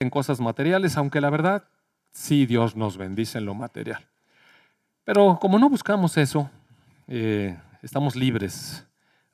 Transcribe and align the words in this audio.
en 0.00 0.08
cosas 0.08 0.40
materiales, 0.40 0.96
aunque 0.96 1.20
la 1.20 1.28
verdad, 1.28 1.64
sí 2.10 2.46
Dios 2.46 2.74
nos 2.74 2.96
bendice 2.96 3.36
en 3.36 3.44
lo 3.44 3.54
material. 3.54 4.08
Pero 5.04 5.38
como 5.38 5.58
no 5.58 5.68
buscamos 5.68 6.16
eso, 6.16 6.50
eh, 7.06 7.58
estamos 7.82 8.16
libres, 8.16 8.86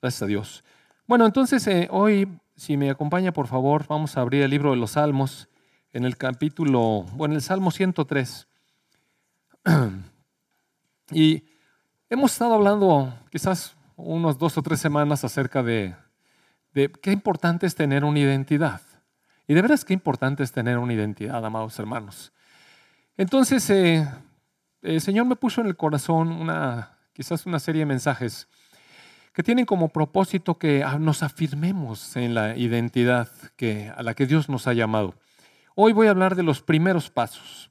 gracias 0.03 0.23
a 0.23 0.27
Dios. 0.27 0.65
Bueno, 1.07 1.25
entonces 1.25 1.65
eh, 1.69 1.87
hoy, 1.93 2.29
si 2.57 2.77
me 2.77 2.91
acompaña, 2.91 3.33
por 3.33 3.47
favor, 3.47 3.87
vamos 3.87 4.17
a 4.17 4.23
abrir 4.23 4.43
el 4.43 4.51
libro 4.51 4.73
de 4.73 4.77
los 4.77 4.93
Salmos 4.93 5.49
en 5.93 6.05
el 6.05 6.17
capítulo, 6.17 7.07
bueno, 7.13 7.37
el 7.37 7.43
Salmo 7.43 7.71
103. 7.71 8.49
Y 11.13 11.45
hemos 12.11 12.33
estado 12.33 12.55
hablando 12.55 13.15
quizás 13.31 13.77
unos 13.95 14.39
dos 14.39 14.59
o 14.59 14.63
tres 14.63 14.81
semanas 14.81 15.23
acerca 15.23 15.63
de, 15.63 15.95
qué 16.75 17.13
importante 17.13 17.65
es 17.65 17.77
tener 17.77 18.05
una 18.05 18.19
identidad. 18.19 18.81
Y 19.47 19.55
de 19.55 19.63
veras 19.63 19.85
qué 19.85 19.93
importante 19.93 20.43
es 20.43 20.53
tener 20.53 20.79
una 20.79 20.93
identidad, 20.93 21.45
amados 21.45 21.79
hermanos. 21.79 22.33
Entonces, 23.17 23.69
eh, 23.71 24.09
el 24.83 25.01
Señor 25.01 25.27
me 25.27 25.37
puso 25.37 25.61
en 25.61 25.69
el 25.69 25.77
corazón 25.77 26.33
una, 26.33 26.99
quizás 27.13 27.47
una 27.47 27.59
serie 27.59 27.81
de 27.81 27.87
mensajes 27.87 28.49
que 29.33 29.43
tienen 29.43 29.67
como 29.67 29.89
propósito 29.89 30.59
que 30.59 30.83
ah, 30.83 30.99
nos 30.99 31.23
afirmemos 31.23 32.17
en 32.17 32.35
la 32.35 32.57
identidad 32.57 33.29
que, 33.57 33.93
a 33.95 34.03
la 34.03 34.15
que 34.15 34.27
Dios 34.27 34.49
nos 34.49 34.67
ha 34.67 34.73
llamado. 34.73 35.15
Hoy 35.75 35.93
voy 35.93 36.07
a 36.07 36.11
hablar 36.11 36.35
de 36.35 36.43
los 36.43 36.63
primeros 36.63 37.11
pasos 37.11 37.71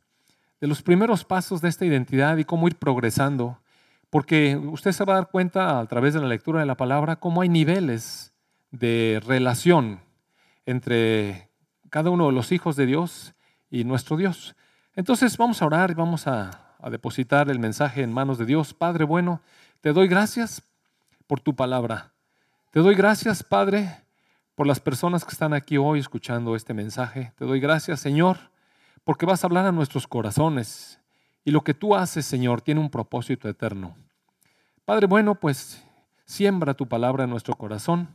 de 0.62 0.68
los 0.68 0.82
primeros 0.82 1.24
pasos 1.24 1.62
de 1.62 1.70
esta 1.70 1.86
identidad 1.86 2.38
y 2.38 2.46
cómo 2.46 2.68
ir 2.68 2.76
progresando, 2.78 3.60
porque 4.10 4.56
usted 4.56 4.92
se 4.92 5.04
va 5.04 5.14
a 5.14 5.18
dar 5.18 5.30
cuenta 5.30 5.80
a 5.80 5.86
través 5.86 6.14
de 6.14 6.22
la 6.22 6.28
lectura 6.28 6.60
de 6.60 6.66
la 6.66 6.78
palabra 6.78 7.18
cómo 7.18 7.42
hay 7.42 7.50
niveles 7.50 8.34
de 8.72 9.22
relación 9.26 10.00
entre 10.66 11.50
cada 11.90 12.10
uno 12.10 12.28
de 12.28 12.34
los 12.34 12.52
hijos 12.52 12.76
de 12.76 12.86
Dios 12.86 13.34
y 13.70 13.84
nuestro 13.84 14.18
Dios. 14.18 14.56
Entonces 14.94 15.38
vamos 15.38 15.62
a 15.62 15.66
orar 15.66 15.92
y 15.92 15.94
vamos 15.94 16.28
a, 16.28 16.62
depositar 16.90 17.50
el 17.50 17.58
mensaje 17.58 18.04
en 18.04 18.14
manos 18.14 18.38
de 18.38 18.46
Dios. 18.46 18.76
Padre 18.76 19.06
bueno, 19.06 19.42
te 19.82 19.92
doy 19.92 20.08
gracias 20.08 20.62
por 21.26 21.40
tu 21.40 21.56
palabra. 21.56 22.14
Te 22.70 22.80
doy 22.80 22.94
gracias, 22.94 23.42
Padre, 23.42 24.04
por 24.54 24.68
las 24.68 24.80
personas 24.80 25.26
que 25.26 25.32
están 25.32 25.54
aquí 25.54 25.78
hoy 25.78 26.00
escuchando 26.00 26.56
este 26.56 26.76
mensaje. 26.76 27.34
Te 27.38 27.46
doy 27.46 27.60
gracias, 27.60 28.02
Señor 28.02 28.38
porque 29.06 29.26
vas 29.26 29.44
a 29.44 29.48
hablar 29.48 29.66
a 29.66 29.72
nuestros 29.72 30.08
corazones. 30.08 31.00
Y 31.46 31.52
lo 31.52 31.64
que 31.64 31.74
tú 31.74 31.96
haces, 31.96 32.26
Señor, 32.26 32.62
tiene 32.62 32.82
un 32.82 32.90
propósito 32.90 33.48
eterno. 33.48 33.96
Padre 34.84 35.06
bueno, 35.06 35.36
pues 35.36 35.82
siembra 36.26 36.74
tu 36.74 36.88
palabra 36.88 37.24
en 37.24 37.30
nuestro 37.30 37.56
corazón 37.56 38.10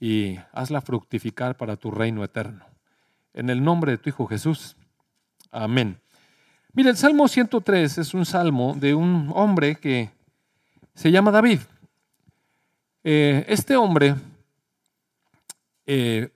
y 0.00 0.38
hazla 0.52 0.80
fructificar 0.80 1.56
para 1.56 1.76
tu 1.76 1.90
reino 1.90 2.24
eterno. 2.24 2.64
En 3.34 3.50
el 3.50 3.62
nombre 3.62 3.92
de 3.92 3.98
tu 3.98 4.08
Hijo 4.10 4.26
Jesús. 4.26 4.76
Amén. 5.50 6.00
Mira, 6.72 6.90
el 6.90 6.96
Salmo 6.96 7.28
103 7.28 7.98
es 7.98 8.14
un 8.14 8.24
salmo 8.24 8.74
de 8.78 8.94
un 8.94 9.30
hombre 9.34 9.76
que 9.76 10.10
se 10.94 11.10
llama 11.10 11.30
David. 11.30 11.60
Eh, 13.04 13.44
este 13.48 13.76
hombre 13.76 14.14
eh, 15.86 16.30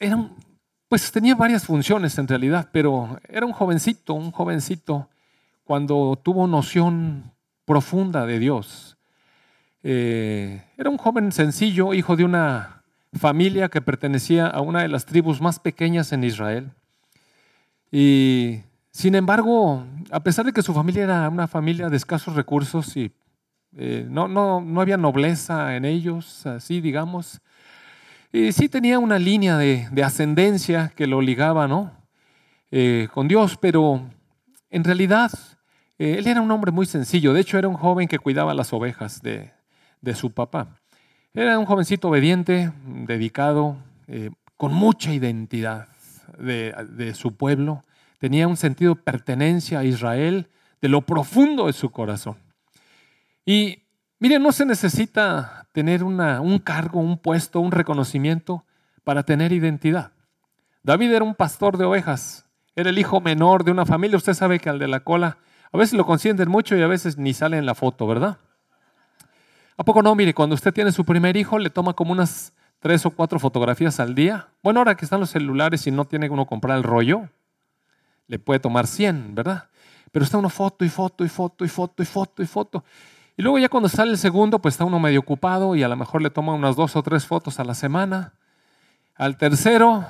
era 0.00 0.28
pues 0.94 1.10
tenía 1.10 1.34
varias 1.34 1.64
funciones 1.64 2.16
en 2.18 2.28
realidad, 2.28 2.68
pero 2.70 3.18
era 3.28 3.44
un 3.46 3.52
jovencito, 3.52 4.14
un 4.14 4.30
jovencito 4.30 5.08
cuando 5.64 6.20
tuvo 6.22 6.46
noción 6.46 7.32
profunda 7.64 8.26
de 8.26 8.38
Dios. 8.38 8.96
Eh, 9.82 10.62
era 10.76 10.90
un 10.90 10.98
joven 10.98 11.32
sencillo, 11.32 11.94
hijo 11.94 12.14
de 12.14 12.24
una 12.24 12.73
familia 13.18 13.68
que 13.68 13.80
pertenecía 13.80 14.46
a 14.46 14.60
una 14.60 14.82
de 14.82 14.88
las 14.88 15.06
tribus 15.06 15.40
más 15.40 15.58
pequeñas 15.58 16.12
en 16.12 16.24
Israel. 16.24 16.70
Y 17.90 18.60
sin 18.90 19.14
embargo, 19.14 19.84
a 20.10 20.20
pesar 20.20 20.44
de 20.44 20.52
que 20.52 20.62
su 20.62 20.74
familia 20.74 21.04
era 21.04 21.28
una 21.28 21.48
familia 21.48 21.88
de 21.88 21.96
escasos 21.96 22.34
recursos 22.34 22.96
y 22.96 23.12
eh, 23.76 24.06
no, 24.08 24.28
no, 24.28 24.60
no 24.60 24.80
había 24.80 24.96
nobleza 24.96 25.76
en 25.76 25.84
ellos, 25.84 26.46
así 26.46 26.80
digamos, 26.80 27.40
y 28.34 28.50
sí 28.50 28.68
tenía 28.68 28.98
una 28.98 29.16
línea 29.16 29.56
de, 29.56 29.86
ascendencia 30.02 30.92
que 30.96 31.06
lo 31.06 31.20
ligaba 31.20 31.68
¿no? 31.68 31.92
Eh, 32.72 33.06
con 33.12 33.28
Dios, 33.28 33.56
pero 33.56 34.10
en 34.70 34.82
realidad 34.82 35.30
eh, 36.00 36.16
él 36.18 36.26
era 36.26 36.40
un 36.40 36.50
hombre 36.50 36.72
muy 36.72 36.84
sencillo. 36.84 37.32
De 37.32 37.40
hecho, 37.40 37.58
era 37.58 37.68
un 37.68 37.76
joven 37.76 38.08
que 38.08 38.18
cuidaba 38.18 38.52
las 38.52 38.72
ovejas 38.72 39.22
de, 39.22 39.52
su 40.14 40.32
papá. 40.32 40.80
Era 41.34 41.58
un 41.58 41.66
jovencito 41.66 42.08
obediente, 42.08 42.72
dedicado, 42.86 43.76
eh, 44.06 44.30
con 44.56 44.72
mucha 44.72 45.12
identidad 45.12 45.88
de, 46.38 47.12
su 47.14 47.36
pueblo. 47.36 47.82
Tenía 48.18 48.48
un 48.48 48.56
sentido 48.56 48.94
de 48.94 49.02
pertenencia 49.02 49.80
a 49.80 49.84
Israel 49.84 50.48
de 50.80 50.88
lo 50.88 51.02
profundo 51.02 51.66
de 51.66 51.72
su 51.72 51.90
corazón. 51.90 52.36
Y 53.44 53.84
Mire, 54.24 54.38
no 54.38 54.52
se 54.52 54.64
necesita 54.64 55.66
tener 55.72 56.02
un 56.02 56.58
cargo, 56.60 56.98
un 56.98 57.18
puesto, 57.18 57.60
un 57.60 57.72
reconocimiento 57.72 58.64
para 59.02 59.22
tener 59.24 59.52
identidad. 59.52 60.12
David 60.82 61.12
era 61.12 61.24
un 61.24 61.34
pastor 61.34 61.76
de 61.76 61.84
ovejas, 61.84 62.46
era 62.74 62.88
el 62.88 62.98
hijo 62.98 63.20
menor 63.20 63.64
de 63.64 63.70
una 63.70 63.84
familia. 63.84 64.16
Usted 64.16 64.32
sabe 64.32 64.60
que 64.60 64.70
al 64.70 64.78
de 64.78 64.88
la 64.88 65.00
cola 65.00 65.36
a 65.70 65.76
veces 65.76 65.92
lo 65.92 66.06
consienten 66.06 66.48
mucho 66.48 66.74
y 66.74 66.80
a 66.80 66.86
veces 66.86 67.18
ni 67.18 67.34
sale 67.34 67.58
en 67.58 67.66
la 67.66 67.74
foto, 67.74 68.06
¿verdad? 68.06 68.38
¿A 69.76 69.84
poco 69.84 70.02
no? 70.02 70.14
Mire, 70.14 70.34
cuando 70.34 70.54
usted 70.54 70.72
tiene 70.72 70.92
su 70.92 71.04
primer 71.04 71.36
hijo, 71.36 71.58
le 71.58 71.68
toma 71.68 71.94
como 71.94 72.12
unas 72.12 72.52
tres 72.78 73.04
o 73.06 73.10
cuatro 73.10 73.40
fotografías 73.40 73.98
al 73.98 74.14
día. 74.14 74.48
Bueno, 74.62 74.80
ahora 74.80 74.94
que 74.94 75.04
están 75.04 75.20
los 75.20 75.30
celulares 75.30 75.86
y 75.86 75.90
no 75.90 76.04
tiene 76.04 76.28
uno 76.30 76.46
comprar 76.46 76.76
el 76.76 76.84
rollo, 76.84 77.28
le 78.28 78.38
puede 78.38 78.60
tomar 78.60 78.86
100, 78.86 79.34
¿verdad? 79.34 79.68
Pero 80.12 80.24
está 80.24 80.38
uno 80.38 80.48
foto 80.48 80.84
y 80.84 80.88
foto 80.88 81.24
y 81.24 81.28
foto 81.28 81.64
y 81.64 81.68
foto 81.68 82.02
y 82.02 82.06
foto 82.06 82.42
y 82.42 82.46
foto. 82.46 82.84
Y 83.36 83.42
luego 83.42 83.58
ya 83.58 83.68
cuando 83.68 83.88
sale 83.88 84.12
el 84.12 84.18
segundo, 84.18 84.60
pues 84.60 84.74
está 84.74 84.84
uno 84.84 85.00
medio 85.00 85.20
ocupado 85.20 85.74
y 85.74 85.82
a 85.82 85.88
lo 85.88 85.96
mejor 85.96 86.22
le 86.22 86.30
toma 86.30 86.52
unas 86.54 86.76
dos 86.76 86.94
o 86.94 87.02
tres 87.02 87.26
fotos 87.26 87.58
a 87.58 87.64
la 87.64 87.74
semana. 87.74 88.34
Al 89.16 89.36
tercero, 89.36 90.04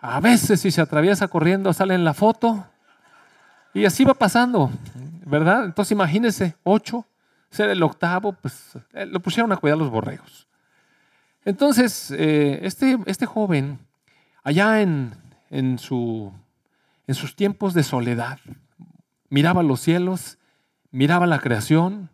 a 0.00 0.20
veces 0.20 0.60
si 0.60 0.70
se 0.70 0.82
atraviesa 0.82 1.28
corriendo 1.28 1.72
sale 1.72 1.94
en 1.94 2.04
la 2.04 2.12
foto. 2.12 2.66
Y 3.72 3.86
así 3.86 4.04
va 4.04 4.12
pasando, 4.12 4.70
¿verdad? 5.24 5.64
Entonces 5.64 5.92
imagínense, 5.92 6.56
ocho, 6.62 7.06
ser 7.52 7.70
el 7.70 7.82
octavo, 7.82 8.32
pues 8.32 8.76
eh, 8.94 9.06
lo 9.06 9.20
pusieron 9.20 9.52
a 9.52 9.56
cuidar 9.56 9.78
los 9.78 9.90
borregos. 9.90 10.48
Entonces, 11.44 12.10
eh, 12.10 12.60
este, 12.62 12.98
este 13.06 13.26
joven, 13.26 13.78
allá 14.42 14.80
en, 14.80 15.14
en, 15.50 15.78
su, 15.78 16.32
en 17.06 17.14
sus 17.14 17.36
tiempos 17.36 17.74
de 17.74 17.82
soledad, 17.82 18.38
miraba 19.28 19.62
los 19.62 19.80
cielos, 19.80 20.38
miraba 20.90 21.26
la 21.26 21.38
creación, 21.38 22.10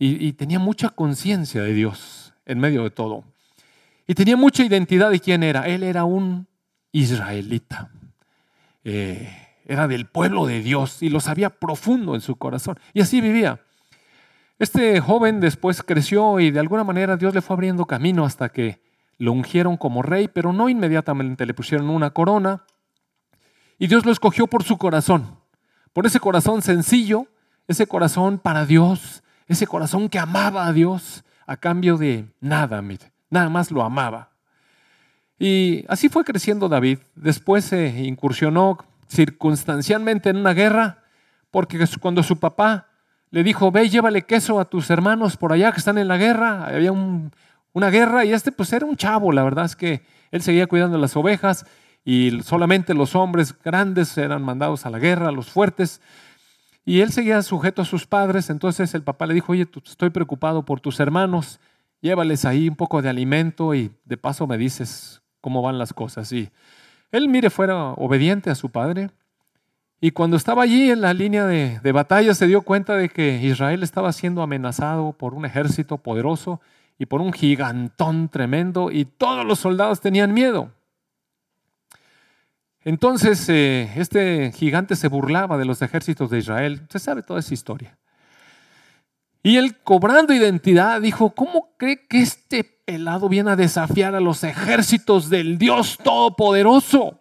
y, 0.00 0.32
tenía 0.34 0.60
mucha 0.60 0.90
conciencia 0.90 1.60
de 1.62 1.74
Dios 1.74 2.32
en 2.46 2.60
medio 2.60 2.84
de 2.84 2.90
todo. 2.90 3.24
Y 4.06 4.14
tenía 4.14 4.36
mucha 4.36 4.64
identidad 4.64 5.10
de 5.10 5.18
quién 5.18 5.42
era. 5.42 5.66
Él 5.66 5.82
era 5.82 6.04
un 6.04 6.46
israelita. 6.92 7.90
Eh, 8.84 9.28
era 9.66 9.88
del 9.88 10.06
pueblo 10.06 10.46
de 10.46 10.62
Dios 10.62 11.02
y 11.02 11.08
lo 11.08 11.18
sabía 11.18 11.50
profundo 11.50 12.14
en 12.14 12.20
su 12.20 12.36
corazón. 12.36 12.78
Y 12.94 13.00
así 13.00 13.20
vivía. 13.20 13.60
Este 14.58 15.00
joven 15.00 15.38
después 15.38 15.82
creció 15.84 16.40
y 16.40 16.50
de 16.50 16.58
alguna 16.58 16.82
manera 16.82 17.16
Dios 17.16 17.32
le 17.32 17.42
fue 17.42 17.54
abriendo 17.54 17.86
camino 17.86 18.24
hasta 18.24 18.48
que 18.48 18.82
lo 19.16 19.32
ungieron 19.32 19.76
como 19.76 20.02
rey, 20.02 20.26
pero 20.26 20.52
no 20.52 20.68
inmediatamente 20.68 21.46
le 21.46 21.54
pusieron 21.54 21.90
una 21.90 22.10
corona. 22.10 22.64
Y 23.78 23.86
Dios 23.86 24.04
lo 24.04 24.10
escogió 24.10 24.48
por 24.48 24.64
su 24.64 24.76
corazón, 24.76 25.38
por 25.92 26.06
ese 26.06 26.18
corazón 26.18 26.62
sencillo, 26.62 27.28
ese 27.68 27.86
corazón 27.86 28.38
para 28.38 28.66
Dios, 28.66 29.22
ese 29.46 29.66
corazón 29.68 30.08
que 30.08 30.18
amaba 30.18 30.66
a 30.66 30.72
Dios 30.72 31.24
a 31.46 31.56
cambio 31.56 31.96
de 31.96 32.26
nada, 32.40 32.82
nada 33.30 33.48
más 33.48 33.70
lo 33.70 33.82
amaba. 33.82 34.30
Y 35.38 35.84
así 35.88 36.08
fue 36.08 36.24
creciendo 36.24 36.68
David. 36.68 36.98
Después 37.14 37.64
se 37.64 37.88
incursionó 38.02 38.78
circunstancialmente 39.06 40.30
en 40.30 40.38
una 40.38 40.52
guerra, 40.52 41.04
porque 41.52 41.78
cuando 42.00 42.24
su 42.24 42.40
papá 42.40 42.87
le 43.30 43.42
dijo, 43.42 43.70
ve, 43.70 43.88
llévale 43.88 44.22
queso 44.22 44.60
a 44.60 44.64
tus 44.64 44.90
hermanos 44.90 45.36
por 45.36 45.52
allá 45.52 45.72
que 45.72 45.78
están 45.78 45.98
en 45.98 46.08
la 46.08 46.16
guerra, 46.16 46.66
había 46.66 46.92
una 46.92 47.90
guerra 47.90 48.24
y 48.24 48.32
este 48.32 48.52
pues 48.52 48.72
era 48.72 48.86
un 48.86 48.96
chavo, 48.96 49.32
la 49.32 49.42
verdad 49.42 49.64
es 49.66 49.76
que 49.76 50.02
él 50.30 50.42
seguía 50.42 50.66
cuidando 50.66 50.98
las 50.98 51.16
ovejas 51.16 51.66
y 52.04 52.40
solamente 52.42 52.94
los 52.94 53.14
hombres 53.14 53.54
grandes 53.62 54.16
eran 54.16 54.42
mandados 54.42 54.86
a 54.86 54.90
la 54.90 54.98
guerra, 54.98 55.30
los 55.30 55.50
fuertes. 55.50 56.00
Y 56.84 57.02
él 57.02 57.12
seguía 57.12 57.42
sujeto 57.42 57.82
a 57.82 57.84
sus 57.84 58.06
padres, 58.06 58.48
entonces 58.48 58.94
el 58.94 59.02
papá 59.02 59.26
le 59.26 59.34
dijo, 59.34 59.52
oye, 59.52 59.66
estoy 59.84 60.08
preocupado 60.08 60.64
por 60.64 60.80
tus 60.80 61.00
hermanos, 61.00 61.60
llévales 62.00 62.46
ahí 62.46 62.68
un 62.68 62.76
poco 62.76 63.02
de 63.02 63.10
alimento 63.10 63.74
y 63.74 63.92
de 64.06 64.16
paso 64.16 64.46
me 64.46 64.56
dices 64.56 65.20
cómo 65.42 65.60
van 65.60 65.76
las 65.76 65.92
cosas. 65.92 66.32
Y 66.32 66.50
él, 67.12 67.28
mire, 67.28 67.50
fuera 67.50 67.90
obediente 67.92 68.48
a 68.48 68.54
su 68.54 68.70
padre. 68.70 69.10
Y 70.00 70.12
cuando 70.12 70.36
estaba 70.36 70.62
allí 70.62 70.90
en 70.90 71.00
la 71.00 71.12
línea 71.12 71.46
de, 71.46 71.80
de 71.80 71.92
batalla 71.92 72.34
se 72.34 72.46
dio 72.46 72.62
cuenta 72.62 72.94
de 72.94 73.08
que 73.08 73.40
Israel 73.42 73.82
estaba 73.82 74.12
siendo 74.12 74.42
amenazado 74.42 75.12
por 75.12 75.34
un 75.34 75.44
ejército 75.44 75.98
poderoso 75.98 76.60
y 76.98 77.06
por 77.06 77.20
un 77.20 77.32
gigantón 77.32 78.28
tremendo 78.28 78.90
y 78.90 79.04
todos 79.04 79.44
los 79.44 79.58
soldados 79.58 80.00
tenían 80.00 80.32
miedo. 80.32 80.72
Entonces, 82.84 83.46
eh, 83.48 83.92
este 83.96 84.52
gigante 84.52 84.96
se 84.96 85.08
burlaba 85.08 85.58
de 85.58 85.64
los 85.64 85.82
ejércitos 85.82 86.30
de 86.30 86.38
Israel. 86.38 86.86
Se 86.88 86.98
sabe 86.98 87.22
toda 87.22 87.40
esa 87.40 87.54
historia. 87.54 87.98
Y 89.42 89.56
él, 89.56 89.76
cobrando 89.82 90.32
identidad, 90.32 91.00
dijo, 91.00 91.30
¿cómo 91.30 91.74
cree 91.76 92.06
que 92.06 92.22
este 92.22 92.64
pelado 92.64 93.28
viene 93.28 93.50
a 93.50 93.56
desafiar 93.56 94.14
a 94.14 94.20
los 94.20 94.42
ejércitos 94.42 95.28
del 95.28 95.58
Dios 95.58 95.98
Todopoderoso? 96.02 97.20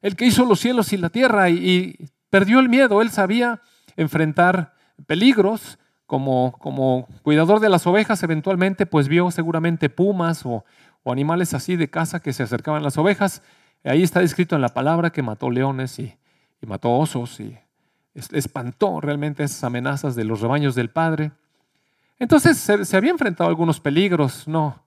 El 0.00 0.16
que 0.16 0.26
hizo 0.26 0.44
los 0.44 0.60
cielos 0.60 0.92
y 0.92 0.96
la 0.96 1.10
tierra 1.10 1.50
y, 1.50 2.10
perdió 2.30 2.60
el 2.60 2.68
miedo. 2.68 3.02
Él 3.02 3.10
sabía 3.10 3.60
enfrentar 3.96 4.74
peligros. 5.06 5.78
Como, 6.06 6.56
como 6.58 7.06
cuidador 7.20 7.60
de 7.60 7.68
las 7.68 7.86
ovejas, 7.86 8.22
eventualmente, 8.22 8.86
pues 8.86 9.08
vio 9.08 9.30
seguramente 9.30 9.90
pumas 9.90 10.46
o, 10.46 10.64
o 11.02 11.12
animales 11.12 11.52
así 11.52 11.76
de 11.76 11.90
casa 11.90 12.20
que 12.20 12.32
se 12.32 12.42
acercaban 12.42 12.80
a 12.80 12.84
las 12.84 12.96
ovejas 12.96 13.42
Ahí 13.84 14.02
está 14.02 14.20
descrito 14.20 14.56
en 14.56 14.62
la 14.62 14.74
palabra 14.74 15.10
que 15.10 15.22
mató 15.22 15.50
leones 15.50 15.98
y, 15.98 16.14
mató 16.66 16.92
osos 16.92 17.38
y 17.40 17.56
espantó 18.14 19.00
realmente 19.00 19.44
esas 19.44 19.62
amenazas 19.62 20.16
de 20.16 20.24
los 20.24 20.40
rebaños 20.40 20.74
del 20.74 20.90
Padre. 20.90 21.30
Entonces 22.18 22.58
se, 22.58 22.96
había 22.96 23.12
enfrentado 23.12 23.48
a 23.48 23.50
algunos 23.50 23.78
peligros, 23.78 24.48
no, 24.48 24.82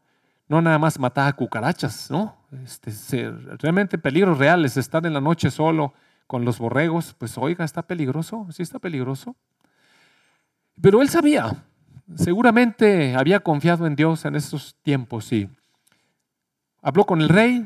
no 0.52 0.62
nada 0.62 0.78
más 0.78 1.00
matar 1.00 1.34
cucarachas, 1.34 2.12
¿no? 2.12 2.36
Este, 2.66 3.32
realmente 3.58 3.98
peligros 3.98 4.38
reales, 4.38 4.76
estar 4.76 5.06
en 5.06 5.14
la 5.14 5.22
noche 5.22 5.50
solo 5.50 5.94
con 6.28 6.44
los 6.44 6.60
borregos, 6.60 7.16
pues 7.18 7.38
oiga, 7.38 7.64
está 7.64 7.84
peligroso, 7.84 8.46
sí 8.52 8.62
está 8.62 8.78
peligroso. 8.78 9.38
Pero 10.82 11.02
él 11.02 11.08
sabía, 11.08 11.64
seguramente 12.16 13.16
había 13.16 13.40
confiado 13.40 13.88
en 13.88 13.96
Dios 13.96 14.26
en 14.26 14.36
esos 14.36 14.76
tiempos 14.82 15.32
y 15.32 15.50
habló 16.82 17.06
con 17.06 17.22
el 17.22 17.30
rey, 17.30 17.66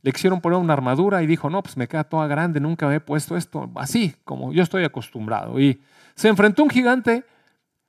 le 0.00 0.12
quisieron 0.12 0.40
poner 0.40 0.58
una 0.58 0.72
armadura 0.72 1.22
y 1.22 1.26
dijo, 1.26 1.50
no, 1.50 1.62
pues 1.62 1.76
me 1.76 1.86
queda 1.86 2.04
toda 2.04 2.26
grande, 2.26 2.60
nunca 2.60 2.88
me 2.88 2.94
he 2.94 3.00
puesto 3.00 3.36
esto 3.36 3.70
así, 3.74 4.16
como 4.24 4.54
yo 4.54 4.62
estoy 4.62 4.84
acostumbrado. 4.84 5.60
Y 5.60 5.82
se 6.14 6.28
enfrentó 6.28 6.62
a 6.62 6.64
un 6.64 6.70
gigante, 6.70 7.26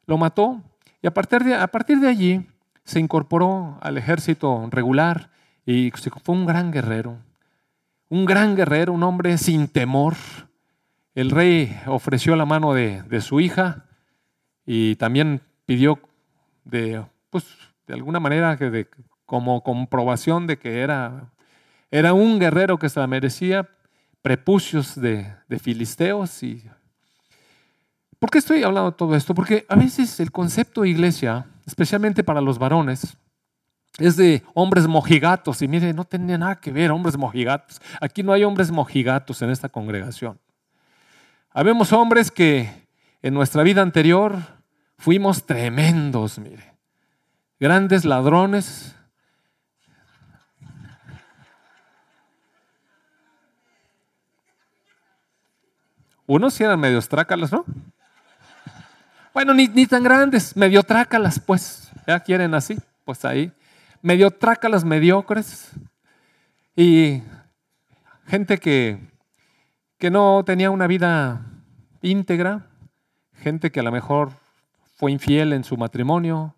lo 0.06 0.18
mató, 0.18 0.62
y 1.02 1.08
a 1.08 1.13
partir 1.13 1.46
de, 1.46 1.56
a 1.56 1.68
partir 1.68 1.98
de 2.02 2.10
allí 2.10 2.50
se 2.83 3.00
incorporó 3.00 3.78
al 3.81 3.98
ejército 3.98 4.68
regular 4.72 5.30
y 5.66 5.92
fue 5.92 6.36
un 6.36 6.45
gran 6.45 6.72
guerrero, 6.72 7.18
un 8.10 8.25
gran 8.25 8.56
guerrero, 8.56 8.94
un 8.94 9.04
hombre 9.04 9.38
sin 9.38 9.68
temor. 9.68 10.16
El 11.13 11.30
rey 11.30 11.80
ofreció 11.88 12.36
la 12.36 12.45
mano 12.45 12.74
de, 12.74 13.22
su 13.22 13.39
hija 13.39 13.86
y 14.66 14.95
también 14.95 15.42
pidió 15.66 16.00
de, 16.63 17.06
pues, 17.30 17.45
de 17.88 17.94
alguna 17.94 18.19
manera 18.19 18.57
que 18.57 18.88
como 19.25 19.63
comprobación 19.63 20.48
de 20.48 20.57
que 20.57 20.81
era 20.81 21.31
era 21.92 22.13
un 22.13 22.39
guerrero 22.39 22.80
que 22.80 22.88
se 22.88 23.06
merecía, 23.06 23.69
prepucios 24.22 25.00
de, 25.00 25.36
filisteos. 25.60 26.42
Y... 26.42 26.63
¿Por 28.18 28.31
qué 28.31 28.38
estoy 28.38 28.63
hablando 28.63 28.92
de 28.92 28.98
todo 28.98 29.16
esto? 29.16 29.36
Porque 29.36 29.66
a 29.68 29.75
veces 29.75 30.22
el 30.22 30.31
concepto 30.31 30.81
de 30.81 30.89
iglesia, 30.89 31.48
especialmente 31.66 32.24
para 32.24 32.42
los 32.42 32.58
varones, 32.60 33.18
es 33.98 34.16
de 34.16 34.44
hombres 34.54 34.88
mojigatos. 34.88 35.62
Y 35.62 35.68
mire, 35.68 35.94
no 35.94 36.06
tenía 36.06 36.38
nada 36.38 36.56
que 36.56 36.72
ver 36.72 36.92
hombres 36.92 37.18
mojigatos. 37.18 37.81
Aquí 38.00 38.24
no 38.24 38.34
hay 38.34 38.44
hombres 38.44 38.72
mojigatos 38.72 39.42
en 39.42 39.50
esta 39.50 39.69
congregación. 39.69 40.40
Habemos 41.52 41.92
hombres 41.92 42.31
que 42.31 42.88
en 43.22 43.34
nuestra 43.34 43.63
vida 43.63 43.81
anterior 43.81 44.38
fuimos 44.98 45.46
tremendos, 45.46 46.40
mire. 46.40 46.74
Grandes 47.60 48.06
ladrones, 48.06 48.96
Unos 56.31 56.54
sí 56.54 56.63
eran 56.63 56.80
medio 56.80 57.02
trácalas, 57.02 57.52
¿no? 57.52 57.66
Bueno, 59.33 59.54
ni, 59.54 59.68
ni, 59.68 59.86
tan 59.86 60.04
grandes, 60.04 60.56
medio 60.56 60.83
trácalas, 60.83 61.39
pues. 61.39 61.92
Ya 62.07 62.19
quieren 62.19 62.54
así, 62.54 62.78
pues 63.06 63.24
ahí. 63.25 63.51
Medio 64.01 64.31
trácalas 64.31 64.83
mediocres. 64.83 65.72
Y 66.75 67.22
gente 68.28 68.57
que, 68.57 69.00
que 69.98 70.10
no 70.10 70.44
tenía 70.45 70.72
una 70.72 70.88
vida 70.88 71.45
íntegra. 72.01 72.68
Gente 73.33 73.72
que 73.72 73.80
a 73.80 73.83
lo 73.83 73.92
mejor 73.92 74.31
fue 74.95 75.12
infiel 75.12 75.54
en 75.54 75.63
su 75.63 75.77
matrimonio. 75.77 76.56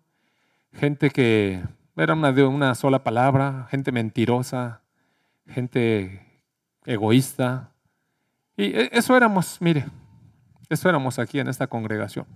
Gente 0.72 1.10
que 1.10 1.62
era 1.96 2.14
una 2.14 2.32
de 2.32 2.44
una 2.44 2.74
sola 2.74 3.04
palabra. 3.04 3.68
Gente 3.70 3.92
mentirosa. 3.92 4.80
Gente 5.46 6.24
egoísta 6.86 7.74
y 8.56 8.66
e, 8.66 8.90
eso 8.92 9.16
éramos, 9.16 9.58
mire, 9.60 9.86
eso 10.68 10.88
éramos 10.88 11.18
aquí 11.18 11.40
en 11.40 11.48
esta 11.48 11.66
congregación. 11.66 12.26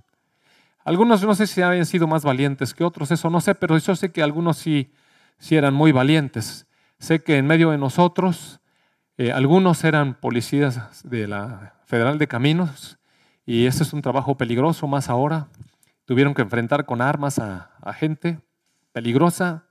Algunos 0.85 1.23
no 1.23 1.35
sé 1.35 1.47
si 1.47 1.61
habían 1.61 1.87
sido 1.87 2.07
más 2.07 2.23
valientes 2.23 2.73
que 2.73 2.85
otros, 2.85 3.11
eso 3.11 3.31
no 3.31 3.41
sé, 3.41 3.55
pero 3.55 3.77
yo 3.79 3.95
sé 3.95 4.11
que 4.11 4.23
algunos 4.23 4.57
sí, 4.57 4.91
sí 5.39 5.57
eran 5.57 5.75
muy 5.75 5.93
valientes. 5.93 6.67
Sé 6.99 7.23
que 7.23 7.37
en 7.37 7.47
medio 7.47 7.71
de 7.71 7.79
nosotros, 7.79 8.61
eh, 9.19 9.33
algunos 9.33 9.85
eran 9.85 10.15
policías 10.15 11.03
de 11.05 11.27
la 11.27 11.75
Federal 11.85 12.19
de 12.19 12.27
Caminos 12.27 12.99
y 13.45 13.67
ese 13.67 13.83
es 13.83 13.93
un 13.93 14.03
trabajo 14.03 14.37
peligroso 14.37 14.87
más 14.87 15.09
ahora. 15.09 15.49
Tuvieron 16.05 16.35
que 16.35 16.43
enfrentar 16.43 16.87
con 16.87 17.03
armas 17.03 17.39
a, 17.39 17.71
gente 17.95 18.41
peligrosa 18.93 19.65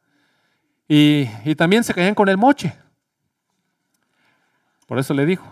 y, 0.87 1.27
y 1.45 1.55
también 1.55 1.83
se 1.83 1.93
caían 1.93 2.15
con 2.15 2.29
el 2.29 2.37
moche. 2.37 2.75
Por 4.87 4.99
eso 4.99 5.13
le 5.13 5.25
dijo, 5.25 5.47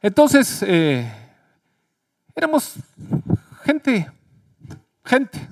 entonces, 0.00 0.62
eh, 0.62 1.10
éramos 2.38 2.76
gente, 3.64 4.10
gente, 5.04 5.48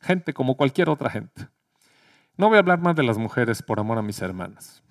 gente 0.00 0.34
como 0.34 0.56
cualquier 0.56 0.90
otra 0.90 1.08
gente. 1.08 1.48
No 2.36 2.48
voy 2.48 2.56
a 2.56 2.58
hablar 2.58 2.80
más 2.80 2.96
de 2.96 3.04
las 3.04 3.16
mujeres 3.16 3.62
por 3.62 3.78
amor 3.78 3.96
a 3.96 4.02
mis 4.02 4.20
hermanas. 4.20 4.82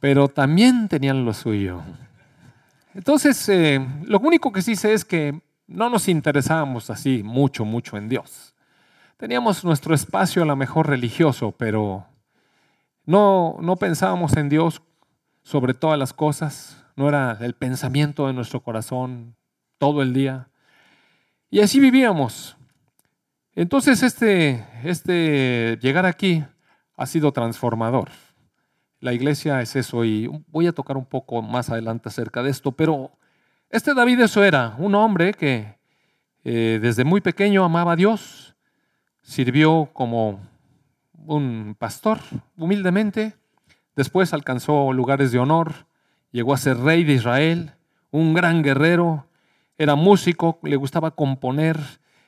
Pero 0.00 0.28
también 0.28 0.88
tenían 0.88 1.24
lo 1.24 1.34
suyo. 1.34 1.82
Entonces, 2.94 3.48
eh, 3.48 3.84
lo 4.04 4.20
único 4.20 4.52
que 4.52 4.62
sí 4.62 4.76
sé 4.76 4.92
es 4.92 5.04
que 5.04 5.40
no 5.66 5.90
nos 5.90 6.08
interesábamos 6.08 6.90
así 6.90 7.22
mucho, 7.24 7.64
mucho 7.64 7.96
en 7.96 8.08
Dios. 8.08 8.54
Teníamos 9.16 9.64
nuestro 9.64 9.94
espacio 9.94 10.42
a 10.42 10.46
lo 10.46 10.54
mejor 10.54 10.88
religioso, 10.88 11.52
pero 11.52 12.06
no, 13.06 13.56
no 13.60 13.76
pensábamos 13.76 14.36
en 14.36 14.48
Dios 14.48 14.82
sobre 15.42 15.74
todas 15.74 15.98
las 15.98 16.12
cosas, 16.12 16.83
no 16.96 17.08
era 17.08 17.38
el 17.40 17.54
pensamiento 17.54 18.26
de 18.26 18.32
nuestro 18.32 18.62
corazón 18.62 19.36
todo 19.78 20.02
el 20.02 20.12
día. 20.12 20.48
Y 21.50 21.60
así 21.60 21.80
vivíamos. 21.80 22.56
Entonces 23.54 24.02
este, 24.02 24.66
este 24.82 25.78
llegar 25.80 26.06
aquí 26.06 26.44
ha 26.96 27.06
sido 27.06 27.32
transformador. 27.32 28.10
La 29.00 29.12
iglesia 29.12 29.60
es 29.60 29.76
eso 29.76 30.04
y 30.04 30.28
voy 30.48 30.66
a 30.66 30.72
tocar 30.72 30.96
un 30.96 31.06
poco 31.06 31.42
más 31.42 31.70
adelante 31.70 32.08
acerca 32.08 32.42
de 32.42 32.50
esto, 32.50 32.72
pero 32.72 33.10
este 33.70 33.94
David 33.94 34.20
eso 34.20 34.42
era, 34.42 34.74
un 34.78 34.94
hombre 34.94 35.34
que 35.34 35.78
eh, 36.44 36.78
desde 36.80 37.04
muy 37.04 37.20
pequeño 37.20 37.64
amaba 37.64 37.92
a 37.92 37.96
Dios, 37.96 38.54
sirvió 39.22 39.90
como 39.92 40.40
un 41.12 41.76
pastor 41.78 42.18
humildemente, 42.56 43.34
Después 43.96 44.34
alcanzó 44.34 44.92
lugares 44.92 45.30
de 45.30 45.38
honor, 45.38 45.86
llegó 46.34 46.52
a 46.52 46.56
ser 46.56 46.78
rey 46.78 47.04
de 47.04 47.12
Israel, 47.12 47.74
un 48.10 48.34
gran 48.34 48.64
guerrero, 48.64 49.28
era 49.78 49.94
músico, 49.94 50.58
le 50.64 50.74
gustaba 50.74 51.12
componer, 51.12 51.78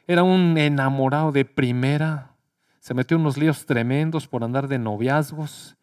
era 0.07 0.23
un 0.23 0.57
enamorado 0.57 1.33
de 1.33 1.45
primera, 1.45 2.31
se 2.79 2.95
metió 2.95 3.17
en 3.17 3.23
unos 3.23 3.37
líos 3.37 3.67
tremendos 3.67 4.29
por 4.29 4.45
andar 4.45 4.69
de 4.69 4.79
noviazgos 4.79 5.77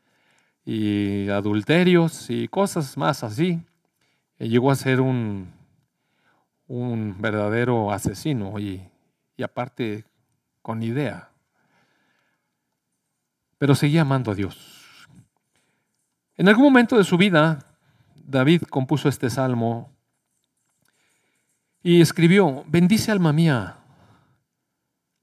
y 0.63 1.27
adulterios 1.27 2.30
y 2.30 2.48
cosas 2.48 2.96
más 2.96 3.25
así. 3.25 3.62
llegó 4.39 4.72
a 4.72 4.75
ser 4.75 5.01
un, 5.01 5.51
un 6.68 7.18
verdadero 7.20 7.92
asesino 7.92 8.58
y, 8.58 8.89
y 9.36 9.44
aparte 9.44 10.06
con 10.62 10.82
idea. 10.82 11.30
Pero 13.58 13.75
seguía 13.75 14.03
amando 14.03 14.32
a 14.32 14.36
Dios. 14.36 15.10
En 16.38 16.48
algún 16.48 16.63
momento 16.63 16.98
de 16.98 17.03
su 17.03 17.18
vida, 17.18 17.73
David 18.25 18.63
compuso 18.63 19.10
este 19.10 19.30
salmo 19.30 19.92
y 21.82 22.01
escribió, 22.01 22.63
bendice 22.68 23.12
alma 23.12 23.34
mía 23.34 23.77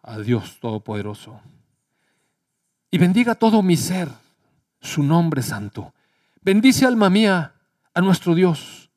a 0.02 0.19
Dios 0.19 0.59
Todopoderoso 0.61 1.40
y 2.90 2.99
bendiga 2.99 3.35
todo 3.35 3.62
mi 3.62 3.76
ser 3.76 4.09
su 4.80 5.02
nombre 5.02 5.42
santo. 5.42 5.95
Bendice 6.42 6.87
alma 6.87 7.11
mía 7.11 7.54
a 7.95 8.00
nuestro 8.00 8.35
Dios 8.35 8.90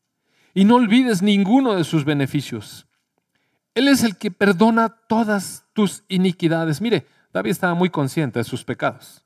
y 0.54 0.66
no 0.66 0.76
olvides 0.76 1.22
ninguno 1.22 1.76
de 1.76 1.84
sus 1.84 2.06
beneficios. 2.06 2.88
Él 3.76 3.88
es 3.88 4.04
el 4.04 4.18
que 4.18 4.32
perdona 4.32 4.90
todas 5.08 5.66
tus 5.74 6.04
iniquidades. 6.08 6.82
Mire, 6.82 7.08
David 7.34 7.52
estaba 7.52 7.74
muy 7.74 7.90
consciente 7.90 8.40
de 8.40 8.44
sus 8.44 8.64
pecados. 8.64 9.26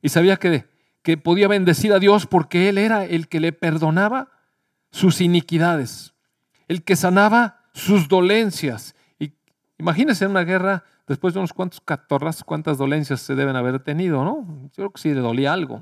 Y 0.00 0.08
sabía 0.08 0.36
que, 0.36 0.64
que 1.02 1.16
podía 1.16 1.48
bendecir 1.48 1.92
a 1.92 1.98
Dios 1.98 2.26
porque 2.26 2.68
Él 2.68 2.78
era 2.78 3.04
el 3.04 3.28
que 3.28 3.40
le 3.40 3.52
perdonaba 3.52 4.28
sus 4.90 5.20
iniquidades, 5.20 6.14
el 6.68 6.82
que 6.82 6.96
sanaba 6.96 7.60
sus 7.72 8.08
dolencias. 8.08 8.94
Y 9.18 9.32
imagínense 9.78 10.24
en 10.24 10.30
una 10.30 10.44
guerra, 10.44 10.84
después 11.08 11.34
de 11.34 11.40
unos 11.40 11.52
cuantos 11.52 11.80
catorras, 11.80 12.44
cuántas 12.44 12.78
dolencias 12.78 13.20
se 13.20 13.34
deben 13.34 13.56
haber 13.56 13.80
tenido, 13.80 14.24
¿no? 14.24 14.46
Yo 14.68 14.76
creo 14.76 14.90
que 14.90 15.00
sí 15.00 15.12
le 15.12 15.20
dolía 15.20 15.52
algo. 15.52 15.80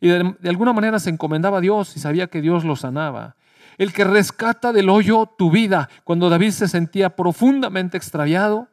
Y 0.00 0.08
de, 0.08 0.34
de 0.38 0.48
alguna 0.48 0.72
manera 0.72 0.98
se 0.98 1.10
encomendaba 1.10 1.58
a 1.58 1.60
Dios 1.60 1.96
y 1.96 2.00
sabía 2.00 2.26
que 2.26 2.40
Dios 2.40 2.64
lo 2.64 2.76
sanaba 2.76 3.36
el 3.80 3.94
que 3.94 4.04
rescata 4.04 4.74
del 4.74 4.90
hoyo 4.90 5.24
tu 5.24 5.50
vida. 5.50 5.88
Cuando 6.04 6.28
David 6.28 6.50
se 6.50 6.68
sentía 6.68 7.16
profundamente 7.16 7.96
extraviado, 7.96 8.68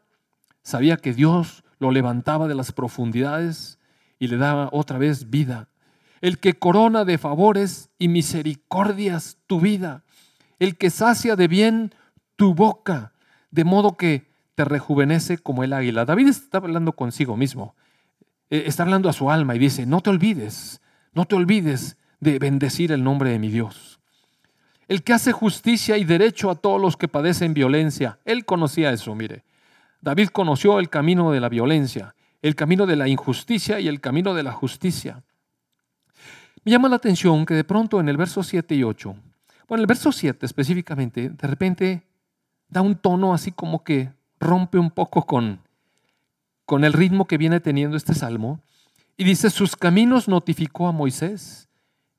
sabía 0.64 0.98
que 0.98 1.14
Dios 1.14 1.64
lo 1.80 1.92
levantaba 1.92 2.50
de 2.50 2.56
las 2.56 2.74
profundidades 2.74 3.80
y 4.20 4.28
le 4.28 4.38
daba 4.38 4.70
otra 4.72 4.98
vez 4.98 5.30
vida. 5.30 5.68
El 6.22 6.40
que 6.40 6.54
corona 6.54 7.06
de 7.06 7.18
favores 7.18 7.90
y 8.00 8.08
misericordias 8.08 9.38
tu 9.48 9.60
vida. 9.60 10.04
El 10.60 10.78
que 10.78 10.90
sacia 10.90 11.36
de 11.36 11.48
bien 11.48 11.94
tu 12.36 12.56
boca, 12.56 13.14
de 13.52 13.64
modo 13.64 13.98
que 13.98 14.28
te 14.56 14.66
rejuvenece 14.66 15.38
como 15.38 15.64
el 15.64 15.74
águila. 15.74 16.06
David 16.06 16.30
está 16.30 16.58
hablando 16.58 16.94
consigo 16.94 17.38
mismo. 17.38 17.76
Eh, 18.50 18.64
está 18.66 18.84
hablando 18.84 19.10
a 19.10 19.14
su 19.14 19.30
alma 19.30 19.56
y 19.56 19.60
dice, 19.60 19.86
no 19.86 20.02
te 20.02 20.10
olvides, 20.10 20.82
no 21.14 21.26
te 21.26 21.36
olvides 21.36 21.98
de 22.20 22.40
bendecir 22.40 22.92
el 22.92 23.04
nombre 23.04 23.30
de 23.30 23.40
mi 23.40 23.50
Dios 23.50 23.98
el 24.88 25.04
que 25.04 25.14
hace 25.14 25.32
justicia 25.32 25.98
y 25.98 26.06
derecho 26.06 26.50
a 26.50 26.56
todos 26.56 26.82
los 26.82 26.96
que 26.98 27.08
padecen 27.08 27.54
violencia. 27.54 28.20
Él 28.26 28.46
conocía 28.46 28.92
eso, 28.92 29.14
mire. 29.16 29.44
David 30.02 30.30
conoció 30.30 30.80
el 30.80 30.90
camino 30.90 31.32
de 31.32 31.40
la 31.40 31.50
violencia, 31.50 32.16
el 32.42 32.56
camino 32.56 32.86
de 32.86 32.96
la 32.96 33.08
injusticia 33.08 33.80
y 33.80 33.88
el 33.88 34.02
camino 34.02 34.34
de 34.34 34.44
la 34.44 34.52
justicia. 34.52 35.24
Me 36.64 36.72
llama 36.72 36.90
la 36.90 36.98
atención 36.98 37.46
que 37.46 37.54
de 37.54 37.64
pronto 37.64 38.00
en 38.00 38.10
el 38.10 38.18
verso 38.18 38.44
7 38.44 38.76
y 38.76 38.84
8, 38.84 39.16
bueno, 39.68 39.82
el 39.82 39.88
verso 39.88 40.12
7 40.12 40.46
específicamente, 40.46 41.30
de 41.30 41.48
repente 41.48 42.04
da 42.70 42.82
un 42.82 42.96
tono 42.96 43.34
así 43.34 43.52
como 43.52 43.84
que 43.84 44.12
rompe 44.40 44.78
un 44.78 44.92
poco 44.92 45.26
con, 45.26 45.62
con 46.66 46.84
el 46.84 46.94
ritmo 46.94 47.26
que 47.26 47.38
viene 47.38 47.60
teniendo 47.60 47.98
este 47.98 48.14
salmo 48.14 48.62
y 49.18 49.24
dice, 49.24 49.50
sus 49.50 49.76
caminos 49.76 50.28
notificó 50.28 50.88
a 50.88 50.92
Moisés 50.92 51.70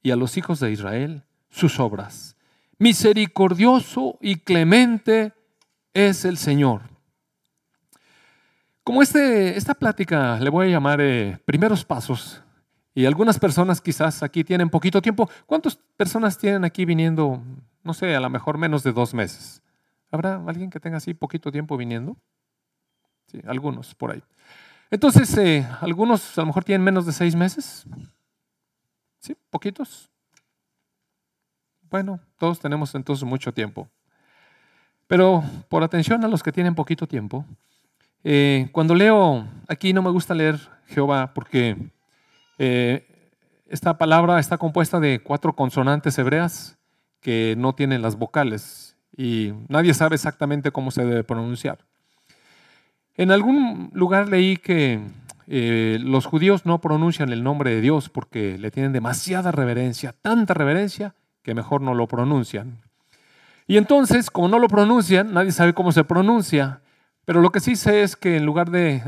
y 0.02 0.10
a 0.10 0.16
los 0.16 0.36
hijos 0.36 0.60
de 0.60 0.72
Israel 0.72 1.24
sus 1.48 1.78
obras 1.78 2.38
misericordioso 2.78 4.18
y 4.20 4.36
clemente 4.36 5.32
es 5.92 6.24
el 6.24 6.38
Señor. 6.38 6.82
Como 8.88 9.02
este, 9.02 9.54
esta 9.54 9.74
plática 9.74 10.40
le 10.40 10.48
voy 10.48 10.68
a 10.68 10.70
llamar 10.70 10.98
eh, 11.02 11.38
primeros 11.44 11.84
pasos, 11.84 12.42
y 12.94 13.04
algunas 13.04 13.38
personas 13.38 13.82
quizás 13.82 14.22
aquí 14.22 14.44
tienen 14.44 14.70
poquito 14.70 15.02
tiempo. 15.02 15.28
¿Cuántas 15.44 15.76
personas 15.76 16.38
tienen 16.38 16.64
aquí 16.64 16.86
viniendo, 16.86 17.42
no 17.82 17.92
sé, 17.92 18.16
a 18.16 18.20
lo 18.20 18.30
mejor 18.30 18.56
menos 18.56 18.82
de 18.82 18.92
dos 18.92 19.12
meses? 19.12 19.62
¿Habrá 20.10 20.36
alguien 20.36 20.70
que 20.70 20.80
tenga 20.80 20.96
así 20.96 21.12
poquito 21.12 21.52
tiempo 21.52 21.76
viniendo? 21.76 22.16
Sí, 23.26 23.42
algunos 23.46 23.94
por 23.94 24.12
ahí. 24.12 24.22
Entonces, 24.90 25.36
eh, 25.36 25.68
algunos 25.82 26.38
a 26.38 26.40
lo 26.40 26.46
mejor 26.46 26.64
tienen 26.64 26.82
menos 26.82 27.04
de 27.04 27.12
seis 27.12 27.36
meses. 27.36 27.84
¿Sí? 29.18 29.36
¿Poquitos? 29.50 30.10
Bueno, 31.90 32.20
todos 32.38 32.58
tenemos 32.58 32.94
entonces 32.94 33.28
mucho 33.28 33.52
tiempo. 33.52 33.86
Pero 35.06 35.44
por 35.68 35.82
atención 35.82 36.24
a 36.24 36.28
los 36.28 36.42
que 36.42 36.52
tienen 36.52 36.74
poquito 36.74 37.06
tiempo, 37.06 37.44
eh, 38.30 38.68
cuando 38.72 38.94
leo, 38.94 39.48
aquí 39.68 39.94
no 39.94 40.02
me 40.02 40.10
gusta 40.10 40.34
leer 40.34 40.60
Jehová 40.88 41.32
porque 41.32 41.78
eh, 42.58 43.06
esta 43.70 43.96
palabra 43.96 44.38
está 44.38 44.58
compuesta 44.58 45.00
de 45.00 45.20
cuatro 45.20 45.54
consonantes 45.54 46.18
hebreas 46.18 46.76
que 47.22 47.54
no 47.56 47.74
tienen 47.74 48.02
las 48.02 48.18
vocales 48.18 48.98
y 49.16 49.54
nadie 49.68 49.94
sabe 49.94 50.16
exactamente 50.16 50.72
cómo 50.72 50.90
se 50.90 51.06
debe 51.06 51.24
pronunciar. 51.24 51.78
En 53.14 53.30
algún 53.30 53.88
lugar 53.94 54.28
leí 54.28 54.58
que 54.58 55.00
eh, 55.46 55.96
los 55.98 56.26
judíos 56.26 56.66
no 56.66 56.82
pronuncian 56.82 57.30
el 57.30 57.42
nombre 57.42 57.70
de 57.70 57.80
Dios 57.80 58.10
porque 58.10 58.58
le 58.58 58.70
tienen 58.70 58.92
demasiada 58.92 59.52
reverencia, 59.52 60.14
tanta 60.20 60.52
reverencia 60.52 61.14
que 61.42 61.54
mejor 61.54 61.80
no 61.80 61.94
lo 61.94 62.06
pronuncian. 62.06 62.82
Y 63.66 63.78
entonces, 63.78 64.30
como 64.30 64.48
no 64.48 64.58
lo 64.58 64.68
pronuncian, 64.68 65.32
nadie 65.32 65.50
sabe 65.50 65.72
cómo 65.72 65.92
se 65.92 66.04
pronuncia, 66.04 66.82
pero 67.28 67.42
lo 67.42 67.52
que 67.52 67.60
sí 67.60 67.76
sé 67.76 68.00
es 68.02 68.16
que 68.16 68.38
en 68.38 68.46
lugar 68.46 68.70
de 68.70 69.02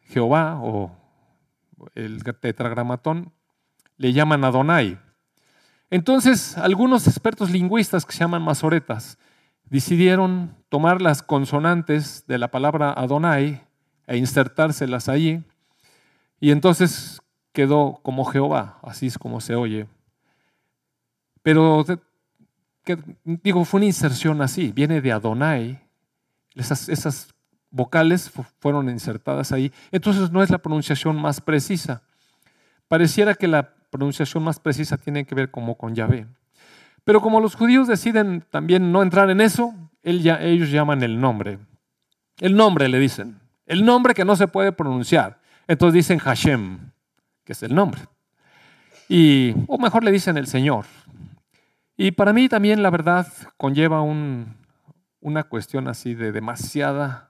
Jehová 0.00 0.60
o 0.62 0.94
el 1.94 2.22
tetragramatón, 2.22 3.32
le 3.96 4.12
llaman 4.12 4.44
Adonai. 4.44 4.98
Entonces, 5.88 6.58
algunos 6.58 7.06
expertos 7.06 7.50
lingüistas 7.50 8.04
que 8.04 8.12
se 8.12 8.18
llaman 8.18 8.42
masoretas 8.42 9.16
decidieron 9.64 10.56
tomar 10.68 11.00
las 11.00 11.22
consonantes 11.22 12.26
de 12.26 12.36
la 12.36 12.50
palabra 12.50 12.92
Adonai 12.92 13.66
e 14.06 14.18
insertárselas 14.18 15.08
allí, 15.08 15.42
y 16.40 16.50
entonces 16.50 17.22
quedó 17.54 17.98
como 18.02 18.26
Jehová, 18.26 18.78
así 18.82 19.06
es 19.06 19.16
como 19.16 19.40
se 19.40 19.54
oye. 19.54 19.88
Pero, 21.40 21.82
digo, 23.24 23.64
fue 23.64 23.78
una 23.78 23.86
inserción 23.86 24.42
así, 24.42 24.70
viene 24.70 25.00
de 25.00 25.12
Adonai, 25.12 25.80
esas, 26.54 26.90
esas 26.90 27.34
vocales 27.70 28.30
fueron 28.60 28.88
insertadas 28.88 29.52
ahí, 29.52 29.72
entonces 29.90 30.30
no 30.30 30.42
es 30.42 30.50
la 30.50 30.58
pronunciación 30.58 31.20
más 31.20 31.40
precisa. 31.40 32.02
Pareciera 32.88 33.34
que 33.34 33.48
la 33.48 33.74
pronunciación 33.90 34.42
más 34.42 34.58
precisa 34.58 34.96
tiene 34.96 35.24
que 35.24 35.34
ver 35.34 35.50
como 35.50 35.76
con 35.76 35.94
Yahvé. 35.94 36.26
Pero 37.04 37.20
como 37.20 37.40
los 37.40 37.54
judíos 37.54 37.88
deciden 37.88 38.44
también 38.50 38.92
no 38.92 39.02
entrar 39.02 39.30
en 39.30 39.40
eso, 39.40 39.74
ellos 40.02 40.70
llaman 40.70 41.02
el 41.02 41.20
nombre. 41.20 41.58
El 42.38 42.54
nombre 42.54 42.88
le 42.88 42.98
dicen. 42.98 43.40
El 43.66 43.84
nombre 43.84 44.14
que 44.14 44.24
no 44.24 44.36
se 44.36 44.48
puede 44.48 44.72
pronunciar. 44.72 45.40
Entonces 45.66 45.94
dicen 45.94 46.18
Hashem, 46.18 46.90
que 47.44 47.52
es 47.52 47.62
el 47.62 47.74
nombre. 47.74 48.00
Y, 49.08 49.54
o 49.66 49.78
mejor 49.78 50.04
le 50.04 50.12
dicen 50.12 50.36
el 50.36 50.46
Señor. 50.46 50.84
Y 51.96 52.12
para 52.12 52.32
mí 52.32 52.48
también 52.48 52.82
la 52.82 52.90
verdad 52.90 53.26
conlleva 53.56 54.02
una 54.02 55.44
cuestión 55.44 55.88
así 55.88 56.14
de 56.14 56.32
demasiada 56.32 57.27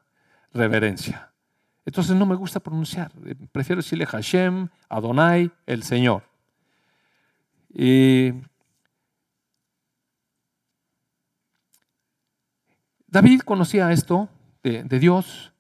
reverencia. 0.53 1.33
Entonces 1.85 2.15
no 2.17 2.27
me 2.27 2.35
gusta 2.35 2.61
pronunciar, 2.61 3.11
prefiero 3.51 3.81
decirle 3.81 4.05
Hashem, 4.05 4.69
Adonai, 4.89 5.51
el 5.67 5.83
Señor. 5.83 6.23
Y 7.73 8.33
David 13.07 13.41
conocía 13.41 13.91
esto 13.91 14.29
de, 14.63 14.83
Dios 14.99 15.53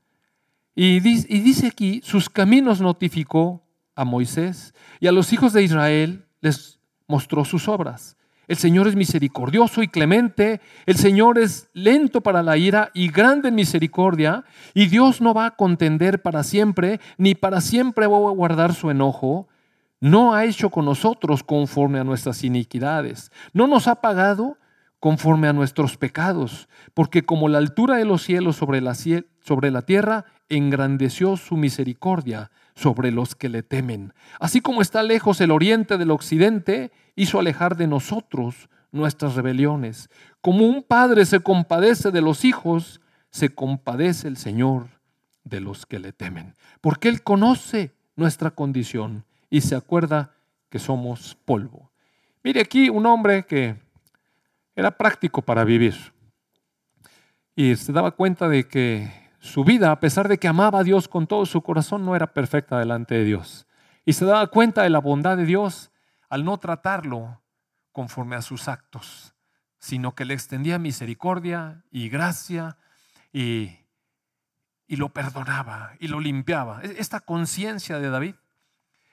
y 0.75 1.01
dice 1.01 1.67
aquí, 1.67 2.03
sus 2.05 2.29
caminos 2.29 2.81
notificó 2.81 3.63
a 3.95 4.05
Moisés 4.05 4.75
y 5.01 5.07
a 5.07 5.13
los 5.13 5.33
hijos 5.33 5.53
de 5.53 5.63
Israel 5.63 6.27
les 6.41 6.79
mostró 7.07 7.45
sus 7.45 7.69
obras. 7.69 8.17
El 8.49 8.57
Señor 8.57 8.89
es 8.89 8.97
misericordioso 8.97 9.83
y 9.83 9.89
clemente. 9.89 10.63
El 10.87 10.97
Señor 10.97 11.39
es 11.39 11.69
lento 11.75 12.23
para 12.23 12.43
la 12.43 12.57
ira 12.57 12.91
y 12.95 13.09
grande 13.09 13.49
en 13.49 13.55
misericordia. 13.55 14.45
Y 14.73 14.87
Dios 14.87 15.21
no 15.21 15.35
va 15.35 15.47
a 15.47 15.57
contender 15.57 16.23
para 16.23 16.43
siempre, 16.43 16.99
ni 17.19 17.35
para 17.35 17.61
siempre 17.61 18.07
va 18.07 18.17
a 18.17 18.33
guardar 18.33 18.75
su 18.75 18.91
enojo. 18.91 19.49
No 20.01 20.35
ha 20.35 20.47
hecho 20.47 20.71
con 20.71 20.87
nosotros 20.87 21.43
conforme 21.43 22.01
a 22.01 22.05
nuestras 22.05 22.43
iniquidades. 22.43 23.31
No 23.53 23.67
nos 23.67 23.87
ha 23.87 23.97
pagado 23.97 24.57
conforme 24.99 25.47
a 25.47 25.53
nuestros 25.53 25.97
pecados, 25.97 26.69
porque 26.95 27.25
como 27.25 27.49
la 27.49 27.59
altura 27.59 27.97
de 27.97 28.05
los 28.05 28.23
cielos 28.23 28.57
sobre 28.57 28.81
la, 28.81 28.95
sobre 28.95 29.71
la 29.71 29.83
tierra, 29.83 30.25
engrandeció 30.49 31.37
su 31.37 31.57
misericordia 31.57 32.51
sobre 32.79 33.11
los 33.11 33.35
que 33.35 33.49
le 33.49 33.65
temen. 33.65 34.15
Así 34.39 34.61
como 34.61 34.83
está 34.83 35.03
lejos 35.03 35.41
el 35.41 35.51
oriente 35.51 35.99
del 35.99 36.13
occidente, 36.13 36.93
hizo 37.17 37.41
alejar 37.41 37.77
de 37.77 37.89
nosotros 37.89 38.69
nuestras 38.93 39.35
rebeliones. 39.35 40.11
Como 40.41 40.65
un 40.65 40.85
padre 40.85 41.27
se 41.27 41.41
compadece 41.41 42.13
de 42.13 42.21
los 42.21 42.45
hijos, 42.45 43.01
se 43.31 43.49
compadece 43.49 44.29
el 44.29 44.37
Señor 44.37 44.87
de 45.43 45.61
los 45.61 45.87
que 45.87 45.99
le 45.99 46.13
temen. 46.13 46.55
Porque 46.81 47.09
Él 47.09 47.25
conoce 47.25 47.91
nuestra 48.15 48.53
condición 48.53 49.25
y 49.51 49.63
se 49.63 49.75
acuerda 49.75 50.37
que 50.71 50.79
somos 50.79 51.37
polvo. 51.45 51.91
Mire 52.45 52.61
aquí 52.61 52.91
un 52.91 53.07
hombre 53.07 53.43
que 53.43 53.75
era 54.77 54.93
práctico 54.93 55.43
para 55.43 55.65
vivir 55.65 55.97
y 57.57 57.75
se 57.75 57.93
daba 57.93 58.13
cuenta 58.13 58.49
de 58.49 58.69
que 58.69 59.28
su 59.41 59.65
vida, 59.65 59.93
a 59.93 60.01
pesar 60.01 60.29
de 60.29 60.39
que 60.39 60.49
amaba 60.49 60.81
a 60.81 60.85
Dios 60.85 61.09
con 61.09 61.27
todo 61.27 61.47
su 61.47 61.63
corazón, 61.63 62.05
no 62.05 62.17
era 62.17 62.33
perfecta 62.33 62.79
delante 62.79 63.15
de 63.15 63.25
Dios. 63.25 63.67
Y 64.05 64.15
se 64.15 64.25
daba 64.25 64.47
cuenta 64.49 64.83
de 64.83 64.91
la 64.91 64.99
bondad 64.99 65.37
de 65.37 65.45
Dios 65.45 65.93
al 66.29 66.45
no 66.45 66.59
tratarlo 66.59 67.41
conforme 67.93 68.37
a 68.37 68.43
sus 68.43 68.69
actos, 68.69 69.35
sino 69.79 70.15
que 70.15 70.25
le 70.25 70.35
extendía 70.35 70.79
misericordia 70.79 71.85
y 71.91 72.09
gracia 72.09 72.77
y, 73.33 73.77
lo 74.89 75.11
perdonaba 75.11 75.93
y 76.01 76.09
lo 76.09 76.21
limpiaba. 76.21 76.81
E-, 76.83 76.97
esta 76.99 77.21
conciencia 77.21 77.99
de 77.99 78.11
David 78.11 78.35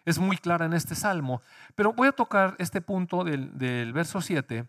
es 0.06 0.20
muy 0.20 0.38
clara 0.38 0.66
en 0.66 0.74
este 0.74 0.96
salmo. 0.96 1.42
Pero 1.76 1.94
voy 1.94 2.08
a 2.08 2.14
tocar 2.14 2.56
este 2.58 2.82
punto 2.82 3.24
del, 3.24 3.58
del 3.58 3.92
verso 3.94 4.22
7, 4.22 4.68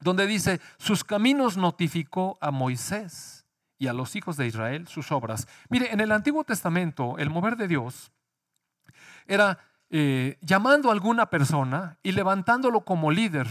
donde 0.00 0.26
dice, 0.26 0.60
sus 0.78 1.04
caminos 1.04 1.56
notificó 1.56 2.36
a 2.40 2.50
Moisés 2.50 3.43
y 3.84 3.88
a 3.88 3.92
los 3.92 4.16
hijos 4.16 4.38
de 4.38 4.46
Israel 4.46 4.88
sus 4.88 5.12
obras. 5.12 5.46
Mire, 5.68 5.92
en 5.92 6.00
el 6.00 6.10
Antiguo 6.10 6.42
Testamento 6.42 7.16
el 7.18 7.28
mover 7.28 7.56
de 7.56 7.68
Dios 7.68 8.12
era 9.26 9.58
eh, 9.90 10.38
llamando 10.40 10.88
a 10.88 10.92
alguna 10.92 11.26
persona 11.26 11.98
y 12.02 12.12
levantándolo 12.12 12.80
como 12.80 13.10
líder. 13.10 13.46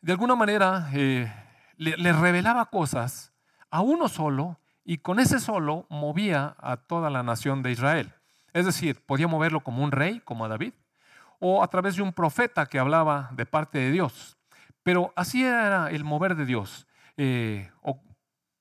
De 0.00 0.12
alguna 0.12 0.34
manera 0.34 0.90
eh, 0.92 1.32
le, 1.76 2.12
revelaba 2.12 2.66
cosas 2.66 3.32
a 3.70 3.80
uno 3.80 4.08
solo 4.08 4.58
y 4.84 4.98
con 4.98 5.20
ese 5.20 5.38
solo 5.38 5.86
movía 5.88 6.56
a 6.58 6.76
toda 6.76 7.10
la 7.10 7.22
nación 7.22 7.62
de 7.62 7.70
Israel. 7.70 8.12
Es 8.52 8.66
decir, 8.66 9.00
podía 9.06 9.28
moverlo 9.28 9.60
como 9.60 9.84
un 9.84 9.92
rey, 9.92 10.20
como 10.20 10.44
a 10.44 10.48
David, 10.48 10.74
o 11.38 11.62
a 11.62 11.68
través 11.68 11.94
de 11.94 12.02
un 12.02 12.12
profeta 12.12 12.66
que 12.66 12.80
hablaba 12.80 13.30
de 13.32 13.46
parte 13.46 13.78
de 13.78 13.92
Dios. 13.92 14.36
Pero 14.82 15.12
así 15.14 15.44
era 15.44 15.90
el 15.90 16.02
mover 16.02 16.34
de 16.34 16.44
Dios. 16.44 16.86
Eh, 17.16 17.70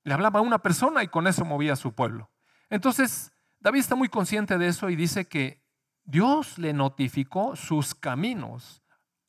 le 0.03 0.13
hablaba 0.13 0.39
a 0.39 0.43
una 0.43 0.59
persona 0.59 1.03
y 1.03 1.07
con 1.07 1.27
eso 1.27 1.45
movía 1.45 1.73
a 1.73 1.77
su 1.77 1.93
pueblo. 1.93 2.29
Entonces, 2.69 3.31
David 3.59 3.79
está 3.79 3.95
muy 3.95 4.09
consciente 4.09 4.57
de 4.57 4.67
eso 4.67 4.89
y 4.89 4.95
dice 4.95 5.25
que 5.25 5.63
Dios 6.03 6.57
le 6.57 6.73
notificó 6.73 7.55
sus 7.55 7.95
caminos 7.95 8.83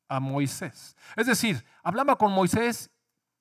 a 0.07 0.19
Moisés. 0.19 0.95
Es 1.15 1.27
decir, 1.27 1.65
hablaba 1.83 2.17
con 2.17 2.31
Moisés 2.31 2.91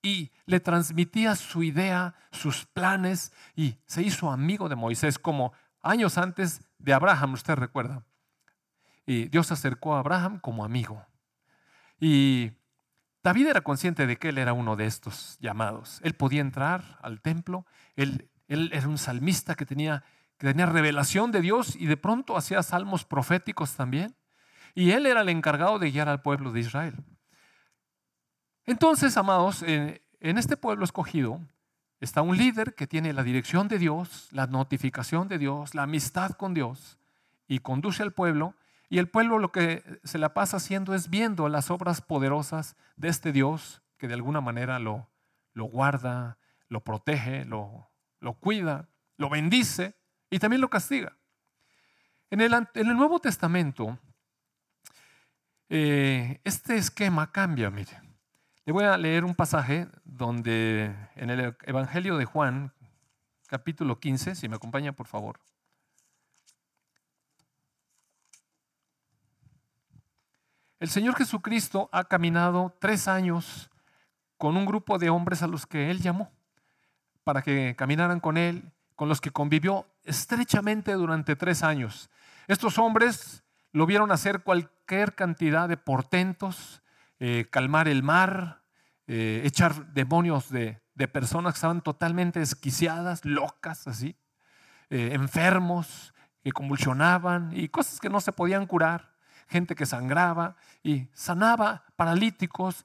y 0.03 0.31
le 0.47 0.61
transmitía 0.61 1.35
su 1.35 1.63
idea, 1.63 2.15
sus 2.31 2.67
planes 2.67 3.33
y 3.57 3.79
se 3.87 4.03
hizo 4.03 4.31
amigo 4.31 4.69
de 4.69 4.77
Moisés 4.77 5.19
como 5.19 5.53
años 5.81 6.19
antes 6.19 6.61
de 6.79 6.93
Abraham, 6.93 7.33
usted 7.33 7.55
recuerda. 7.55 8.05
Y 9.07 9.29
Dios 9.29 9.51
acercó 9.51 9.95
a 9.95 10.01
Abraham 10.01 10.39
como 10.39 10.65
amigo. 10.65 11.05
Y 11.99 12.53
David 13.25 13.49
era 13.49 13.63
consciente 13.63 14.07
de 14.07 14.19
que 14.19 14.29
él 14.29 14.39
era 14.39 14.53
uno 14.53 14.77
de 14.77 14.87
estos 14.87 15.39
llamados. 15.41 15.99
Él 16.05 16.15
podía 16.15 16.43
entrar 16.43 16.99
al 17.03 17.21
templo, 17.21 17.67
él, 17.97 18.31
era 18.47 18.87
un 18.87 18.99
salmista 18.99 19.57
que 19.57 19.67
tenía 19.67 20.05
que 20.39 20.49
tenía 20.49 20.67
revelación 20.67 21.31
de 21.31 21.41
Dios 21.41 21.77
y 21.77 21.87
de 21.87 21.97
pronto 21.97 22.37
hacía 22.37 22.63
salmos 22.63 23.05
proféticos 23.05 23.75
también. 23.75 24.15
Y 24.75 24.91
él 24.91 25.07
era 25.07 25.21
el 25.21 25.29
encargado 25.29 25.79
de 25.79 25.91
guiar 25.91 26.09
al 26.09 26.23
pueblo 26.23 26.51
de 26.53 26.61
Israel. 26.61 26.97
Entonces, 28.67 29.17
amados, 29.17 29.63
en, 29.63 30.01
este 30.21 30.57
pueblo 30.57 30.85
escogido 30.85 31.41
está 32.01 32.23
un 32.23 32.37
líder 32.37 32.75
que 32.75 32.87
tiene 32.87 33.13
la 33.13 33.23
dirección 33.23 33.69
de 33.69 33.79
Dios, 33.79 34.29
la 34.33 34.47
notificación 34.47 35.29
de 35.29 35.39
Dios, 35.39 35.75
la 35.75 35.85
amistad 35.85 36.33
con 36.33 36.55
Dios 36.55 36.99
y 37.47 37.61
conduce 37.61 38.03
al 38.03 38.13
pueblo. 38.13 38.55
Y 38.95 38.99
el 39.01 39.09
pueblo 39.09 39.41
lo 39.41 39.51
que 39.51 39.83
se 40.05 40.19
la 40.19 40.35
pasa 40.35 40.59
haciendo 40.59 40.95
es 40.95 41.11
viendo 41.11 41.49
las 41.49 41.69
obras 41.69 42.01
poderosas 42.01 42.77
de 42.95 43.09
este 43.09 43.33
Dios 43.33 43.83
que 43.99 44.07
de 44.07 44.15
alguna 44.15 44.41
manera 44.41 44.79
lo, 44.79 45.11
lo 45.53 45.65
guarda, 45.65 46.39
lo 46.69 46.85
protege, 46.85 47.45
lo, 47.45 47.91
lo 48.21 48.35
cuida, 48.35 48.89
lo 49.17 49.29
bendice 49.29 49.97
y 50.31 50.39
también 50.39 50.61
lo 50.61 50.71
castiga. 50.71 51.19
En 52.31 52.41
el, 52.41 52.55
en 52.55 52.87
el 52.87 52.97
Nuevo 52.97 53.19
Testamento, 53.19 53.99
eh, 55.69 56.41
este 56.45 56.77
esquema 56.77 57.33
cambia, 57.33 57.71
mire. 57.71 58.01
Le 58.65 58.73
voy 58.73 58.85
a 58.85 58.97
leer 58.97 59.25
un 59.25 59.35
pasaje 59.35 59.89
donde 60.05 60.95
en 61.17 61.31
el 61.31 61.57
Evangelio 61.65 62.17
de 62.17 62.27
Juan, 62.27 62.73
capítulo 63.49 63.99
15, 63.99 64.37
si 64.37 64.49
me 64.49 64.55
acompaña 64.55 64.93
por 64.93 65.09
favor. 65.09 65.41
El 70.85 70.91
Señor 70.91 71.17
Jesucristo 71.17 71.89
ha 71.93 72.05
caminado 72.05 72.77
tres 72.79 73.09
años 73.09 73.71
con 74.37 74.55
un 74.55 74.67
grupo 74.67 74.99
de 74.99 75.09
hombres 75.09 75.43
a 75.43 75.47
los 75.47 75.67
que 75.67 75.91
Él 75.91 76.03
llamó 76.03 76.31
para 77.23 77.41
que 77.41 77.75
caminaran 77.75 78.21
con 78.21 78.37
Él 78.37 78.71
con 78.95 79.09
los 79.09 79.23
que 79.23 79.31
convivió 79.31 79.87
estrechamente 80.05 80.93
durante 80.93 81.37
tres 81.37 81.63
años. 81.63 82.11
Estos 82.49 82.77
hombres 82.77 83.45
lo 83.73 83.87
vieron 83.87 84.13
hacer 84.13 84.43
cualquier 84.43 85.15
cantidad 85.15 85.71
de 85.71 85.79
portentos, 85.79 86.83
eh, 87.19 87.47
calmar 87.51 87.89
el 87.89 88.03
mar, 88.03 88.61
eh, 89.07 89.41
echar 89.43 89.95
demonios 89.95 90.51
de, 90.51 90.83
personas 91.15 91.55
que 91.55 91.57
estaban 91.57 91.81
totalmente 91.81 92.43
esquiciadas, 92.43 93.25
locas, 93.25 93.89
así, 93.89 94.19
eh, 94.91 95.13
enfermos, 95.15 96.13
que 96.43 96.53
convulsionaban 96.53 97.53
y 97.57 97.71
cosas 97.71 98.01
que 98.01 98.11
no 98.11 98.21
se 98.21 98.33
podían 98.33 98.67
curar, 98.67 99.14
gente 99.49 99.75
que 99.75 99.87
sangraba 99.87 100.57
y 100.83 101.09
sanaba 101.13 101.85
paralíticos, 101.97 102.85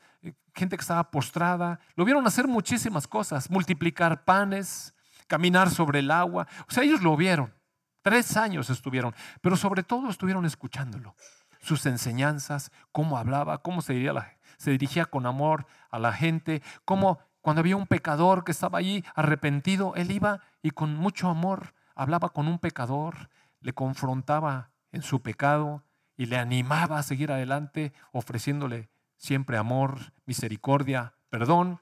gente 0.54 0.78
que 0.78 0.82
estaba 0.82 1.10
postrada. 1.12 1.80
Lo 1.96 2.06
vieron 2.06 2.26
hacer 2.28 2.48
muchísimas 2.48 3.08
cosas, 3.08 3.50
multiplicar 3.50 4.24
panes, 4.26 4.94
caminar 5.28 5.70
sobre 5.70 6.00
el 6.00 6.12
agua. 6.12 6.48
O 6.68 6.72
sea, 6.72 6.84
ellos 6.84 7.02
lo 7.02 7.16
vieron. 7.16 7.54
Tres 8.02 8.38
años 8.38 8.70
estuvieron, 8.70 9.14
pero 9.42 9.56
sobre 9.58 9.84
todo 9.84 10.10
estuvieron 10.10 10.46
escuchándolo. 10.46 11.16
Sus 11.62 11.86
enseñanzas, 11.86 12.72
cómo 12.92 13.18
hablaba, 13.18 13.58
cómo 13.60 13.82
se 13.82 13.94
dirigía, 13.94 14.38
se 14.58 14.72
dirigía 14.72 15.06
con 15.06 15.26
amor 15.26 15.66
a 15.90 16.00
la 16.00 16.14
gente, 16.14 16.62
cómo 16.86 17.20
cuando 17.42 17.60
había 17.62 17.76
un 17.76 17.88
pecador 17.88 18.44
que 18.44 18.52
estaba 18.52 18.80
allí 18.80 19.04
arrepentido, 19.16 19.94
él 19.96 20.12
iba 20.12 20.42
y 20.62 20.72
con 20.72 20.96
mucho 20.96 21.30
amor 21.30 21.74
hablaba 21.96 22.30
con 22.30 22.48
un 22.48 22.60
pecador, 22.60 23.30
le 23.60 23.74
confrontaba 23.74 24.72
en 24.92 25.02
su 25.02 25.22
pecado 25.22 25.84
y 26.20 26.26
le 26.26 26.38
animaba 26.38 27.00
a 27.00 27.04
seguir 27.04 27.32
adelante, 27.32 27.94
ofreciéndole 28.12 28.90
siempre 29.16 29.56
amor, 29.56 30.12
misericordia, 30.26 31.14
perdón, 31.30 31.80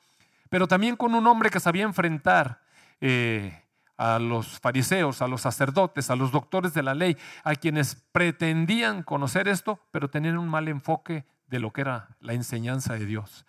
pero 0.52 0.68
también 0.68 0.96
con 0.96 1.16
un 1.16 1.26
hombre 1.26 1.50
que 1.50 1.60
sabía 1.60 1.86
enfrentar 1.86 2.62
eh, 3.02 3.64
a 3.98 4.20
los 4.20 4.60
fariseos, 4.60 5.24
a 5.24 5.28
los 5.28 5.42
sacerdotes, 5.42 6.12
a 6.12 6.16
los 6.16 6.32
doctores 6.32 6.76
de 6.76 6.84
la 6.84 6.94
ley, 6.94 7.18
a 7.44 7.56
quienes 7.56 7.96
pretendían 8.12 9.02
conocer 9.02 9.48
esto, 9.48 9.80
pero 9.90 10.12
tenían 10.12 10.38
un 10.38 10.48
mal 10.48 10.68
enfoque 10.68 11.26
de 11.48 11.60
lo 11.60 11.74
que 11.74 11.82
era 11.82 12.16
la 12.20 12.34
enseñanza 12.34 12.94
de 12.94 13.08
Dios. 13.08 13.44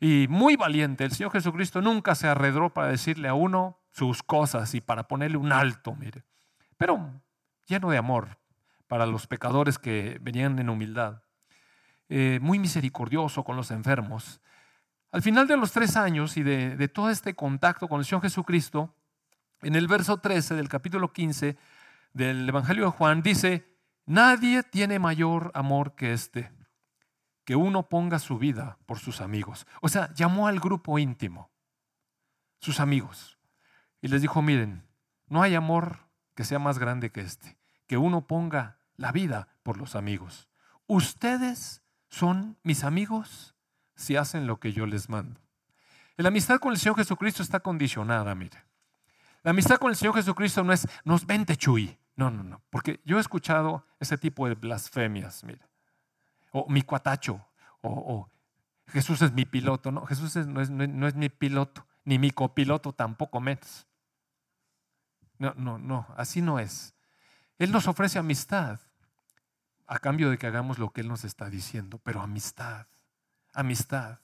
Y 0.00 0.26
muy 0.28 0.56
valiente, 0.56 1.04
el 1.04 1.12
Señor 1.12 1.32
Jesucristo 1.32 1.80
nunca 1.80 2.14
se 2.14 2.28
arredró 2.28 2.74
para 2.74 2.88
decirle 2.88 3.28
a 3.28 3.32
uno 3.32 3.78
sus 3.90 4.22
cosas 4.22 4.74
y 4.74 4.82
para 4.82 5.08
ponerle 5.08 5.38
un 5.38 5.50
alto, 5.50 5.94
mire, 5.94 6.24
pero 6.76 7.22
lleno 7.66 7.88
de 7.88 7.96
amor 7.96 8.36
para 8.88 9.06
los 9.06 9.26
pecadores 9.26 9.78
que 9.78 10.18
venían 10.20 10.58
en 10.58 10.68
humildad. 10.68 11.22
Eh, 12.08 12.38
muy 12.40 12.58
misericordioso 12.58 13.42
con 13.42 13.56
los 13.56 13.70
enfermos. 13.70 14.40
Al 15.10 15.22
final 15.22 15.48
de 15.48 15.56
los 15.56 15.72
tres 15.72 15.96
años 15.96 16.36
y 16.36 16.42
de, 16.42 16.88
todo 16.88 17.10
este 17.10 17.34
contacto 17.34 17.88
con 17.88 18.00
el 18.00 18.04
Señor 18.04 18.22
Jesucristo, 18.22 18.94
en 19.62 19.74
el 19.74 19.88
verso 19.88 20.18
13 20.18 20.54
del 20.54 20.68
capítulo 20.68 21.12
15 21.12 21.56
del 22.12 22.48
Evangelio 22.48 22.84
de 22.84 22.90
Juan 22.90 23.22
dice, 23.22 23.66
nadie 24.04 24.62
tiene 24.62 24.98
mayor 24.98 25.50
amor 25.54 25.94
que 25.94 26.12
este, 26.12 26.52
que 27.44 27.56
uno 27.56 27.88
ponga 27.88 28.18
su 28.18 28.38
vida 28.38 28.78
por 28.86 28.98
sus 28.98 29.20
amigos. 29.20 29.66
O 29.80 29.88
sea, 29.88 30.12
llamó 30.14 30.48
al 30.48 30.60
grupo 30.60 30.98
íntimo, 30.98 31.50
sus 32.60 32.80
amigos, 32.80 33.38
y 34.02 34.08
les 34.08 34.22
dijo, 34.22 34.42
miren, 34.42 34.86
no 35.28 35.42
hay 35.42 35.54
amor 35.54 35.98
que 36.34 36.44
sea 36.44 36.58
más 36.58 36.78
grande 36.78 37.10
que 37.10 37.22
este, 37.22 37.55
que 37.86 37.96
uno 37.96 38.26
ponga 38.26 38.78
la 38.96 39.12
vida 39.12 39.48
por 39.62 39.76
los 39.76 39.96
amigos. 39.96 40.48
Ustedes 40.86 41.82
son 42.08 42.56
mis 42.62 42.84
amigos 42.84 43.54
si 43.94 44.16
hacen 44.16 44.46
lo 44.46 44.60
que 44.60 44.72
yo 44.72 44.86
les 44.86 45.08
mando. 45.08 45.40
La 46.16 46.28
amistad 46.28 46.58
con 46.58 46.72
el 46.72 46.78
Señor 46.78 46.96
Jesucristo 46.96 47.42
está 47.42 47.60
condicionada, 47.60 48.34
mire. 48.34 48.64
La 49.42 49.50
amistad 49.50 49.78
con 49.78 49.90
el 49.90 49.96
Señor 49.96 50.14
Jesucristo 50.14 50.64
no 50.64 50.72
es, 50.72 50.88
nos 51.04 51.24
vente 51.24 51.56
chuy. 51.56 51.96
No, 52.16 52.30
no, 52.30 52.42
no. 52.42 52.62
Porque 52.70 53.00
yo 53.04 53.18
he 53.18 53.20
escuchado 53.20 53.86
ese 54.00 54.16
tipo 54.18 54.48
de 54.48 54.54
blasfemias, 54.54 55.44
mire. 55.44 55.60
O 56.50 56.66
mi 56.68 56.82
cuatacho. 56.82 57.46
O, 57.82 58.28
Jesús 58.88 59.22
es 59.22 59.32
mi 59.32 59.44
piloto. 59.44 59.92
No, 59.92 60.04
Jesús 60.06 60.34
no, 60.46 60.60
es, 60.60 60.68
no, 60.70 61.06
es, 61.06 61.14
mi 61.14 61.28
piloto. 61.28 61.86
Ni 62.04 62.18
mi 62.18 62.32
copiloto 62.32 62.92
tampoco 62.92 63.40
menos. 63.40 63.86
No, 65.38 65.52
no, 65.56 65.78
no. 65.78 66.06
Así 66.16 66.40
no 66.40 66.58
es. 66.58 66.95
Él 67.58 67.72
nos 67.72 67.88
ofrece 67.88 68.18
amistad 68.18 68.80
a 69.86 69.98
cambio 69.98 70.30
de 70.30 70.38
que 70.38 70.46
hagamos 70.46 70.78
lo 70.78 70.90
que 70.90 71.00
Él 71.00 71.08
nos 71.08 71.24
está 71.24 71.48
diciendo. 71.48 72.00
Pero 72.02 72.20
amistad 72.20 72.86
amistad. 73.56 74.20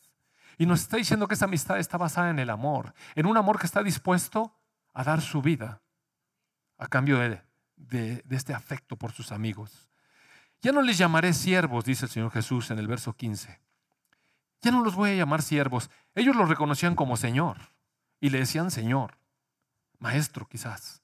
Y 0.58 0.66
nos 0.66 0.82
está 0.82 0.98
diciendo 0.98 1.26
que 1.26 1.34
esa 1.34 1.46
amistad 1.46 1.78
está 1.78 1.96
basada 1.96 2.30
en 2.30 2.38
el 2.38 2.50
amor, 2.50 2.94
en 3.16 3.26
un 3.26 3.36
amor 3.36 3.58
que 3.58 3.66
está 3.66 3.82
dispuesto 3.82 4.54
a 4.92 5.02
dar 5.02 5.20
su 5.20 5.42
vida 5.42 5.80
a 6.78 6.86
cambio 6.86 7.18
de, 7.18 7.42
de, 7.76 8.22
este 8.30 8.54
afecto 8.54 8.96
por 8.96 9.12
sus 9.12 9.32
amigos. 9.32 9.88
Ya 10.60 10.70
no 10.70 10.82
les 10.82 10.98
llamaré 10.98 11.32
siervos, 11.32 11.84
dice 11.84 12.04
el 12.04 12.10
Señor 12.10 12.30
Jesús 12.30 12.70
en 12.70 12.78
el 12.78 12.86
verso 12.86 13.14
15. 13.14 13.60
Ya 14.60 14.70
no 14.70 14.84
los 14.84 14.94
voy 14.94 15.10
a 15.10 15.14
llamar 15.14 15.42
siervos. 15.42 15.90
Ellos 16.14 16.36
los 16.36 16.48
reconocían 16.48 16.94
como 16.94 17.16
Señor 17.16 17.56
y 18.20 18.30
le 18.30 18.38
decían 18.38 18.70
Señor, 18.70 19.18
Maestro 19.98 20.46
quizás. 20.46 21.02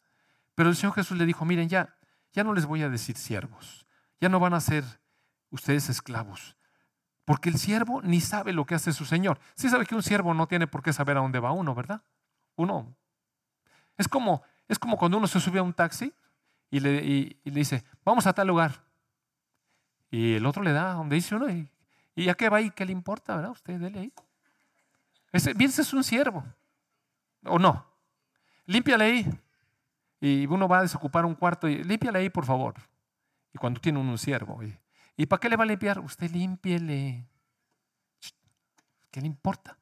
Pero 0.54 0.68
el 0.68 0.76
Señor 0.76 0.94
Jesús 0.94 1.16
le 1.16 1.26
dijo, 1.26 1.44
miren, 1.44 1.68
ya, 1.68 1.96
ya 2.38 2.44
no 2.44 2.54
les 2.54 2.66
voy 2.66 2.84
a 2.84 2.88
decir 2.88 3.16
siervos, 3.16 3.84
ya 4.20 4.28
no 4.28 4.38
van 4.38 4.54
a 4.54 4.60
ser 4.60 4.84
ustedes 5.50 5.88
esclavos. 5.88 6.56
Porque 7.24 7.48
el 7.48 7.58
siervo 7.58 8.00
ni 8.00 8.20
sabe 8.20 8.52
lo 8.52 8.64
que 8.64 8.76
hace 8.76 8.92
su 8.92 9.04
señor. 9.04 9.40
Sí 9.56 9.68
sabe 9.68 9.84
que 9.86 9.96
un 9.96 10.04
siervo 10.04 10.32
no 10.34 10.46
tiene 10.46 10.68
por 10.68 10.80
qué 10.80 10.92
saber 10.92 11.16
a 11.16 11.20
dónde 11.20 11.40
va 11.40 11.50
uno, 11.50 11.74
¿verdad? 11.74 12.00
Uno. 12.54 12.94
Es 13.96 14.06
como, 14.06 14.44
es 14.68 14.78
como 14.78 14.96
cuando 14.96 15.16
uno 15.16 15.26
se 15.26 15.40
sube 15.40 15.58
a 15.58 15.64
un 15.64 15.72
taxi 15.72 16.14
y 16.70 16.78
le, 16.78 17.40
dice, 17.42 17.82
vamos 18.04 18.24
a 18.28 18.32
tal 18.32 18.46
lugar. 18.46 18.84
Y 20.08 20.34
el 20.34 20.46
otro 20.46 20.62
le 20.62 20.72
da 20.72 20.92
donde 20.92 21.16
dice 21.16 21.34
uno, 21.34 21.50
y, 21.50 21.68
y 22.14 22.26
ya 22.26 22.34
que 22.34 22.48
va 22.48 22.58
ahí, 22.58 22.70
¿qué 22.70 22.86
le 22.86 22.92
importa, 22.92 23.34
verdad? 23.34 23.50
Usted 23.50 23.80
dele 23.80 23.98
ahí. 23.98 24.12
Ese, 25.32 25.54
bien, 25.54 25.70
ese 25.70 25.82
es 25.82 25.92
un 25.92 26.04
siervo. 26.04 26.44
¿O 27.46 27.58
no? 27.58 27.84
Límpiale 28.64 29.04
ahí. 29.04 29.40
Y 30.20 30.46
uno 30.46 30.66
va 30.66 30.80
a 30.80 30.82
desocupar 30.82 31.24
un 31.24 31.34
cuarto 31.34 31.68
y 31.68 31.82
límpiale 31.84 32.18
ahí, 32.18 32.30
por 32.30 32.44
favor. 32.44 32.74
Y 33.52 33.58
cuando 33.58 33.80
tiene 33.80 33.98
un 33.98 34.18
siervo. 34.18 34.60
Y, 35.16 35.26
para 35.26 35.40
qué 35.40 35.48
le 35.48 35.56
va 35.56 35.64
a 35.64 35.66
limpiar? 35.66 36.00
Usted 36.00 36.30
límpiele. 36.30 37.26
¿Qué 39.10 39.20
le 39.20 39.26
importa? 39.26 39.78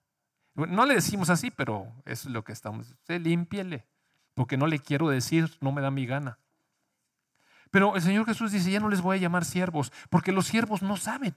No 0.55 0.87
le 0.87 0.95
decimos 0.95 1.29
así, 1.31 1.51
pero 1.51 1.93
es 2.05 2.25
lo 2.27 2.45
que 2.45 2.53
estamos. 2.53 2.89
Usted 2.91 3.21
límpiele. 3.21 3.87
Porque 4.35 4.57
no 4.57 4.67
le 4.67 4.79
quiero 4.79 5.09
decir, 5.09 5.51
no 5.61 5.73
me 5.73 5.83
da 5.83 5.91
mi 5.91 6.07
gana. 6.07 6.39
Pero 7.71 7.97
el 7.97 8.03
Señor 8.03 8.27
Jesús 8.27 8.53
dice, 8.53 8.71
ya 8.71 8.81
no 8.81 8.89
les 8.89 9.01
voy 9.01 9.17
a 9.17 9.21
llamar 9.21 9.45
siervos, 9.45 9.93
porque 10.09 10.33
los 10.33 10.47
siervos 10.47 10.83
no 10.83 10.97
saben. 10.97 11.37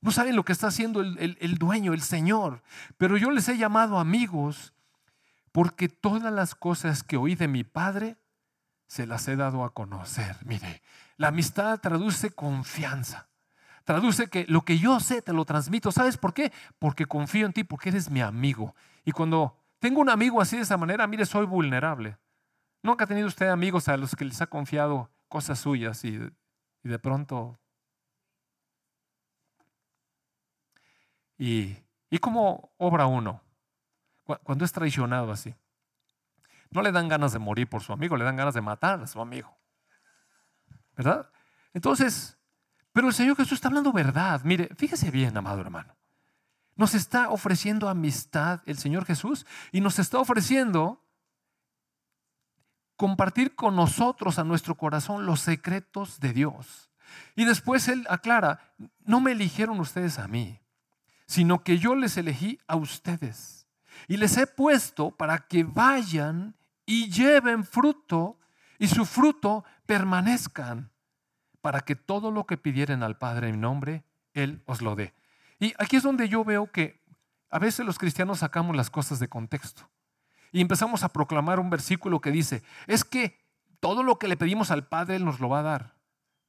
No 0.00 0.10
saben 0.10 0.36
lo 0.36 0.44
que 0.44 0.52
está 0.52 0.66
haciendo 0.66 1.00
el, 1.00 1.38
el 1.40 1.54
dueño, 1.56 1.94
el 1.94 2.02
Señor. 2.02 2.62
Pero 2.98 3.16
yo 3.16 3.30
les 3.30 3.48
he 3.48 3.56
llamado 3.56 3.98
amigos 3.98 4.73
porque 5.54 5.88
todas 5.88 6.32
las 6.32 6.56
cosas 6.56 7.04
que 7.04 7.16
oí 7.16 7.36
de 7.36 7.46
mi 7.46 7.62
Padre 7.62 8.16
se 8.88 9.06
las 9.06 9.28
he 9.28 9.36
dado 9.36 9.62
a 9.62 9.72
conocer. 9.72 10.36
Mire, 10.44 10.82
la 11.16 11.28
amistad 11.28 11.78
traduce 11.78 12.32
confianza. 12.32 13.28
Traduce 13.84 14.26
que 14.26 14.46
lo 14.48 14.62
que 14.62 14.80
yo 14.80 14.98
sé 14.98 15.22
te 15.22 15.32
lo 15.32 15.44
transmito. 15.44 15.92
¿Sabes 15.92 16.16
por 16.16 16.34
qué? 16.34 16.52
Porque 16.80 17.06
confío 17.06 17.46
en 17.46 17.52
ti, 17.52 17.62
porque 17.62 17.90
eres 17.90 18.10
mi 18.10 18.20
amigo. 18.20 18.74
Y 19.04 19.12
cuando 19.12 19.56
tengo 19.78 20.00
un 20.00 20.10
amigo 20.10 20.40
así 20.40 20.56
de 20.56 20.62
esa 20.62 20.76
manera, 20.76 21.06
mire, 21.06 21.24
soy 21.24 21.46
vulnerable. 21.46 22.18
Nunca 22.82 23.04
ha 23.04 23.06
tenido 23.06 23.28
usted 23.28 23.46
amigos 23.46 23.86
a 23.86 23.96
los 23.96 24.16
que 24.16 24.24
les 24.24 24.42
ha 24.42 24.48
confiado 24.48 25.08
cosas 25.28 25.60
suyas 25.60 26.04
y, 26.04 26.18
de 26.82 26.98
pronto... 26.98 27.60
¿Y, 31.38 31.76
¿Y 32.10 32.18
cómo 32.18 32.72
obra 32.76 33.06
uno? 33.06 33.43
Cuando 34.24 34.64
es 34.64 34.72
traicionado 34.72 35.30
así. 35.30 35.54
No 36.70 36.82
le 36.82 36.92
dan 36.92 37.08
ganas 37.08 37.32
de 37.32 37.38
morir 37.38 37.68
por 37.68 37.82
su 37.82 37.92
amigo, 37.92 38.16
le 38.16 38.24
dan 38.24 38.36
ganas 38.36 38.54
de 38.54 38.60
matar 38.60 39.00
a 39.00 39.06
su 39.06 39.20
amigo. 39.20 39.56
¿Verdad? 40.96 41.30
Entonces, 41.72 42.36
pero 42.92 43.08
el 43.08 43.14
Señor 43.14 43.36
Jesús 43.36 43.54
está 43.54 43.68
hablando 43.68 43.92
verdad. 43.92 44.40
Mire, 44.44 44.70
fíjese 44.76 45.10
bien, 45.10 45.36
amado 45.36 45.60
hermano. 45.60 45.96
Nos 46.76 46.94
está 46.94 47.30
ofreciendo 47.30 47.88
amistad 47.88 48.60
el 48.66 48.78
Señor 48.78 49.04
Jesús 49.04 49.46
y 49.70 49.80
nos 49.80 49.98
está 49.98 50.18
ofreciendo 50.18 51.04
compartir 52.96 53.54
con 53.54 53.76
nosotros 53.76 54.38
a 54.38 54.44
nuestro 54.44 54.76
corazón 54.76 55.26
los 55.26 55.40
secretos 55.40 56.20
de 56.20 56.32
Dios. 56.32 56.90
Y 57.36 57.44
después 57.44 57.88
Él 57.88 58.06
aclara, 58.08 58.74
no 59.04 59.20
me 59.20 59.32
eligieron 59.32 59.78
ustedes 59.78 60.18
a 60.18 60.26
mí, 60.26 60.60
sino 61.26 61.62
que 61.62 61.78
yo 61.78 61.94
les 61.94 62.16
elegí 62.16 62.58
a 62.66 62.76
ustedes 62.76 63.63
y 64.08 64.16
les 64.16 64.36
he 64.36 64.46
puesto 64.46 65.10
para 65.10 65.46
que 65.46 65.64
vayan 65.64 66.54
y 66.86 67.10
lleven 67.10 67.64
fruto 67.64 68.38
y 68.78 68.88
su 68.88 69.04
fruto 69.06 69.64
permanezcan, 69.86 70.90
para 71.60 71.80
que 71.80 71.96
todo 71.96 72.30
lo 72.30 72.46
que 72.46 72.56
pidieren 72.56 73.02
al 73.02 73.16
Padre 73.16 73.48
en 73.48 73.60
nombre, 73.60 74.04
Él 74.32 74.62
os 74.66 74.82
lo 74.82 74.94
dé. 74.96 75.14
Y 75.58 75.74
aquí 75.78 75.96
es 75.96 76.02
donde 76.02 76.28
yo 76.28 76.44
veo 76.44 76.70
que 76.70 77.02
a 77.50 77.58
veces 77.58 77.86
los 77.86 77.98
cristianos 77.98 78.40
sacamos 78.40 78.76
las 78.76 78.90
cosas 78.90 79.18
de 79.18 79.28
contexto 79.28 79.88
y 80.54 80.60
empezamos 80.60 81.02
a 81.02 81.08
proclamar 81.08 81.58
un 81.58 81.68
versículo 81.68 82.20
que 82.20 82.30
dice, 82.30 82.62
es 82.86 83.04
que 83.04 83.40
todo 83.80 84.02
lo 84.02 84.18
que 84.18 84.28
le 84.28 84.36
pedimos 84.36 84.70
al 84.70 84.86
Padre 84.86 85.16
Él 85.16 85.24
nos 85.24 85.40
lo 85.40 85.48
va 85.48 85.60
a 85.60 85.62
dar. 85.62 85.94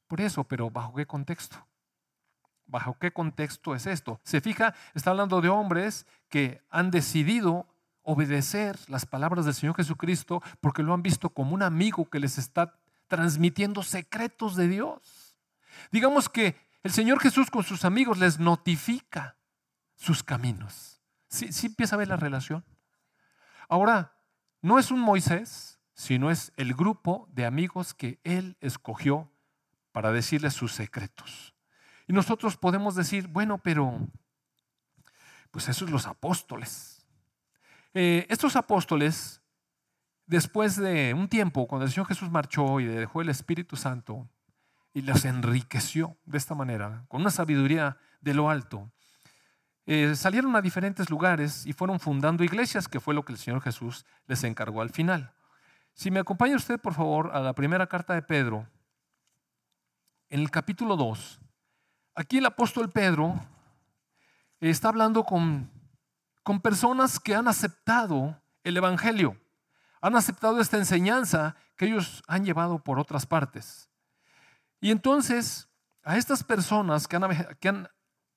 Por 0.06 0.20
eso, 0.20 0.44
pero 0.44 0.70
¿bajo 0.70 0.94
qué 0.94 1.06
contexto? 1.06 1.66
¿Bajo 2.66 2.98
qué 2.98 3.12
contexto 3.12 3.74
es 3.74 3.86
esto? 3.86 4.20
Se 4.24 4.40
fija, 4.40 4.74
está 4.94 5.10
hablando 5.10 5.40
de 5.40 5.48
hombres 5.48 6.06
que 6.28 6.62
han 6.70 6.90
decidido 6.90 7.66
obedecer 8.02 8.78
las 8.88 9.06
palabras 9.06 9.44
del 9.44 9.54
Señor 9.54 9.76
Jesucristo 9.76 10.42
porque 10.60 10.82
lo 10.82 10.94
han 10.94 11.02
visto 11.02 11.30
como 11.30 11.54
un 11.54 11.62
amigo 11.62 12.08
que 12.08 12.20
les 12.20 12.38
está 12.38 12.78
transmitiendo 13.08 13.82
secretos 13.82 14.56
de 14.56 14.68
Dios. 14.68 15.36
Digamos 15.90 16.28
que 16.28 16.56
el 16.82 16.92
Señor 16.92 17.20
Jesús 17.20 17.50
con 17.50 17.64
sus 17.64 17.84
amigos 17.84 18.18
les 18.18 18.38
notifica 18.38 19.36
sus 19.94 20.22
caminos. 20.22 21.00
¿Sí, 21.28 21.52
sí 21.52 21.66
empieza 21.66 21.96
a 21.96 21.98
ver 21.98 22.08
la 22.08 22.16
relación? 22.16 22.64
Ahora, 23.68 24.12
no 24.62 24.78
es 24.78 24.90
un 24.90 25.00
Moisés, 25.00 25.80
sino 25.94 26.30
es 26.30 26.52
el 26.56 26.74
grupo 26.74 27.28
de 27.32 27.46
amigos 27.46 27.94
que 27.94 28.20
Él 28.22 28.56
escogió 28.60 29.30
para 29.90 30.12
decirles 30.12 30.54
sus 30.54 30.72
secretos. 30.72 31.55
Y 32.06 32.12
nosotros 32.12 32.56
podemos 32.56 32.94
decir, 32.94 33.26
bueno, 33.28 33.58
pero 33.58 33.98
pues 35.50 35.68
esos 35.68 35.90
los 35.90 36.06
apóstoles. 36.06 37.06
Eh, 37.94 38.26
estos 38.28 38.56
apóstoles, 38.56 39.40
después 40.26 40.76
de 40.76 41.14
un 41.14 41.28
tiempo, 41.28 41.66
cuando 41.66 41.86
el 41.86 41.90
Señor 41.90 42.06
Jesús 42.06 42.30
marchó 42.30 42.78
y 42.80 42.84
dejó 42.84 43.22
el 43.22 43.30
Espíritu 43.30 43.76
Santo 43.76 44.28
y 44.92 45.02
los 45.02 45.24
enriqueció 45.24 46.16
de 46.24 46.38
esta 46.38 46.54
manera, 46.54 47.04
con 47.08 47.22
una 47.22 47.30
sabiduría 47.30 47.96
de 48.20 48.34
lo 48.34 48.50
alto, 48.50 48.90
eh, 49.86 50.14
salieron 50.16 50.54
a 50.56 50.62
diferentes 50.62 51.10
lugares 51.10 51.64
y 51.64 51.72
fueron 51.72 52.00
fundando 52.00 52.44
iglesias, 52.44 52.88
que 52.88 53.00
fue 53.00 53.14
lo 53.14 53.24
que 53.24 53.32
el 53.32 53.38
Señor 53.38 53.62
Jesús 53.62 54.04
les 54.26 54.42
encargó 54.44 54.82
al 54.82 54.90
final. 54.90 55.32
Si 55.94 56.10
me 56.10 56.20
acompaña 56.20 56.56
usted, 56.56 56.78
por 56.80 56.92
favor, 56.92 57.30
a 57.32 57.40
la 57.40 57.54
primera 57.54 57.86
carta 57.86 58.14
de 58.14 58.22
Pedro, 58.22 58.68
en 60.28 60.40
el 60.40 60.50
capítulo 60.50 60.96
2, 60.96 61.40
Aquí 62.18 62.38
el 62.38 62.46
apóstol 62.46 62.90
Pedro 62.90 63.38
está 64.58 64.88
hablando 64.88 65.22
con, 65.22 65.70
con 66.42 66.62
personas 66.62 67.20
que 67.20 67.34
han 67.34 67.46
aceptado 67.46 68.40
el 68.64 68.78
Evangelio, 68.78 69.38
han 70.00 70.16
aceptado 70.16 70.58
esta 70.60 70.78
enseñanza 70.78 71.56
que 71.76 71.84
ellos 71.84 72.22
han 72.26 72.46
llevado 72.46 72.82
por 72.82 72.98
otras 72.98 73.26
partes. 73.26 73.90
Y 74.80 74.90
entonces, 74.92 75.68
a 76.02 76.16
estas 76.16 76.42
personas 76.42 77.06
que 77.06 77.16
han, 77.68 77.88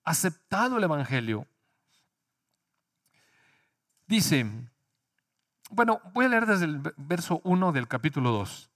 aceptado 0.03 0.77
el 0.77 0.83
Evangelio, 0.83 1.47
dice, 4.07 4.45
bueno, 5.69 6.01
voy 6.13 6.25
a 6.25 6.29
leer 6.29 6.45
desde 6.47 6.65
el 6.65 6.81
verso 6.97 7.39
1 7.45 7.71
del 7.71 7.87
capítulo 7.87 8.31
2. 8.31 8.69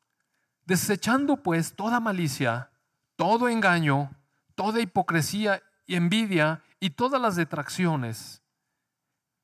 Desechando 0.66 1.38
pues 1.38 1.76
toda 1.76 2.00
malicia, 2.00 2.72
todo 3.18 3.50
engaño, 3.50 4.16
toda 4.56 4.80
hipocresía 4.82 5.62
y 5.86 5.96
envidia 5.96 6.64
y 6.80 6.92
todas 6.92 7.22
las 7.22 7.36
detracciones. 7.36 8.42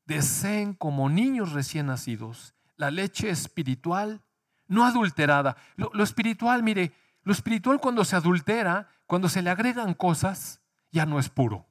Deseen 0.05 0.73
como 0.73 1.09
niños 1.09 1.53
recién 1.53 1.87
nacidos 1.87 2.55
la 2.79 2.89
leche 2.89 3.29
espiritual 3.29 4.23
no 4.67 4.85
adulterada. 4.85 5.57
Lo, 5.75 6.01
espiritual, 6.01 6.63
mire, 6.63 6.93
lo 7.23 7.33
espiritual 7.33 7.79
cuando 7.79 8.05
se 8.05 8.15
adultera, 8.15 8.87
cuando 9.05 9.27
se 9.27 9.41
le 9.41 9.49
agregan 9.49 9.93
cosas, 9.93 10.61
ya 10.89 11.05
no 11.05 11.19
es 11.19 11.27
puro. 11.27 11.67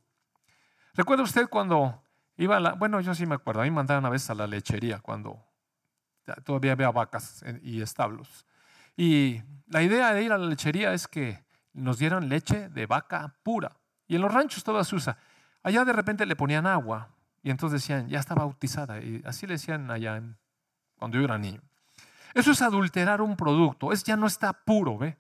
¿Recuerda 0.93 1.25
usted 1.25 1.49
cuando 1.49 2.03
iba 2.37 2.59
a 2.59 2.61
la, 2.61 2.73
bueno, 2.75 3.01
yo 3.01 3.15
sí 3.15 3.25
me 3.25 3.37
acuerdo, 3.37 3.63
a 3.63 3.65
mí 3.65 3.71
me 3.71 3.77
mandaron 3.77 4.05
una 4.05 4.11
vez 4.11 4.29
a 4.29 4.35
la 4.35 4.47
lechería 4.47 5.01
cuando 5.01 5.43
todavía 6.45 6.73
había 6.73 6.91
vacas 6.91 7.43
y 7.63 7.81
establos. 7.81 8.45
Y 8.95 9.41
la 9.67 9.83
idea 9.83 10.13
de 10.13 10.25
ir 10.25 10.33
a 10.33 10.39
la 10.39 10.47
lechería 10.47 10.93
es 10.93 11.09
que 11.09 11.43
nos 11.73 11.99
dieron 11.99 12.29
leche 12.29 12.69
de 12.69 12.87
vaca 12.87 13.35
pura. 13.43 13.77
Y 14.07 14.17
en 14.17 14.23
los 14.23 14.33
ranchos 14.33 14.65
toda 14.65 14.85
se 14.85 14.97
usa. 14.97 15.19
Allá 15.63 15.85
de 15.85 15.93
repente 15.93 16.27
le 16.27 16.37
ponían 16.37 16.67
agua 16.67 17.11
y 17.43 17.51
entonces 17.51 17.83
decían, 17.83 18.09
ya 18.09 18.19
está 18.19 18.35
bautizada. 18.35 19.01
Y 19.01 19.23
así 19.25 19.47
le 19.47 19.55
decían 19.55 19.91
allá 19.91 20.23
cuando 20.97 21.19
yo 21.19 21.25
era 21.25 21.39
niño. 21.39 21.61
Eso 22.35 22.51
es 22.51 22.63
adulterar 22.63 23.21
un 23.21 23.37
producto, 23.37 23.93
es 23.93 24.05
ya 24.05 24.17
no 24.17 24.27
está 24.27 24.53
puro, 24.53 24.99
¿ve? 24.99 25.17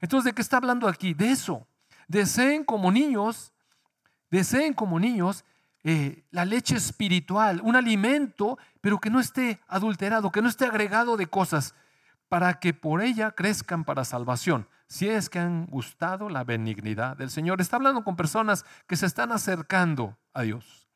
Entonces, 0.00 0.26
¿de 0.26 0.32
qué 0.34 0.42
está 0.42 0.58
hablando 0.58 0.88
aquí? 0.88 1.14
De 1.14 1.30
eso. 1.30 1.66
Deseen 2.08 2.64
como 2.64 2.90
niños, 2.90 3.52
deseen 4.30 4.74
como 4.74 4.98
niños 4.98 5.44
eh, 5.84 6.24
la 6.30 6.44
leche 6.44 6.76
espiritual, 6.76 7.60
un 7.62 7.76
alimento, 7.76 8.58
pero 8.80 8.98
que 8.98 9.10
no 9.10 9.20
esté 9.20 9.60
adulterado, 9.68 10.30
que 10.30 10.42
no 10.42 10.48
esté 10.48 10.66
agregado 10.66 11.16
de 11.16 11.26
cosas, 11.26 11.74
para 12.28 12.60
que 12.60 12.74
por 12.74 13.02
ella 13.02 13.32
crezcan 13.32 13.84
para 13.84 14.04
salvación 14.04 14.68
si 14.90 15.08
es 15.08 15.30
que 15.30 15.38
han 15.38 15.66
gustado 15.66 16.28
la 16.28 16.42
benignidad 16.42 17.16
del 17.16 17.30
Señor. 17.30 17.60
Está 17.60 17.76
hablando 17.76 18.02
con 18.02 18.16
personas 18.16 18.66
que 18.88 18.96
se 18.96 19.06
están 19.06 19.30
acercando 19.30 20.18
a 20.34 20.42
Dios. 20.42 20.88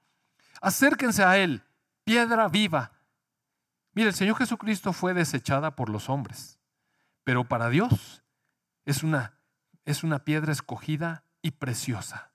Acérquense 0.60 1.22
a 1.22 1.38
Él, 1.38 1.62
piedra 2.02 2.48
viva. 2.48 2.90
Mire, 3.92 4.08
el 4.08 4.14
Señor 4.14 4.36
Jesucristo 4.36 4.92
fue 4.92 5.14
desechada 5.14 5.76
por 5.76 5.90
los 5.90 6.08
hombres, 6.08 6.58
pero 7.22 7.44
para 7.44 7.68
Dios 7.68 8.24
es 8.84 9.04
una 9.04 9.38
es 9.84 10.02
una 10.02 10.24
piedra 10.24 10.50
escogida 10.50 11.24
y 11.42 11.52
preciosa. 11.52 12.32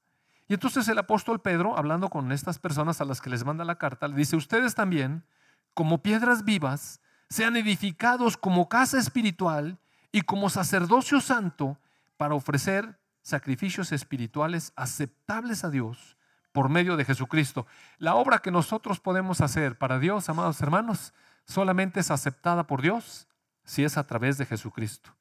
Y 0.48 0.54
entonces 0.54 0.88
el 0.88 1.00
apóstol 1.00 1.41
Pedro, 1.41 1.78
hablando 1.78 2.10
con 2.10 2.32
estas 2.32 2.60
personas 2.60 3.02
a 3.02 3.06
las 3.06 3.22
que 3.22 3.32
les 3.32 3.43
manda 3.43 3.65
la 3.65 3.80
carta, 3.80 4.08
le 4.08 4.15
dice, 4.15 4.36
ustedes 4.36 4.76
también, 4.76 5.26
como 5.74 6.04
piedras 6.04 6.45
vivas, 6.45 7.02
sean 7.28 7.58
edificados 7.58 8.38
como 8.38 8.69
casa 8.69 9.00
espiritual 9.00 9.80
y 10.12 10.22
como 10.22 10.50
sacerdocio 10.50 11.22
santo 11.22 11.78
para 12.17 12.36
ofrecer 12.36 13.00
sacrificios 13.22 13.91
espirituales 13.91 14.74
aceptables 14.76 15.63
a 15.63 15.69
Dios 15.69 16.17
por 16.52 16.69
medio 16.69 16.98
de 16.98 17.06
Jesucristo. 17.06 17.67
La 17.98 18.15
obra 18.15 18.39
que 18.39 18.52
nosotros 18.52 19.00
podemos 19.00 19.41
hacer 19.41 19.78
para 19.78 20.00
Dios, 20.00 20.30
amados 20.30 20.62
hermanos, 20.62 21.13
solamente 21.45 22.00
es 22.00 22.12
aceptada 22.12 22.65
por 22.65 22.82
Dios 22.82 23.28
si 23.63 23.84
es 23.84 23.98
a 23.98 24.06
través 24.06 24.38
de 24.38 24.45
Jesucristo. 24.45 25.15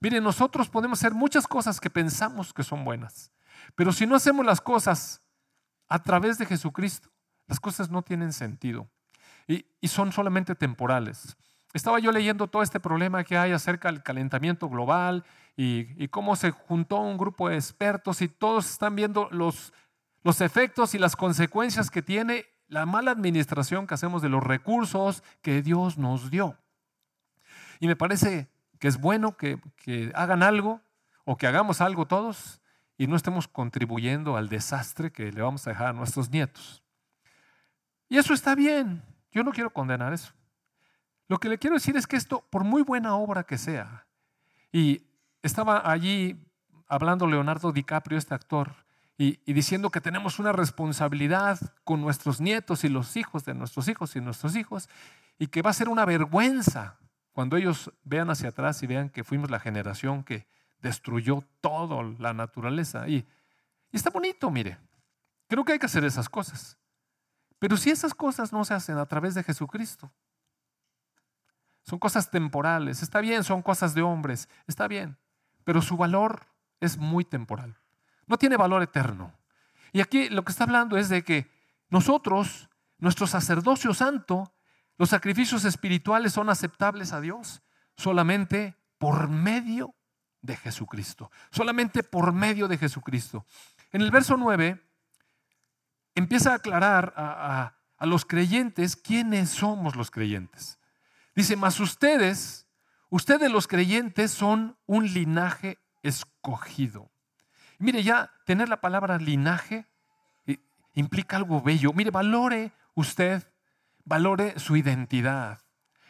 Miren, 0.00 0.24
nosotros 0.24 0.68
podemos 0.68 0.98
hacer 0.98 1.12
muchas 1.12 1.46
cosas 1.46 1.80
que 1.80 1.90
pensamos 1.90 2.52
que 2.52 2.62
son 2.62 2.84
buenas, 2.84 3.30
pero 3.74 3.92
si 3.92 4.06
no 4.06 4.16
hacemos 4.16 4.44
las 4.44 4.60
cosas 4.60 5.22
a 5.88 6.02
través 6.02 6.38
de 6.38 6.46
Jesucristo, 6.46 7.10
las 7.46 7.60
cosas 7.60 7.90
no 7.90 8.02
tienen 8.02 8.32
sentido 8.32 8.88
y, 9.46 9.64
son 9.88 10.12
solamente 10.12 10.54
temporales. 10.54 11.36
Estaba 11.72 11.98
yo 11.98 12.12
leyendo 12.12 12.48
todo 12.48 12.62
este 12.62 12.80
problema 12.80 13.24
que 13.24 13.38
hay 13.38 13.52
acerca 13.52 13.90
del 13.90 14.02
calentamiento 14.02 14.68
global 14.68 15.24
y, 15.56 16.08
cómo 16.08 16.36
se 16.36 16.50
juntó 16.50 16.98
un 16.98 17.16
grupo 17.16 17.48
de 17.48 17.56
expertos 17.56 18.20
y 18.22 18.28
todos 18.28 18.70
están 18.70 18.94
viendo 18.94 19.28
los, 19.30 19.72
los 20.22 20.40
efectos 20.40 20.94
y 20.94 20.98
las 20.98 21.16
consecuencias 21.16 21.90
que 21.90 22.02
tiene 22.02 22.46
la 22.68 22.86
mala 22.86 23.10
administración 23.10 23.86
que 23.86 23.94
hacemos 23.94 24.22
de 24.22 24.28
los 24.28 24.42
recursos 24.42 25.22
que 25.42 25.62
Dios 25.62 25.98
nos 25.98 26.30
dio. 26.30 26.56
Y 27.80 27.86
me 27.86 27.96
parece 27.96 28.48
que 28.78 28.88
es 28.88 28.98
bueno 28.98 29.36
que, 29.36 29.58
hagan 30.14 30.42
algo 30.42 30.80
o 31.24 31.36
que 31.36 31.46
hagamos 31.46 31.80
algo 31.80 32.06
todos 32.06 32.60
y 32.96 33.06
no 33.06 33.16
estemos 33.16 33.46
contribuyendo 33.46 34.36
al 34.36 34.48
desastre 34.48 35.12
que 35.12 35.30
le 35.32 35.42
vamos 35.42 35.66
a 35.66 35.70
dejar 35.70 35.88
a 35.88 35.92
nuestros 35.92 36.30
nietos. 36.30 36.82
Y 38.08 38.18
eso 38.18 38.34
está 38.34 38.54
bien, 38.54 39.02
yo 39.30 39.42
no 39.44 39.52
quiero 39.52 39.70
condenar 39.70 40.12
eso. 40.12 40.32
Lo 41.28 41.38
que 41.38 41.48
le 41.48 41.58
quiero 41.58 41.74
decir 41.74 41.96
es 41.96 42.06
que 42.06 42.16
esto, 42.16 42.44
por 42.50 42.64
muy 42.64 42.82
buena 42.82 43.16
obra 43.16 43.44
que 43.44 43.58
sea, 43.58 44.06
y 44.70 45.02
estaba 45.42 45.90
allí 45.90 46.38
hablando 46.88 47.26
Leonardo 47.26 47.72
DiCaprio, 47.72 48.18
este 48.18 48.34
actor, 48.34 48.74
y, 49.18 49.52
diciendo 49.52 49.90
que 49.90 50.00
tenemos 50.00 50.38
una 50.38 50.52
responsabilidad 50.52 51.58
con 51.84 52.00
nuestros 52.00 52.40
nietos 52.40 52.82
y 52.84 52.88
los 52.88 53.16
hijos 53.16 53.44
de 53.44 53.54
nuestros 53.54 53.88
hijos 53.88 54.16
y 54.16 54.20
nuestros 54.20 54.56
hijos, 54.56 54.88
y 55.38 55.46
que 55.46 55.62
va 55.62 55.70
a 55.70 55.74
ser 55.74 55.88
una 55.88 56.04
vergüenza 56.04 56.98
cuando 57.32 57.56
ellos 57.56 57.92
vean 58.04 58.30
hacia 58.30 58.50
atrás 58.50 58.82
y 58.82 58.86
vean 58.86 59.10
que 59.10 59.24
fuimos 59.24 59.50
la 59.50 59.60
generación 59.60 60.24
que 60.24 60.46
destruyó 60.80 61.44
toda 61.60 62.02
la 62.18 62.32
naturaleza. 62.32 63.08
Y 63.08 63.26
está 63.92 64.10
bonito, 64.10 64.50
mire. 64.50 64.78
Creo 65.48 65.64
que 65.64 65.72
hay 65.72 65.78
que 65.78 65.86
hacer 65.86 66.04
esas 66.04 66.28
cosas. 66.28 66.76
Pero 67.58 67.76
si 67.76 67.90
esas 67.90 68.14
cosas 68.14 68.52
no 68.52 68.64
se 68.64 68.74
hacen 68.74 68.98
a 68.98 69.06
través 69.06 69.34
de 69.34 69.44
Jesucristo, 69.44 70.10
son 71.82 71.98
cosas 71.98 72.30
temporales, 72.30 73.02
está 73.02 73.20
bien, 73.20 73.44
son 73.44 73.62
cosas 73.62 73.94
de 73.94 74.02
hombres, 74.02 74.48
está 74.66 74.88
bien, 74.88 75.16
pero 75.64 75.82
su 75.82 75.96
valor 75.96 76.46
es 76.80 76.98
muy 76.98 77.24
temporal. 77.24 77.76
No 78.26 78.38
tiene 78.38 78.56
valor 78.56 78.82
eterno. 78.82 79.32
Y 79.92 80.00
aquí 80.00 80.28
lo 80.28 80.44
que 80.44 80.52
está 80.52 80.64
hablando 80.64 80.96
es 80.96 81.08
de 81.08 81.22
que 81.22 81.50
nosotros, 81.90 82.70
nuestro 82.98 83.26
sacerdocio 83.26 83.92
santo, 83.94 84.52
los 84.96 85.10
sacrificios 85.10 85.64
espirituales 85.64 86.32
son 86.32 86.48
aceptables 86.48 87.12
a 87.12 87.20
Dios 87.20 87.62
solamente 87.96 88.76
por 88.98 89.28
medio 89.28 89.94
de 90.40 90.56
Jesucristo. 90.56 91.30
Solamente 91.50 92.02
por 92.02 92.32
medio 92.32 92.68
de 92.68 92.78
Jesucristo. 92.78 93.46
En 93.90 94.02
el 94.02 94.10
verso 94.10 94.36
9 94.36 94.80
empieza 96.14 96.52
a 96.52 96.56
aclarar 96.56 97.12
a, 97.16 97.74
los 98.00 98.24
creyentes 98.24 98.96
quiénes 98.96 99.50
somos 99.50 99.94
los 99.94 100.10
creyentes. 100.10 100.78
Dice, 101.34 101.56
mas 101.56 101.80
ustedes, 101.80 102.66
ustedes 103.08 103.50
los 103.50 103.66
creyentes 103.66 104.30
son 104.30 104.76
un 104.86 105.06
linaje 105.12 105.78
escogido. 106.02 107.10
Mire, 107.78 108.02
ya 108.02 108.32
tener 108.44 108.68
la 108.68 108.80
palabra 108.80 109.18
linaje 109.18 109.86
eh, 110.46 110.58
implica 110.94 111.36
algo 111.36 111.60
bello. 111.62 111.92
Mire, 111.92 112.10
valore 112.10 112.72
usted 112.94 113.42
valore 114.04 114.58
su 114.58 114.76
identidad. 114.76 115.60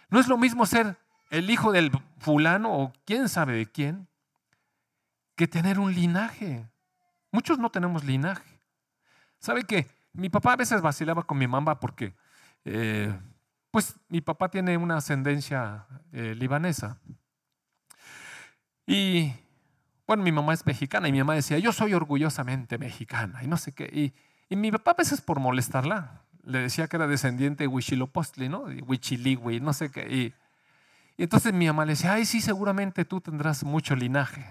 No 0.09 0.19
es 0.19 0.29
lo 0.29 0.37
mismo 0.37 0.67
ser 0.67 0.97
el 1.31 1.51
hijo 1.51 1.73
del 1.73 1.91
fulano 2.19 2.73
o 2.73 2.93
quién 3.05 3.29
sabe 3.29 3.55
de 3.55 3.67
quién 3.67 4.09
que 5.37 5.47
tener 5.47 5.79
un 5.79 5.95
linaje. 5.95 6.69
Muchos 7.31 7.59
no 7.59 7.71
tenemos 7.71 8.05
linaje. 8.05 8.61
¿Sabe 9.39 9.65
que 9.65 9.91
mi 10.13 10.29
papá 10.29 10.53
a 10.53 10.57
veces 10.57 10.83
vacilaba 10.83 11.23
con 11.23 11.39
mi 11.39 11.47
mamá 11.47 11.81
porque, 11.81 12.15
eh, 12.65 13.19
pues, 13.73 13.97
mi 14.09 14.21
papá 14.21 14.51
tiene 14.51 14.77
una 14.77 14.99
ascendencia 14.99 15.87
eh, 16.13 16.35
libanesa. 16.37 16.99
Y, 18.87 19.33
bueno, 20.07 20.23
mi 20.23 20.31
mamá 20.31 20.53
es 20.53 20.67
mexicana 20.67 21.09
y 21.09 21.13
mi 21.13 21.19
mamá 21.19 21.35
decía, 21.35 21.59
yo 21.59 21.73
soy 21.73 21.95
orgullosamente 21.95 22.77
mexicana 22.77 23.43
y 23.43 23.47
no 23.47 23.57
sé 23.57 23.73
qué. 23.73 23.85
Y, 23.85 24.15
mi 24.55 24.71
papá 24.71 24.91
a 24.91 24.95
veces 24.95 25.23
por 25.23 25.41
molestarla 25.41 26.21
le 26.45 26.59
decía 26.59 26.87
que 26.87 26.97
era 26.97 27.07
descendiente 27.07 27.65
de 27.65 27.69
Huichilopostli, 27.69 28.51
¿no? 28.51 28.65
Huichiligui, 28.65 29.61
no 29.61 29.73
sé 29.73 29.91
qué. 29.91 30.07
Y, 30.15 30.35
entonces 31.17 31.55
mi 31.55 31.67
mamá 31.67 31.87
le 31.87 31.93
decía, 31.93 32.13
ay, 32.13 32.27
sí, 32.27 32.43
seguramente 32.43 33.07
tú 33.07 33.23
tendrás 33.23 33.65
mucho 33.65 33.97
linaje. 33.97 34.45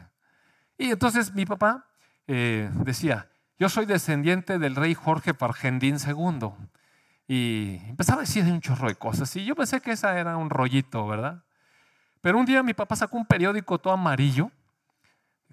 Y 0.79 0.89
entonces 0.89 1.35
mi 1.35 1.45
papá 1.45 1.85
eh, 2.25 2.71
decía, 2.83 3.29
yo 3.59 3.69
soy 3.69 3.85
descendiente 3.85 4.57
del 4.57 4.75
rey 4.75 4.95
Jorge 4.95 5.35
Pargendín 5.35 5.97
II. 6.03 6.49
Y 7.33 7.79
empezaba 7.87 8.17
a 8.17 8.25
decir 8.25 8.43
un 8.43 8.59
chorro 8.59 8.89
de 8.89 8.95
cosas. 8.95 9.33
Y 9.37 9.45
yo 9.45 9.55
pensé 9.55 9.79
que 9.79 9.91
esa 9.91 10.19
era 10.19 10.35
un 10.35 10.49
rollito, 10.49 11.07
¿verdad? 11.07 11.45
Pero 12.19 12.37
un 12.37 12.45
día 12.45 12.61
mi 12.61 12.73
papá 12.73 12.97
sacó 12.97 13.15
un 13.15 13.25
periódico 13.25 13.79
todo 13.79 13.93
amarillo, 13.93 14.51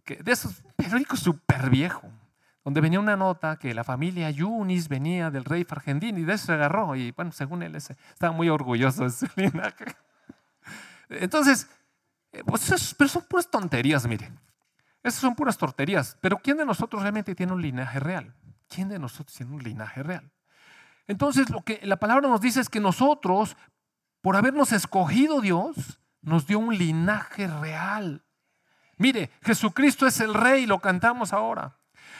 de 0.04 0.32
esos 0.32 0.60
periódicos 0.74 1.20
súper 1.20 1.70
viejo 1.70 2.10
donde 2.64 2.80
venía 2.80 2.98
una 2.98 3.16
nota 3.16 3.60
que 3.60 3.72
la 3.74 3.84
familia 3.84 4.28
Yunis 4.28 4.88
venía 4.88 5.30
del 5.30 5.44
rey 5.44 5.62
Fargendín 5.62 6.18
y 6.18 6.24
de 6.24 6.32
eso 6.32 6.46
se 6.46 6.52
agarró. 6.54 6.96
Y 6.96 7.12
bueno, 7.12 7.30
según 7.30 7.62
él, 7.62 7.76
estaba 7.76 8.32
muy 8.32 8.48
orgulloso 8.48 9.04
de 9.04 9.10
su 9.10 9.28
linaje. 9.36 9.84
Entonces, 11.10 11.70
eh, 12.32 12.42
pues 12.44 12.94
pero 12.98 13.08
son 13.08 13.22
puras 13.22 13.48
tonterías, 13.48 14.04
mire. 14.08 14.32
Esas 15.04 15.20
son 15.20 15.36
puras 15.36 15.56
tonterías. 15.56 16.18
Pero 16.20 16.38
¿quién 16.38 16.56
de 16.56 16.66
nosotros 16.66 17.02
realmente 17.02 17.36
tiene 17.36 17.52
un 17.52 17.62
linaje 17.62 18.00
real? 18.00 18.34
¿Quién 18.68 18.88
de 18.88 18.98
nosotros 18.98 19.32
tiene 19.36 19.54
un 19.54 19.62
linaje 19.62 20.02
real? 20.02 20.28
Entonces, 21.08 21.50
lo 21.50 21.62
que 21.62 21.80
la 21.82 21.96
palabra 21.96 22.28
nos 22.28 22.40
dice 22.40 22.60
es 22.60 22.68
que 22.68 22.80
nosotros, 22.80 23.56
por 24.20 24.36
habernos 24.36 24.72
escogido 24.72 25.40
Dios, 25.40 25.98
nos 26.20 26.46
dio 26.46 26.58
un 26.58 26.76
linaje 26.76 27.46
real. 27.46 28.22
Mire, 28.98 29.30
Jesucristo 29.42 30.06
es 30.06 30.20
el 30.20 30.34
rey, 30.34 30.66
lo 30.66 30.80
cantamos 30.80 31.32
ahora. 31.32 31.78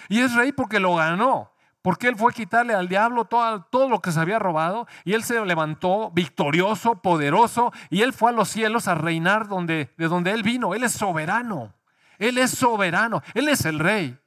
Y 0.09 0.21
es 0.21 0.35
rey 0.35 0.53
porque 0.53 0.81
lo 0.81 0.95
ganó, 0.95 1.53
porque 1.83 2.09
él 2.09 2.17
fue 2.17 2.33
a 2.33 2.35
quitarle 2.35 2.75
al 2.75 2.89
diablo 2.89 3.27
todo, 3.27 3.65
todo, 3.65 3.89
lo 3.89 4.01
que 4.01 4.11
se 4.11 4.21
había 4.21 4.39
robado 4.39 4.87
y 5.05 5.13
él 5.13 5.23
se 5.23 5.45
levantó 5.45 6.11
victorioso, 6.13 7.03
poderoso 7.03 7.73
y 7.91 8.03
él 8.03 8.13
fue 8.15 8.31
a 8.31 8.35
los 8.35 8.49
cielos 8.49 8.89
a 8.89 8.95
reinar 8.95 9.49
donde, 9.49 9.93
de 9.99 10.09
donde 10.09 10.31
él 10.31 10.43
vino. 10.43 10.75
Él 10.75 10.85
es 10.85 10.93
soberano, 10.93 11.75
él 12.19 12.39
es 12.39 12.53
soberano, 12.53 13.23
él 13.35 13.49
es 13.49 13.67
el 13.67 13.81
rey. 13.81 14.19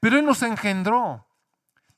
Pero 0.00 0.18
él 0.18 0.24
nos 0.24 0.42
engendró, 0.42 1.27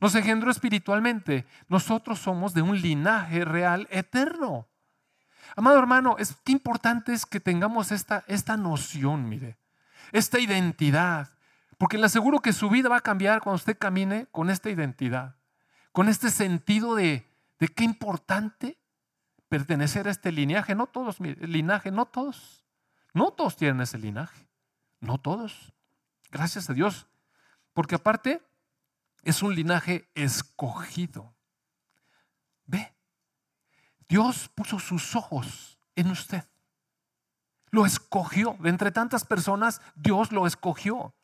nos 0.00 0.14
engendró 0.14 0.50
espiritualmente. 0.50 1.46
Nosotros 1.68 2.18
somos 2.18 2.54
de 2.54 2.62
un 2.62 2.80
linaje 2.80 3.44
real 3.44 3.86
eterno. 3.90 4.66
Amado 5.56 5.78
hermano, 5.78 6.16
es, 6.18 6.36
qué 6.44 6.52
importante 6.52 7.12
es 7.12 7.26
que 7.26 7.40
tengamos 7.40 7.92
esta, 7.92 8.24
esta 8.26 8.56
noción, 8.56 9.28
mire, 9.28 9.58
esta 10.12 10.38
identidad. 10.38 11.28
Porque 11.76 11.98
le 11.98 12.06
aseguro 12.06 12.40
que 12.40 12.52
su 12.52 12.70
vida 12.70 12.88
va 12.88 12.98
a 12.98 13.02
cambiar 13.02 13.40
cuando 13.40 13.56
usted 13.56 13.76
camine 13.76 14.26
con 14.32 14.50
esta 14.50 14.70
identidad, 14.70 15.36
con 15.92 16.08
este 16.08 16.30
sentido 16.30 16.94
de, 16.94 17.26
de 17.58 17.68
qué 17.68 17.84
importante 17.84 18.78
pertenecer 19.48 20.06
a 20.06 20.10
este 20.10 20.32
linaje. 20.32 20.74
No 20.74 20.86
todos, 20.86 21.20
linaje, 21.20 21.90
no 21.90 22.06
todos. 22.06 22.64
No 23.12 23.32
todos 23.32 23.56
tienen 23.56 23.80
ese 23.80 23.98
linaje. 23.98 24.46
No 25.00 25.18
todos. 25.18 25.72
Gracias 26.30 26.70
a 26.70 26.74
Dios. 26.74 27.06
Porque 27.72 27.96
aparte 27.96 28.42
es 29.22 29.42
un 29.42 29.54
linaje 29.54 30.08
escogido. 30.14 31.34
Ve, 32.64 32.94
Dios 34.08 34.48
puso 34.54 34.78
sus 34.78 35.14
ojos 35.14 35.78
en 35.94 36.10
usted. 36.10 36.44
Lo 37.70 37.86
escogió. 37.86 38.56
De 38.60 38.70
entre 38.70 38.90
tantas 38.90 39.24
personas, 39.24 39.80
Dios 39.94 40.32
lo 40.32 40.46
escogió. 40.46 41.14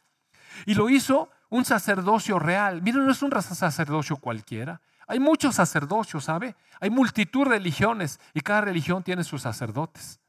Y 0.65 0.75
lo 0.75 0.89
hizo 0.89 1.31
un 1.49 1.65
sacerdocio 1.65 2.39
real. 2.39 2.83
Miren, 2.83 3.05
no 3.05 3.13
es 3.13 3.23
un 3.23 3.31
sacerdocio 3.31 4.17
cualquiera. 4.17 4.81
Hay 5.07 5.21
muchos 5.21 5.57
sacerdocios, 5.57 6.25
¿sabe? 6.25 6.57
Hay 6.81 6.91
multitud 6.91 7.45
de 7.45 7.51
religiones 7.51 8.21
y 8.35 8.41
cada 8.41 8.63
religión 8.63 9.03
tiene 9.03 9.25
sus 9.25 9.43
sacerdotes. 9.43 10.21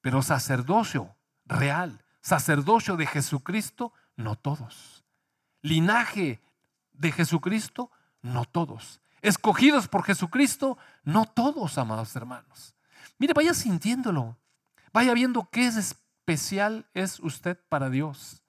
Pero 0.00 0.22
sacerdocio 0.22 1.16
real, 1.44 2.04
sacerdocio 2.20 2.96
de 2.96 3.06
Jesucristo, 3.06 3.92
no 4.16 4.36
todos. 4.36 5.04
Linaje 5.62 6.40
de 6.98 7.12
Jesucristo, 7.12 7.90
no 8.22 8.44
todos. 8.44 9.00
Escogidos 9.22 9.88
por 9.88 10.04
Jesucristo, 10.04 10.78
no 11.04 11.24
todos, 11.26 11.78
amados 11.78 12.14
hermanos. 12.16 12.74
Mire, 13.18 13.32
vaya 13.32 13.54
sintiéndolo. 13.54 14.36
Vaya 14.92 15.14
viendo 15.14 15.48
qué 15.50 15.66
es 15.66 15.76
especial 15.76 16.86
es 16.94 17.20
usted 17.20 17.58
para 17.68 17.90
Dios. 17.90 18.42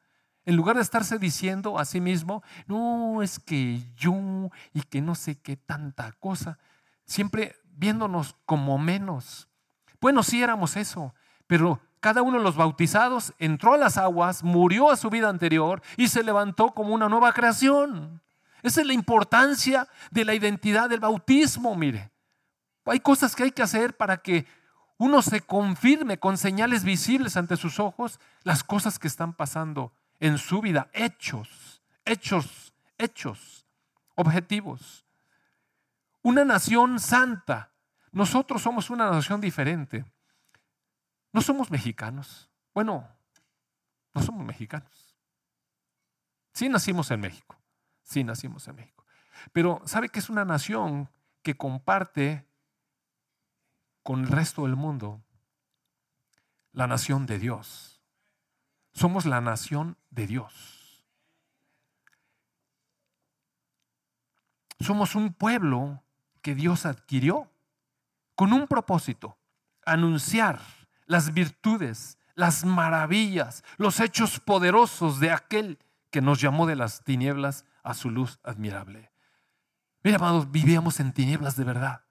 En 0.46 0.56
lugar 0.56 0.78
de 0.78 0.82
estarse 0.82 1.20
diciendo 1.20 1.78
a 1.78 1.84
sí 1.84 2.00
mismo, 2.00 2.42
no, 2.68 3.22
es 3.22 3.38
que 3.38 3.82
yo 3.96 4.14
y 4.74 4.82
que 4.84 5.02
no 5.02 5.14
sé 5.14 5.40
qué 5.42 5.58
tanta 5.58 6.14
cosa, 6.14 6.58
siempre 7.06 7.56
viéndonos 7.66 8.36
como 8.46 8.78
menos. 8.78 9.50
Bueno, 10.00 10.24
sí 10.24 10.42
éramos 10.42 10.78
eso, 10.78 11.14
pero 11.48 11.82
cada 12.00 12.22
uno 12.22 12.38
de 12.38 12.44
los 12.44 12.56
bautizados 12.56 13.34
entró 13.40 13.74
a 13.74 13.78
las 13.78 13.98
aguas, 13.98 14.42
murió 14.44 14.90
a 14.90 14.96
su 14.96 15.10
vida 15.10 15.28
anterior 15.28 15.82
y 15.98 16.08
se 16.08 16.24
levantó 16.24 16.70
como 16.70 16.94
una 16.94 17.10
nueva 17.10 17.34
creación. 17.34 18.22
Esa 18.68 18.82
es 18.82 18.88
la 18.88 18.94
importancia 18.94 19.88
de 20.12 20.26
la 20.26 20.34
identidad 20.34 20.90
del 20.90 21.00
bautismo, 21.00 21.76
mire. 21.76 22.12
Hay 22.86 23.00
cosas 23.00 23.36
que 23.36 23.44
hay 23.44 23.52
que 23.52 23.64
hacer 23.64 23.96
para 23.96 24.18
que 24.18 24.46
uno 24.98 25.22
se 25.22 25.42
confirme 25.42 26.20
con 26.20 26.38
señales 26.38 26.84
visibles 26.84 27.38
ante 27.38 27.56
sus 27.56 27.80
ojos 27.80 28.20
las 28.44 28.64
cosas 28.64 29.00
que 29.00 29.08
están 29.08 29.34
pasando 29.34 29.94
en 30.20 30.38
su 30.38 30.62
vida, 30.62 30.90
hechos, 30.94 31.82
hechos, 32.04 32.74
hechos, 32.98 33.66
objetivos. 34.16 35.06
Una 36.22 36.44
nación 36.44 37.00
santa. 37.00 37.72
Nosotros 38.12 38.62
somos 38.62 38.90
una 38.90 39.10
nación 39.10 39.40
diferente. 39.40 40.04
No 41.32 41.42
somos 41.42 41.72
mexicanos. 41.72 42.50
Bueno, 42.74 43.08
no 44.14 44.22
somos 44.22 44.46
mexicanos. 44.46 45.16
Sí 46.54 46.68
nacimos 46.68 47.12
en 47.12 47.22
México. 47.22 47.57
Sí 48.08 48.24
nacimos 48.24 48.66
en 48.70 48.78
México. 48.78 49.06
Pero 49.52 49.82
¿sabe 49.86 50.08
que 50.08 50.20
es 50.20 50.30
una 50.30 50.46
nación 50.46 51.10
que 51.44 51.58
comparte 51.58 52.48
con 54.02 54.22
el 54.22 54.30
resto 54.30 54.64
del 54.64 54.78
mundo 54.78 55.22
la 56.72 56.88
nación 56.88 57.26
de 57.26 57.38
Dios? 57.38 58.02
Somos 58.94 59.26
la 59.26 59.42
nación 59.42 59.98
de 60.10 60.26
Dios. 60.26 61.06
Somos 64.80 65.14
un 65.16 65.34
pueblo 65.34 66.02
que 66.42 66.56
Dios 66.56 66.86
adquirió 66.86 67.52
con 68.36 68.54
un 68.54 68.68
propósito, 68.68 69.38
anunciar 69.86 70.62
las 71.08 71.34
virtudes, 71.34 72.18
las 72.36 72.64
maravillas, 72.64 73.66
los 73.76 74.00
hechos 74.00 74.40
poderosos 74.40 75.20
de 75.20 75.32
aquel 75.32 75.78
que 76.10 76.22
nos 76.22 76.40
llamó 76.40 76.68
de 76.68 76.78
las 76.78 77.04
tinieblas 77.04 77.66
a 77.88 77.94
su 77.94 78.10
luz 78.10 78.40
admirable. 78.44 79.12
Mira, 80.04 80.18
amados, 80.18 80.52
vivíamos 80.52 81.00
en 81.00 81.14
tinieblas 81.14 81.56
de 81.56 81.64
verdad. 81.64 82.04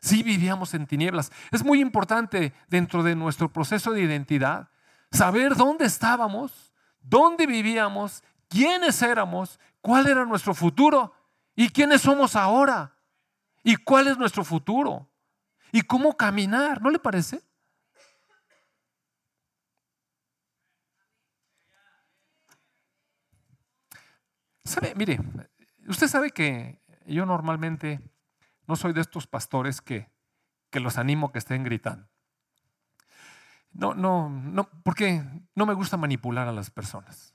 Sí, 0.00 0.22
vivíamos 0.22 0.74
en 0.74 0.86
tinieblas. 0.86 1.30
Es 1.50 1.64
muy 1.64 1.80
importante 1.80 2.54
dentro 2.68 3.02
de 3.02 3.14
nuestro 3.14 3.52
proceso 3.52 3.92
de 3.92 4.02
identidad 4.02 4.70
saber 5.10 5.54
dónde 5.54 5.84
estábamos, 5.84 6.72
dónde 7.00 7.46
vivíamos, 7.46 8.22
quiénes 8.48 9.02
éramos, 9.02 9.58
cuál 9.80 10.06
era 10.06 10.24
nuestro 10.24 10.54
futuro 10.54 11.14
y 11.54 11.68
quiénes 11.68 12.02
somos 12.02 12.36
ahora 12.36 12.96
y 13.62 13.76
cuál 13.76 14.08
es 14.08 14.18
nuestro 14.18 14.44
futuro 14.44 15.10
y 15.72 15.82
cómo 15.82 16.16
caminar, 16.16 16.80
¿no 16.80 16.90
le 16.90 16.98
parece? 16.98 17.42
¿Sabe? 24.68 24.92
Mire, 24.94 25.18
usted 25.86 26.08
sabe 26.08 26.30
que 26.30 26.78
yo 27.06 27.24
normalmente 27.24 28.00
no 28.66 28.76
soy 28.76 28.92
de 28.92 29.00
estos 29.00 29.26
pastores 29.26 29.80
que, 29.80 30.10
que 30.68 30.78
los 30.78 30.98
animo 30.98 31.32
que 31.32 31.38
estén 31.38 31.64
gritando. 31.64 32.06
No, 33.70 33.94
no, 33.94 34.28
no, 34.28 34.68
porque 34.84 35.24
no 35.54 35.64
me 35.64 35.72
gusta 35.72 35.96
manipular 35.96 36.48
a 36.48 36.52
las 36.52 36.70
personas. 36.70 37.34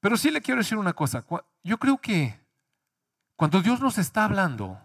Pero 0.00 0.16
sí 0.16 0.30
le 0.30 0.40
quiero 0.40 0.60
decir 0.62 0.78
una 0.78 0.94
cosa. 0.94 1.22
Yo 1.62 1.78
creo 1.78 1.98
que 1.98 2.40
cuando 3.36 3.60
Dios 3.60 3.80
nos 3.80 3.98
está 3.98 4.24
hablando, 4.24 4.80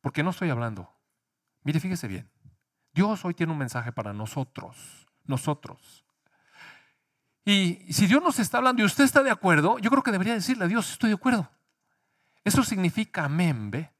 porque 0.00 0.22
no 0.22 0.30
estoy 0.30 0.48
hablando, 0.48 0.90
mire, 1.62 1.78
fíjese 1.78 2.08
bien, 2.08 2.30
Dios 2.94 3.22
hoy 3.26 3.34
tiene 3.34 3.52
un 3.52 3.58
mensaje 3.58 3.92
para 3.92 4.14
nosotros, 4.14 5.06
nosotros. 5.24 6.05
Y 7.48 7.80
si 7.92 8.08
Dios 8.08 8.20
nos 8.20 8.40
está 8.40 8.58
hablando 8.58 8.82
y 8.82 8.84
usted 8.84 9.04
está 9.04 9.22
de 9.22 9.30
acuerdo, 9.30 9.78
yo 9.78 9.88
creo 9.88 10.02
que 10.02 10.10
debería 10.10 10.34
decirle 10.34 10.64
a 10.64 10.68
Dios, 10.68 10.90
estoy 10.90 11.10
de 11.10 11.14
acuerdo. 11.14 11.48
Eso 12.44 12.64
significa 12.64 13.24
amén, 13.24 13.70
¿ve? 13.70 13.92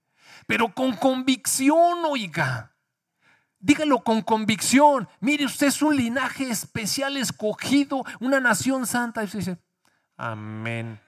Pero 0.48 0.74
con 0.74 0.96
convicción, 0.96 2.04
oiga. 2.08 2.74
Dígalo 3.60 4.02
con 4.02 4.22
convicción. 4.22 5.08
Mire, 5.20 5.44
usted 5.44 5.68
es 5.68 5.80
un 5.80 5.96
linaje 5.96 6.50
especial 6.50 7.16
escogido, 7.16 8.04
una 8.18 8.40
nación 8.40 8.84
santa. 8.84 9.22
Y 9.22 9.26
usted 9.26 9.38
dice, 9.38 9.58
amén. 10.16 11.00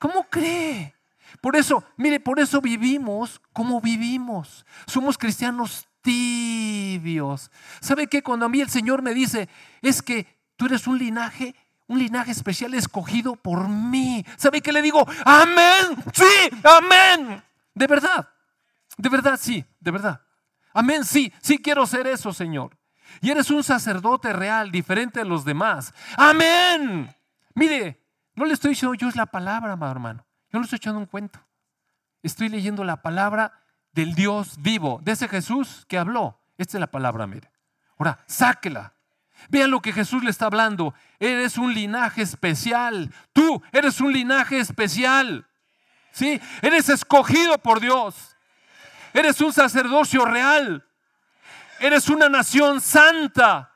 ¿Cómo 0.00 0.24
cree? 0.24 0.96
Por 1.40 1.54
eso, 1.54 1.84
mire, 1.96 2.18
por 2.18 2.40
eso 2.40 2.60
vivimos 2.60 3.40
como 3.52 3.80
vivimos. 3.80 4.66
Somos 4.86 5.16
cristianos 5.16 5.86
tibios. 6.02 7.52
¿Sabe 7.80 8.08
qué? 8.08 8.20
Cuando 8.20 8.46
a 8.46 8.48
mí 8.48 8.60
el 8.60 8.68
Señor 8.68 9.00
me 9.00 9.14
dice, 9.14 9.48
es 9.80 10.02
que 10.02 10.26
tú 10.56 10.66
eres 10.66 10.86
un 10.86 10.98
linaje, 10.98 11.54
un 11.86 11.98
linaje 11.98 12.30
especial 12.30 12.74
escogido 12.74 13.36
por 13.36 13.68
mí. 13.68 14.24
¿Sabe 14.36 14.60
qué 14.60 14.72
le 14.72 14.82
digo? 14.82 15.06
Amén. 15.24 16.02
Sí, 16.12 16.50
amén. 16.62 17.42
De 17.74 17.86
verdad. 17.86 18.28
De 18.96 19.08
verdad, 19.08 19.38
sí, 19.40 19.64
de 19.80 19.90
verdad. 19.90 20.20
Amén, 20.72 21.04
sí, 21.04 21.32
sí 21.40 21.58
quiero 21.58 21.86
ser 21.86 22.06
eso, 22.06 22.32
Señor. 22.32 22.76
Y 23.20 23.30
eres 23.30 23.50
un 23.50 23.62
sacerdote 23.62 24.32
real, 24.32 24.70
diferente 24.70 25.20
de 25.20 25.24
los 25.24 25.44
demás. 25.44 25.92
Amén. 26.16 27.14
Mire, 27.54 28.00
no 28.34 28.44
le 28.44 28.54
estoy 28.54 28.70
diciendo 28.70 28.94
yo 28.94 29.08
es 29.08 29.16
la 29.16 29.26
palabra, 29.26 29.72
amado 29.72 29.92
hermano. 29.92 30.26
Yo 30.50 30.58
no 30.58 30.64
estoy 30.64 30.78
echando 30.78 30.98
un 30.98 31.06
cuento. 31.06 31.40
Estoy 32.22 32.48
leyendo 32.48 32.84
la 32.84 33.02
palabra 33.02 33.52
del 33.92 34.14
Dios 34.14 34.60
vivo, 34.60 35.00
de 35.02 35.12
ese 35.12 35.28
Jesús 35.28 35.84
que 35.88 35.98
habló. 35.98 36.40
Esta 36.56 36.78
es 36.78 36.80
la 36.80 36.90
palabra, 36.90 37.26
mire. 37.26 37.50
Ahora, 37.98 38.18
sáquela. 38.26 38.93
Vean 39.48 39.70
lo 39.70 39.80
que 39.80 39.92
Jesús 39.92 40.22
le 40.24 40.30
está 40.30 40.46
hablando. 40.46 40.94
Eres 41.18 41.58
un 41.58 41.74
linaje 41.74 42.22
especial. 42.22 43.12
Tú 43.32 43.62
eres 43.72 44.00
un 44.00 44.12
linaje 44.12 44.58
especial. 44.58 45.46
¿Sí? 46.12 46.40
Eres 46.62 46.88
escogido 46.88 47.58
por 47.58 47.80
Dios. 47.80 48.36
Eres 49.12 49.40
un 49.40 49.52
sacerdocio 49.52 50.24
real. 50.24 50.84
Eres 51.80 52.08
una 52.08 52.28
nación 52.28 52.80
santa. 52.80 53.70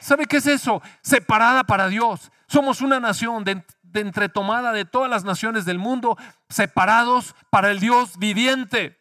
¿Sabe 0.00 0.26
qué 0.26 0.38
es 0.38 0.46
eso? 0.46 0.82
Separada 1.02 1.64
para 1.64 1.88
Dios. 1.88 2.30
Somos 2.46 2.80
una 2.80 3.00
nación 3.00 3.44
de, 3.44 3.62
entretomada 3.94 4.72
de 4.72 4.84
todas 4.84 5.10
las 5.10 5.24
naciones 5.24 5.64
del 5.64 5.78
mundo, 5.78 6.16
separados 6.48 7.34
para 7.50 7.70
el 7.70 7.80
Dios 7.80 8.18
viviente. 8.18 8.98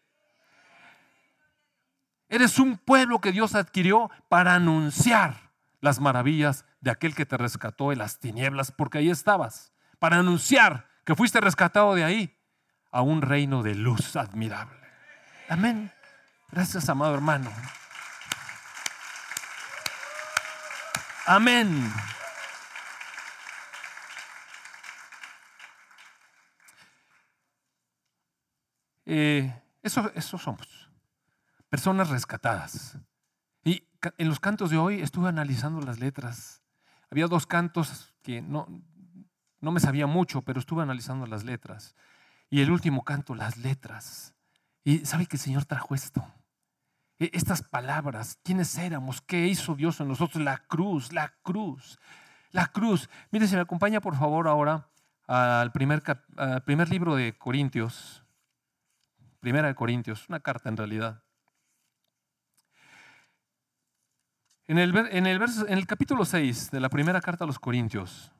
Eres 2.29 2.59
un 2.59 2.77
pueblo 2.77 3.21
que 3.21 3.31
Dios 3.31 3.55
adquirió 3.55 4.11
para 4.27 4.55
anunciar 4.55 5.46
las 5.79 5.99
maravillas 5.99 6.65
de 6.81 6.91
aquel 6.91 7.15
que 7.15 7.25
te 7.25 7.37
rescató 7.37 7.89
de 7.89 7.95
las 7.95 8.19
tinieblas, 8.19 8.71
porque 8.71 8.99
ahí 8.99 9.09
estabas, 9.09 9.73
para 9.99 10.17
anunciar 10.17 10.87
que 11.05 11.15
fuiste 11.15 11.39
rescatado 11.39 11.95
de 11.95 12.03
ahí 12.03 12.39
a 12.91 13.01
un 13.01 13.21
reino 13.21 13.63
de 13.63 13.75
luz 13.75 14.15
admirable. 14.15 14.77
Amén. 15.49 15.91
Gracias, 16.51 16.89
amado 16.89 17.13
hermano. 17.13 17.51
Amén. 21.25 21.93
Eh, 29.05 29.53
eso, 29.83 30.11
eso 30.15 30.37
somos. 30.37 30.89
Personas 31.69 32.09
rescatadas. 32.09 32.97
En 34.17 34.29
los 34.29 34.39
cantos 34.39 34.69
de 34.69 34.77
hoy 34.77 35.01
estuve 35.01 35.29
analizando 35.29 35.81
las 35.81 35.99
letras. 35.99 36.61
Había 37.09 37.27
dos 37.27 37.47
cantos 37.47 38.13
que 38.21 38.41
no, 38.41 38.67
no 39.59 39.71
me 39.71 39.79
sabía 39.79 40.07
mucho, 40.07 40.41
pero 40.41 40.59
estuve 40.59 40.83
analizando 40.83 41.25
las 41.25 41.43
letras. 41.43 41.95
Y 42.49 42.61
el 42.61 42.71
último 42.71 43.03
canto, 43.03 43.35
las 43.35 43.57
letras. 43.57 44.35
Y 44.83 44.99
sabe 45.05 45.25
que 45.25 45.37
el 45.37 45.41
Señor 45.41 45.65
trajo 45.65 45.95
esto. 45.95 46.25
E, 47.19 47.31
estas 47.33 47.61
palabras, 47.63 48.39
¿quiénes 48.43 48.77
éramos? 48.77 49.21
¿Qué 49.21 49.47
hizo 49.47 49.75
Dios 49.75 49.99
en 49.99 50.07
nosotros? 50.07 50.43
La 50.43 50.59
cruz, 50.67 51.11
la 51.11 51.33
cruz, 51.41 51.99
la 52.51 52.67
cruz. 52.67 53.09
Mire, 53.31 53.47
si 53.47 53.55
me 53.55 53.61
acompaña 53.61 54.01
por 54.01 54.15
favor 54.15 54.47
ahora 54.47 54.89
al 55.27 55.71
primer, 55.71 56.03
primer 56.65 56.89
libro 56.89 57.15
de 57.15 57.37
Corintios, 57.37 58.23
primera 59.39 59.67
de 59.67 59.75
Corintios, 59.75 60.29
una 60.29 60.39
carta 60.39 60.69
en 60.69 60.77
realidad. 60.77 61.23
En 64.67 64.77
el, 64.79 64.95
en 64.97 65.27
el, 65.27 65.39
verso, 65.39 65.65
en 65.65 65.77
el 65.77 65.87
capítulo 65.87 66.25
6 66.25 66.71
de 66.71 66.81
la 66.81 66.89
primera 66.89 67.21
carta 67.21 67.45
a 67.45 67.47
los 67.47 67.57
Corintios, 67.57 68.33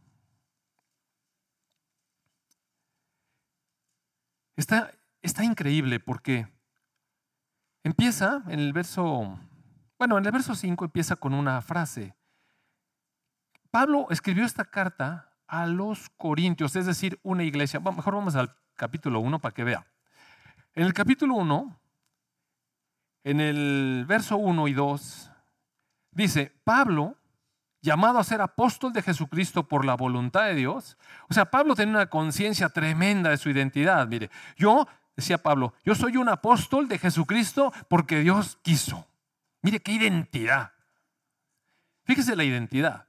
está, 4.58 4.92
está 5.22 5.46
increíble 5.46 6.02
porque 6.02 6.48
empieza 7.84 8.44
en 8.50 8.60
el 8.60 8.74
verso, 8.74 9.40
bueno, 9.98 10.18
en 10.18 10.26
el 10.26 10.32
verso 10.34 10.54
5 10.54 10.84
empieza 10.84 11.16
con 11.16 11.34
una 11.34 11.62
frase. 11.62 12.14
Pablo 13.72 14.08
escribió 14.10 14.44
esta 14.44 14.66
carta 14.66 15.32
a 15.48 15.66
los 15.66 16.10
Corintios, 16.10 16.76
es 16.76 16.86
decir, 16.86 17.22
una 17.24 17.46
iglesia. 17.46 17.80
Bueno, 17.80 17.98
mejor 17.98 18.16
vamos 18.16 18.36
al 18.36 18.54
capítulo 18.76 19.22
1 19.22 19.40
para 19.40 19.54
que 19.54 19.64
vea. 19.64 19.88
En 20.74 20.84
el 20.84 20.94
capítulo 20.94 21.36
1, 21.36 21.80
en 23.24 23.40
el 23.40 24.04
verso 24.06 24.36
1 24.36 24.68
y 24.68 24.74
2, 24.74 25.32
dice, 26.18 26.52
Pablo, 26.64 27.16
llamado 27.82 28.20
a 28.20 28.24
ser 28.24 28.42
apóstol 28.42 28.92
de 28.92 29.02
Jesucristo 29.02 29.68
por 29.68 29.86
la 29.86 29.96
voluntad 29.96 30.46
de 30.46 30.56
Dios. 30.56 30.98
O 31.30 31.34
sea, 31.34 31.46
Pablo 31.46 31.76
tenía 31.76 31.96
una 31.96 32.10
conciencia 32.10 32.70
tremenda 32.70 33.30
de 33.30 33.38
su 33.38 33.50
identidad. 33.50 34.08
Mire, 34.08 34.30
yo, 34.58 34.88
decía 35.16 35.38
Pablo, 35.38 35.74
yo 35.86 35.96
soy 35.96 36.18
un 36.18 36.28
apóstol 36.28 36.88
de 36.88 36.98
Jesucristo 36.98 37.72
porque 37.88 38.20
Dios 38.20 38.58
quiso. 38.64 39.08
Mire 39.62 39.80
qué 39.80 39.94
identidad. 39.94 40.74
Fíjese 42.04 42.36
la 42.36 42.44
identidad. 42.44 43.08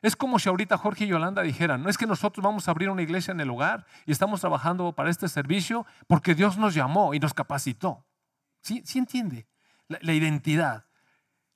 Es 0.00 0.14
como 0.14 0.38
si 0.38 0.48
ahorita 0.48 0.78
Jorge 0.78 1.04
y 1.04 1.08
Yolanda 1.08 1.42
dijeran, 1.42 1.82
no 1.82 1.90
es 1.90 1.98
que 1.98 2.06
nosotros 2.06 2.42
vamos 2.42 2.68
a 2.68 2.70
abrir 2.70 2.88
una 2.90 3.02
iglesia 3.02 3.32
en 3.32 3.40
el 3.40 3.50
hogar 3.50 3.86
y 4.06 4.12
estamos 4.12 4.40
trabajando 4.40 4.92
para 4.92 5.10
este 5.10 5.28
servicio 5.28 5.86
porque 6.06 6.34
Dios 6.34 6.56
nos 6.56 6.74
llamó 6.74 7.14
y 7.14 7.20
nos 7.20 7.34
capacitó. 7.34 8.04
¿Sí, 8.62 8.82
¿Sí 8.84 8.98
entiende? 8.98 9.46
La, 9.88 9.98
la 10.02 10.12
identidad. 10.12 10.86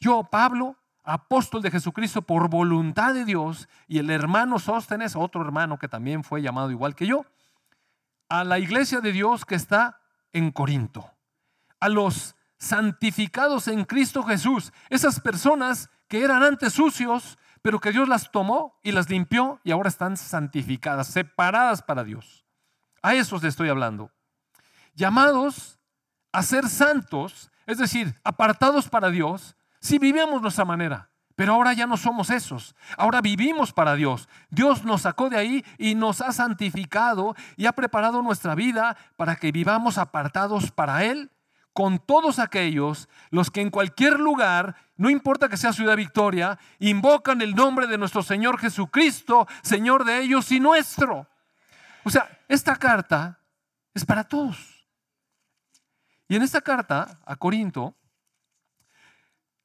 Yo, 0.00 0.24
Pablo, 0.24 0.76
apóstol 1.04 1.62
de 1.62 1.70
Jesucristo 1.70 2.22
por 2.22 2.48
voluntad 2.48 3.14
de 3.14 3.24
Dios, 3.24 3.68
y 3.88 3.98
el 3.98 4.10
hermano 4.10 4.58
Sóstenes, 4.58 5.16
otro 5.16 5.42
hermano 5.42 5.78
que 5.78 5.88
también 5.88 6.24
fue 6.24 6.42
llamado 6.42 6.70
igual 6.70 6.94
que 6.94 7.06
yo, 7.06 7.26
a 8.28 8.44
la 8.44 8.58
iglesia 8.58 9.00
de 9.00 9.12
Dios 9.12 9.44
que 9.44 9.54
está 9.54 10.00
en 10.32 10.52
Corinto, 10.52 11.10
a 11.80 11.88
los 11.88 12.34
santificados 12.58 13.68
en 13.68 13.84
Cristo 13.84 14.22
Jesús, 14.22 14.72
esas 14.88 15.20
personas 15.20 15.90
que 16.08 16.22
eran 16.22 16.42
antes 16.42 16.72
sucios, 16.72 17.38
pero 17.60 17.80
que 17.80 17.92
Dios 17.92 18.08
las 18.08 18.30
tomó 18.30 18.78
y 18.82 18.92
las 18.92 19.10
limpió 19.10 19.60
y 19.64 19.70
ahora 19.70 19.88
están 19.88 20.16
santificadas, 20.16 21.08
separadas 21.08 21.82
para 21.82 22.04
Dios. 22.04 22.44
A 23.02 23.14
esos 23.14 23.42
le 23.42 23.48
estoy 23.48 23.68
hablando. 23.68 24.10
Llamados 24.94 25.78
a 26.32 26.42
ser 26.42 26.68
santos, 26.68 27.50
es 27.66 27.78
decir, 27.78 28.18
apartados 28.24 28.88
para 28.88 29.10
Dios, 29.10 29.56
si 29.82 29.98
vivíamos 29.98 30.40
nuestra 30.40 30.64
manera. 30.64 31.10
Pero 31.34 31.54
ahora 31.54 31.72
ya 31.72 31.86
no 31.86 31.96
somos 31.96 32.30
esos. 32.30 32.76
Ahora 32.96 33.20
vivimos 33.20 33.72
para 33.72 33.94
Dios. 33.94 34.28
Dios 34.50 34.84
nos 34.84 35.02
sacó 35.02 35.28
de 35.28 35.38
ahí 35.38 35.64
y 35.76 35.94
nos 35.94 36.20
ha 36.20 36.30
santificado 36.32 37.34
y 37.56 37.66
ha 37.66 37.72
preparado 37.72 38.22
nuestra 38.22 38.54
vida 38.54 38.96
para 39.16 39.36
que 39.36 39.50
vivamos 39.50 39.98
apartados 39.98 40.70
para 40.70 41.04
Él 41.04 41.30
con 41.72 41.98
todos 41.98 42.38
aquellos 42.38 43.08
los 43.30 43.50
que 43.50 43.62
en 43.62 43.70
cualquier 43.70 44.20
lugar, 44.20 44.76
no 44.96 45.08
importa 45.08 45.48
que 45.48 45.56
sea 45.56 45.72
Ciudad 45.72 45.96
Victoria, 45.96 46.58
invocan 46.78 47.40
el 47.40 47.54
nombre 47.54 47.86
de 47.86 47.98
nuestro 47.98 48.22
Señor 48.22 48.58
Jesucristo, 48.58 49.48
Señor 49.62 50.04
de 50.04 50.20
ellos 50.20 50.52
y 50.52 50.60
nuestro. 50.60 51.26
O 52.04 52.10
sea, 52.10 52.28
esta 52.46 52.76
carta 52.76 53.40
es 53.94 54.04
para 54.04 54.24
todos. 54.24 54.86
Y 56.28 56.36
en 56.36 56.42
esta 56.42 56.60
carta 56.60 57.20
a 57.24 57.36
Corinto 57.36 57.96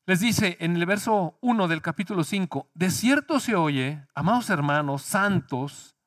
les 0.07 0.21
dice 0.21 0.55
en 0.61 0.77
el 0.77 0.85
verso 0.85 1.37
1 1.41 1.67
del 1.67 1.81
capítulo 1.81 2.23
5, 2.23 2.71
de 2.73 2.91
cierto 2.91 3.41
se 3.41 3.55
oye, 3.55 4.07
amados 4.15 4.49
hermanos, 4.49 5.01
santos, 5.01 5.97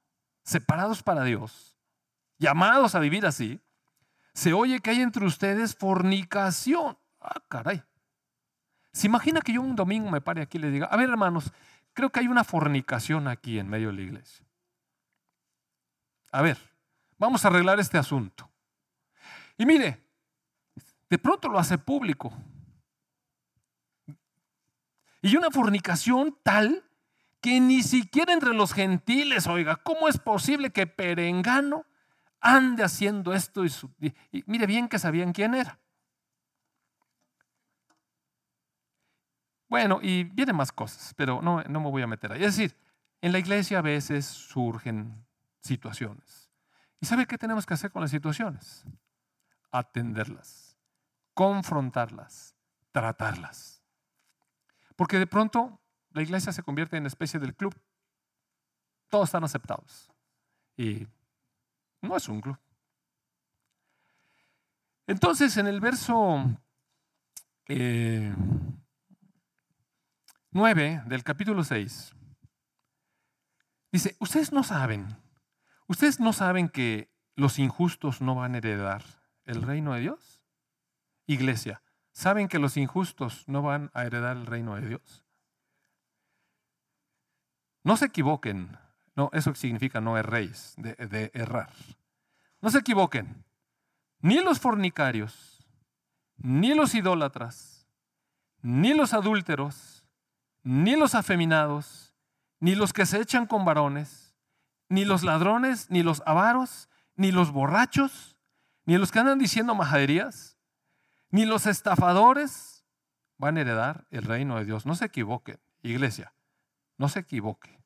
separados 0.42 1.02
para 1.02 1.22
Dios, 1.22 1.78
llamados 2.38 2.94
a 2.94 2.98
vivir 2.98 3.26
así, 3.26 3.60
se 4.32 4.54
oye 4.54 4.80
que 4.80 4.88
hay 4.88 5.02
entre 5.02 5.26
ustedes 5.26 5.76
fornicación. 5.76 6.96
Ah, 7.20 7.42
caray. 7.46 7.82
¿Se 8.90 9.06
imagina 9.06 9.42
que 9.42 9.52
yo 9.52 9.60
un 9.60 9.76
domingo 9.76 10.10
me 10.10 10.22
pare 10.22 10.40
aquí 10.40 10.56
y 10.56 10.62
le 10.62 10.70
diga, 10.70 10.86
a 10.86 10.96
ver 10.96 11.10
hermanos, 11.10 11.52
creo 11.92 12.08
que 12.08 12.20
hay 12.20 12.28
una 12.28 12.42
fornicación 12.42 13.28
aquí 13.28 13.58
en 13.58 13.68
medio 13.68 13.88
de 13.88 13.94
la 13.94 14.00
iglesia? 14.00 14.46
A 16.32 16.40
ver, 16.40 16.58
vamos 17.18 17.44
a 17.44 17.48
arreglar 17.48 17.78
este 17.78 17.98
asunto. 17.98 18.50
Y 19.58 19.66
mire, 19.66 20.02
de 21.10 21.18
pronto 21.18 21.50
lo 21.50 21.58
hace 21.58 21.76
público. 21.76 22.32
Y 25.22 25.36
una 25.36 25.50
fornicación 25.50 26.36
tal 26.42 26.84
que 27.40 27.60
ni 27.60 27.82
siquiera 27.82 28.32
entre 28.32 28.54
los 28.54 28.72
gentiles, 28.72 29.46
oiga, 29.46 29.76
¿cómo 29.76 30.08
es 30.08 30.18
posible 30.18 30.70
que 30.70 30.86
Perengano 30.86 31.84
ande 32.40 32.84
haciendo 32.84 33.32
esto? 33.32 33.64
Y, 33.64 34.14
mire 34.46 34.66
bien 34.66 34.88
que 34.88 34.98
sabían 34.98 35.32
quién 35.32 35.54
era. 35.54 35.78
Bueno, 39.68 40.00
y 40.02 40.24
vienen 40.24 40.56
más 40.56 40.72
cosas, 40.72 41.14
pero 41.16 41.40
no, 41.40 41.62
no 41.62 41.80
me 41.80 41.90
voy 41.90 42.02
a 42.02 42.06
meter 42.06 42.32
ahí. 42.32 42.42
Es 42.42 42.56
decir, 42.56 42.76
en 43.20 43.32
la 43.32 43.38
iglesia 43.38 43.78
a 43.78 43.82
veces 43.82 44.26
surgen 44.26 45.24
situaciones. 45.60 46.50
¿Y 47.00 47.06
sabe 47.06 47.26
qué 47.26 47.38
tenemos 47.38 47.64
que 47.64 47.74
hacer 47.74 47.90
con 47.90 48.02
las 48.02 48.10
situaciones? 48.10 48.84
Atenderlas, 49.70 50.76
confrontarlas, 51.34 52.56
tratarlas. 52.90 53.79
Porque 55.00 55.18
de 55.18 55.26
pronto 55.26 55.80
la 56.10 56.20
iglesia 56.20 56.52
se 56.52 56.62
convierte 56.62 56.98
en 56.98 57.06
especie 57.06 57.40
del 57.40 57.56
club. 57.56 57.74
Todos 59.08 59.30
están 59.30 59.42
aceptados. 59.42 60.12
Y 60.76 61.06
no 62.02 62.18
es 62.18 62.28
un 62.28 62.42
club. 62.42 62.58
Entonces, 65.06 65.56
en 65.56 65.68
el 65.68 65.80
verso 65.80 66.54
9 67.66 68.34
eh, 70.50 71.02
del 71.06 71.24
capítulo 71.24 71.64
6, 71.64 72.14
dice, 73.92 74.18
ustedes 74.20 74.52
no 74.52 74.62
saben, 74.62 75.16
ustedes 75.86 76.20
no 76.20 76.34
saben 76.34 76.68
que 76.68 77.10
los 77.36 77.58
injustos 77.58 78.20
no 78.20 78.34
van 78.34 78.54
a 78.54 78.58
heredar 78.58 79.02
el 79.46 79.62
reino 79.62 79.94
de 79.94 80.00
Dios. 80.00 80.44
Iglesia, 81.26 81.82
¿Saben 82.12 82.48
que 82.48 82.58
los 82.58 82.76
injustos 82.76 83.44
no 83.46 83.62
van 83.62 83.90
a 83.94 84.04
heredar 84.04 84.36
el 84.36 84.46
reino 84.46 84.74
de 84.74 84.88
Dios? 84.88 85.24
No 87.82 87.96
se 87.96 88.06
equivoquen. 88.06 88.76
No, 89.16 89.30
eso 89.32 89.54
significa 89.54 90.00
no 90.00 90.16
erréis, 90.16 90.74
de, 90.76 90.94
de 90.94 91.30
errar. 91.34 91.72
No 92.60 92.70
se 92.70 92.78
equivoquen. 92.78 93.44
Ni 94.20 94.40
los 94.40 94.60
fornicarios, 94.60 95.66
ni 96.36 96.74
los 96.74 96.94
idólatras, 96.94 97.88
ni 98.62 98.94
los 98.94 99.14
adúlteros, 99.14 100.04
ni 100.62 100.96
los 100.96 101.14
afeminados, 101.14 102.14
ni 102.60 102.74
los 102.74 102.92
que 102.92 103.06
se 103.06 103.20
echan 103.20 103.46
con 103.46 103.64
varones, 103.64 104.34
ni 104.88 105.04
los 105.04 105.22
ladrones, 105.22 105.90
ni 105.90 106.02
los 106.02 106.22
avaros, 106.26 106.88
ni 107.16 107.32
los 107.32 107.52
borrachos, 107.52 108.36
ni 108.84 108.98
los 108.98 109.10
que 109.10 109.20
andan 109.20 109.38
diciendo 109.38 109.74
majaderías, 109.74 110.58
ni 111.30 111.44
los 111.44 111.66
estafadores 111.66 112.84
van 113.38 113.56
a 113.56 113.60
heredar 113.62 114.06
el 114.10 114.24
reino 114.24 114.58
de 114.58 114.64
Dios. 114.64 114.86
No 114.86 114.94
se 114.94 115.06
equivoquen, 115.06 115.58
iglesia, 115.82 116.34
no 116.98 117.08
se 117.08 117.20
equivoque. 117.20 117.80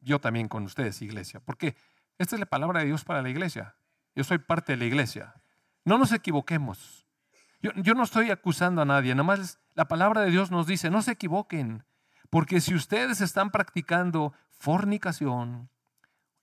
Yo 0.00 0.20
también 0.20 0.48
con 0.48 0.64
ustedes, 0.64 1.00
iglesia, 1.02 1.40
porque 1.40 1.76
esta 2.18 2.36
es 2.36 2.40
la 2.40 2.46
palabra 2.46 2.80
de 2.80 2.86
Dios 2.86 3.04
para 3.04 3.22
la 3.22 3.30
iglesia. 3.30 3.76
Yo 4.14 4.24
soy 4.24 4.38
parte 4.38 4.72
de 4.72 4.78
la 4.78 4.84
iglesia. 4.84 5.34
No 5.84 5.98
nos 5.98 6.12
equivoquemos. 6.12 7.06
Yo, 7.60 7.70
yo 7.76 7.94
no 7.94 8.02
estoy 8.02 8.30
acusando 8.30 8.82
a 8.82 8.84
nadie, 8.84 9.14
nada 9.14 9.24
más 9.24 9.60
la 9.74 9.86
palabra 9.86 10.22
de 10.22 10.30
Dios 10.30 10.50
nos 10.50 10.66
dice, 10.66 10.90
no 10.90 11.02
se 11.02 11.12
equivoquen, 11.12 11.84
porque 12.30 12.60
si 12.60 12.74
ustedes 12.74 13.20
están 13.20 13.50
practicando 13.50 14.32
fornicación, 14.50 15.70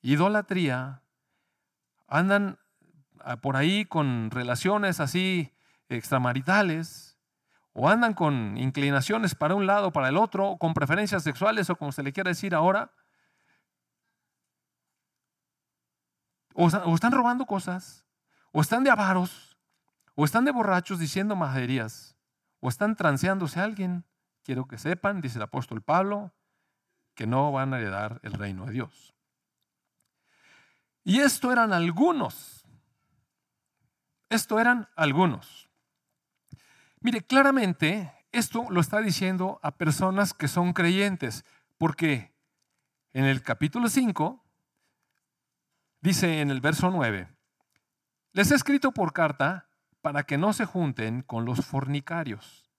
idolatría, 0.02 1.04
andan 2.08 2.60
ah, 3.20 3.38
por 3.38 3.56
ahí 3.58 3.86
con 3.86 4.32
relaciones 4.32 5.00
así 5.00 5.52
extramaritales, 5.90 7.18
o 7.74 7.90
andan 7.90 8.14
con 8.14 8.58
inclinaciones 8.58 9.36
para 9.36 9.56
un 9.56 9.66
lado 9.68 9.88
o 9.88 9.92
para 9.92 10.10
el 10.10 10.18
otro, 10.18 10.58
con 10.58 10.74
preferencias 10.74 11.24
sexuales 11.24 11.70
o 11.70 11.76
como 11.76 11.92
se 11.92 12.04
le 12.04 12.14
quiera 12.14 12.30
decir 12.30 12.56
ahora, 12.56 12.92
o, 16.54 16.68
están 16.94 17.12
robando 17.12 17.46
cosas, 17.46 18.06
o 18.52 18.62
están 18.62 18.84
de 18.84 18.90
avaros, 18.90 19.58
o 20.16 20.26
están 20.26 20.44
de 20.44 20.52
borrachos 20.52 21.00
diciendo 21.00 21.36
majaderías, 21.36 22.18
o 22.60 22.68
están 22.68 22.96
transeándose 22.96 23.60
a 23.60 23.64
alguien. 23.64 24.06
Quiero 24.44 24.68
que 24.68 24.78
sepan, 24.78 25.22
dice 25.22 25.38
el 25.38 25.44
apóstol 25.44 25.82
Pablo, 25.82 26.34
que 27.16 27.28
no 27.28 27.52
van 27.52 27.74
a 27.74 27.78
heredar 27.78 28.20
el 28.24 28.34
reino 28.34 28.66
de 28.66 28.74
Dios. 28.74 29.14
Y 31.04 31.20
esto 31.20 31.52
eran 31.52 31.72
algunos. 31.72 32.66
Esto 34.30 34.60
eran 34.60 34.90
algunos. 34.96 35.69
Mire, 37.02 37.22
claramente 37.22 38.12
esto 38.32 38.66
lo 38.70 38.82
está 38.82 39.00
diciendo 39.00 39.60
a 39.64 39.72
personas 39.72 40.34
que 40.34 40.48
son 40.48 40.74
creyentes, 40.74 41.46
porque 41.78 42.34
en 43.14 43.26
el 43.26 43.42
capítulo 43.42 43.88
5 43.88 44.44
dice 46.02 46.42
en 46.42 46.52
el 46.52 46.60
verso 46.60 46.92
9, 46.92 47.30
les 48.34 48.52
he 48.52 48.56
escrito 48.56 48.92
por 48.92 49.14
carta 49.14 49.70
para 50.02 50.24
que 50.24 50.38
no 50.38 50.52
se 50.52 50.66
junten 50.66 51.22
con 51.22 51.46
los 51.46 51.66
fornicarios. 51.66 52.70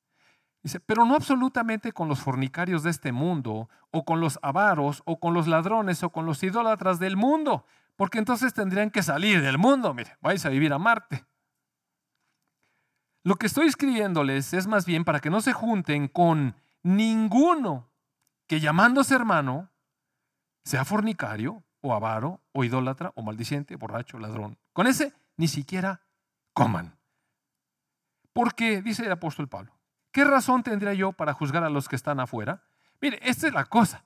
Dice, 0.62 0.80
pero 0.80 1.06
no 1.06 1.14
absolutamente 1.14 1.92
con 1.92 2.08
los 2.08 2.20
fornicarios 2.20 2.82
de 2.82 2.90
este 2.90 3.12
mundo, 3.12 3.70
o 3.90 4.04
con 4.04 4.20
los 4.20 4.38
avaros, 4.42 5.02
o 5.06 5.18
con 5.18 5.32
los 5.32 5.46
ladrones, 5.46 6.02
o 6.02 6.10
con 6.10 6.26
los 6.26 6.42
idólatras 6.42 6.98
del 6.98 7.16
mundo, 7.16 7.64
porque 7.96 8.18
entonces 8.18 8.52
tendrían 8.52 8.90
que 8.90 9.02
salir 9.02 9.40
del 9.40 9.56
mundo. 9.56 9.94
Mire, 9.94 10.18
vais 10.20 10.44
a 10.44 10.50
vivir 10.50 10.74
a 10.74 10.78
Marte. 10.78 11.24
Lo 13.22 13.36
que 13.36 13.46
estoy 13.46 13.66
escribiéndoles 13.66 14.54
es 14.54 14.66
más 14.66 14.86
bien 14.86 15.04
para 15.04 15.20
que 15.20 15.30
no 15.30 15.40
se 15.40 15.52
junten 15.52 16.08
con 16.08 16.56
ninguno 16.82 17.90
que 18.46 18.60
llamándose 18.60 19.14
hermano 19.14 19.70
sea 20.64 20.84
fornicario, 20.84 21.62
o 21.82 21.94
avaro, 21.94 22.40
o 22.52 22.64
idólatra, 22.64 23.12
o 23.14 23.22
maldiciente, 23.22 23.76
borracho, 23.76 24.18
ladrón. 24.18 24.58
Con 24.72 24.86
ese 24.86 25.12
ni 25.36 25.48
siquiera 25.48 26.02
coman. 26.52 26.98
Porque, 28.32 28.82
dice 28.82 29.04
el 29.04 29.12
apóstol 29.12 29.48
Pablo, 29.48 29.72
¿qué 30.12 30.24
razón 30.24 30.62
tendría 30.62 30.94
yo 30.94 31.12
para 31.12 31.32
juzgar 31.32 31.64
a 31.64 31.70
los 31.70 31.88
que 31.88 31.96
están 31.96 32.20
afuera? 32.20 32.62
Mire, 33.00 33.18
esta 33.22 33.46
es 33.46 33.54
la 33.54 33.64
cosa. 33.64 34.04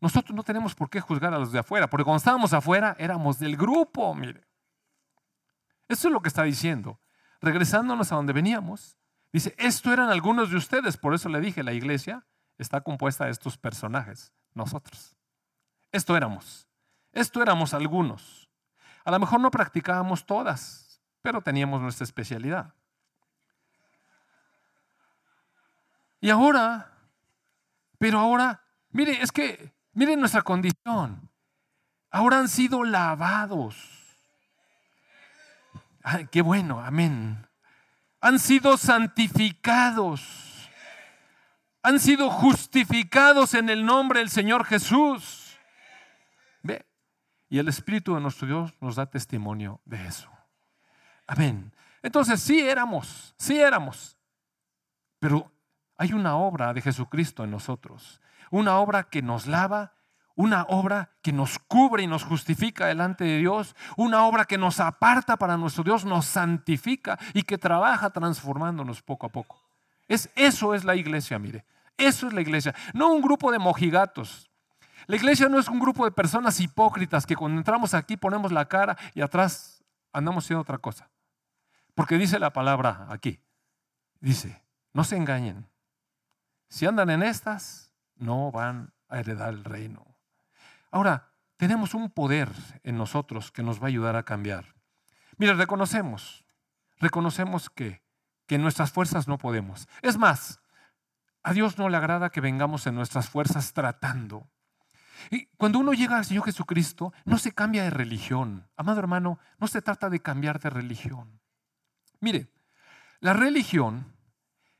Nosotros 0.00 0.34
no 0.34 0.42
tenemos 0.42 0.74
por 0.74 0.90
qué 0.90 1.00
juzgar 1.00 1.32
a 1.34 1.38
los 1.38 1.52
de 1.52 1.60
afuera, 1.60 1.88
porque 1.88 2.04
cuando 2.04 2.18
estábamos 2.18 2.52
afuera 2.52 2.96
éramos 2.98 3.38
del 3.38 3.56
grupo, 3.56 4.14
mire. 4.14 4.44
Eso 5.88 6.08
es 6.08 6.12
lo 6.12 6.22
que 6.22 6.28
está 6.28 6.44
diciendo. 6.44 6.98
Regresándonos 7.42 8.12
a 8.12 8.14
donde 8.14 8.32
veníamos, 8.32 8.96
dice, 9.32 9.54
esto 9.58 9.92
eran 9.92 10.08
algunos 10.10 10.50
de 10.50 10.56
ustedes, 10.56 10.96
por 10.96 11.12
eso 11.12 11.28
le 11.28 11.40
dije, 11.40 11.64
la 11.64 11.72
iglesia 11.72 12.24
está 12.56 12.80
compuesta 12.82 13.24
de 13.24 13.32
estos 13.32 13.58
personajes, 13.58 14.32
nosotros. 14.54 15.16
Esto 15.90 16.16
éramos. 16.16 16.68
Esto 17.12 17.42
éramos 17.42 17.74
algunos. 17.74 18.48
A 19.04 19.10
lo 19.10 19.18
mejor 19.18 19.40
no 19.40 19.50
practicábamos 19.50 20.24
todas, 20.24 21.02
pero 21.20 21.42
teníamos 21.42 21.82
nuestra 21.82 22.04
especialidad. 22.04 22.74
Y 26.20 26.30
ahora, 26.30 26.92
pero 27.98 28.20
ahora, 28.20 28.62
mire, 28.90 29.20
es 29.20 29.32
que, 29.32 29.74
mire 29.92 30.16
nuestra 30.16 30.42
condición. 30.42 31.28
Ahora 32.08 32.38
han 32.38 32.48
sido 32.48 32.84
lavados. 32.84 34.01
Ay, 36.02 36.26
qué 36.30 36.42
bueno, 36.42 36.80
amén. 36.80 37.46
Han 38.20 38.38
sido 38.38 38.76
santificados. 38.76 40.70
Han 41.82 41.98
sido 41.98 42.30
justificados 42.30 43.54
en 43.54 43.68
el 43.68 43.84
nombre 43.84 44.20
del 44.20 44.30
Señor 44.30 44.64
Jesús. 44.64 45.58
Ve. 46.62 46.86
Y 47.48 47.58
el 47.58 47.68
Espíritu 47.68 48.14
de 48.14 48.20
nuestro 48.20 48.46
Dios 48.46 48.72
nos 48.80 48.96
da 48.96 49.06
testimonio 49.06 49.80
de 49.84 50.06
eso. 50.06 50.30
Amén. 51.26 51.72
Entonces, 52.02 52.40
sí 52.40 52.60
éramos, 52.60 53.34
sí 53.38 53.58
éramos. 53.58 54.16
Pero 55.18 55.52
hay 55.96 56.12
una 56.12 56.36
obra 56.36 56.72
de 56.74 56.80
Jesucristo 56.80 57.44
en 57.44 57.50
nosotros, 57.50 58.20
una 58.50 58.78
obra 58.78 59.04
que 59.04 59.22
nos 59.22 59.46
lava, 59.46 59.94
una 60.34 60.62
obra 60.64 61.10
que 61.22 61.32
nos 61.32 61.58
cubre 61.58 62.02
y 62.02 62.06
nos 62.06 62.24
justifica 62.24 62.86
delante 62.86 63.24
de 63.24 63.38
Dios, 63.38 63.76
una 63.96 64.24
obra 64.24 64.44
que 64.44 64.58
nos 64.58 64.80
aparta 64.80 65.36
para 65.36 65.56
nuestro 65.56 65.84
Dios, 65.84 66.04
nos 66.04 66.26
santifica 66.26 67.18
y 67.34 67.42
que 67.42 67.58
trabaja 67.58 68.10
transformándonos 68.10 69.02
poco 69.02 69.26
a 69.26 69.30
poco. 69.30 69.62
Es, 70.08 70.30
eso 70.34 70.74
es 70.74 70.84
la 70.84 70.96
iglesia, 70.96 71.38
mire. 71.38 71.64
Eso 71.96 72.26
es 72.26 72.32
la 72.32 72.40
iglesia. 72.40 72.74
No 72.94 73.12
un 73.12 73.22
grupo 73.22 73.52
de 73.52 73.58
mojigatos. 73.58 74.50
La 75.06 75.16
iglesia 75.16 75.48
no 75.48 75.58
es 75.58 75.68
un 75.68 75.78
grupo 75.78 76.04
de 76.04 76.12
personas 76.12 76.60
hipócritas 76.60 77.26
que 77.26 77.36
cuando 77.36 77.58
entramos 77.58 77.94
aquí 77.94 78.16
ponemos 78.16 78.52
la 78.52 78.66
cara 78.66 78.96
y 79.14 79.20
atrás 79.20 79.84
andamos 80.12 80.44
haciendo 80.44 80.62
otra 80.62 80.78
cosa. 80.78 81.10
Porque 81.94 82.18
dice 82.18 82.38
la 82.38 82.52
palabra 82.52 83.06
aquí. 83.10 83.40
Dice, 84.20 84.62
no 84.92 85.04
se 85.04 85.16
engañen. 85.16 85.68
Si 86.68 86.86
andan 86.86 87.10
en 87.10 87.22
estas, 87.22 87.92
no 88.16 88.50
van 88.50 88.92
a 89.08 89.18
heredar 89.18 89.50
el 89.50 89.64
reino. 89.64 90.11
Ahora, 90.92 91.32
tenemos 91.56 91.94
un 91.94 92.10
poder 92.10 92.50
en 92.84 92.96
nosotros 92.96 93.50
que 93.50 93.62
nos 93.62 93.80
va 93.80 93.86
a 93.86 93.88
ayudar 93.88 94.14
a 94.14 94.24
cambiar. 94.24 94.74
Mire, 95.38 95.54
reconocemos, 95.54 96.44
reconocemos 96.98 97.70
que, 97.70 98.02
que 98.46 98.56
en 98.56 98.62
nuestras 98.62 98.92
fuerzas 98.92 99.26
no 99.26 99.38
podemos. 99.38 99.88
Es 100.02 100.18
más, 100.18 100.60
a 101.42 101.52
Dios 101.52 101.78
no 101.78 101.88
le 101.88 101.96
agrada 101.96 102.30
que 102.30 102.40
vengamos 102.40 102.86
en 102.86 102.94
nuestras 102.94 103.28
fuerzas 103.28 103.72
tratando. 103.72 104.48
Y 105.30 105.46
cuando 105.56 105.78
uno 105.78 105.92
llega 105.92 106.18
al 106.18 106.24
Señor 106.24 106.44
Jesucristo, 106.44 107.12
no 107.24 107.38
se 107.38 107.52
cambia 107.52 107.84
de 107.84 107.90
religión. 107.90 108.68
Amado 108.76 109.00
hermano, 109.00 109.38
no 109.58 109.66
se 109.66 109.82
trata 109.82 110.10
de 110.10 110.20
cambiar 110.20 110.60
de 110.60 110.70
religión. 110.70 111.40
Mire, 112.20 112.52
la 113.20 113.32
religión 113.32 114.14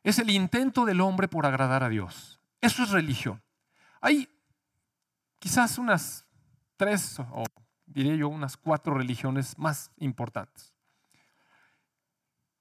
es 0.03 0.19
el 0.19 0.31
intento 0.31 0.85
del 0.85 1.01
hombre 1.01 1.29
por 1.29 1.47
agradar 1.47 1.83
a 1.83 1.89
Dios. 1.89 2.41
Eso 2.61 2.83
es 2.83 2.91
religión. 2.91 3.43
Hay 4.01 4.29
quizás 5.43 5.77
unas 5.77 6.25
tres 6.77 7.19
o 7.19 7.43
diría 7.85 8.15
yo 8.15 8.29
unas 8.29 8.57
cuatro 8.57 8.95
religiones 8.95 9.59
más 9.59 9.91
importantes. 9.97 10.73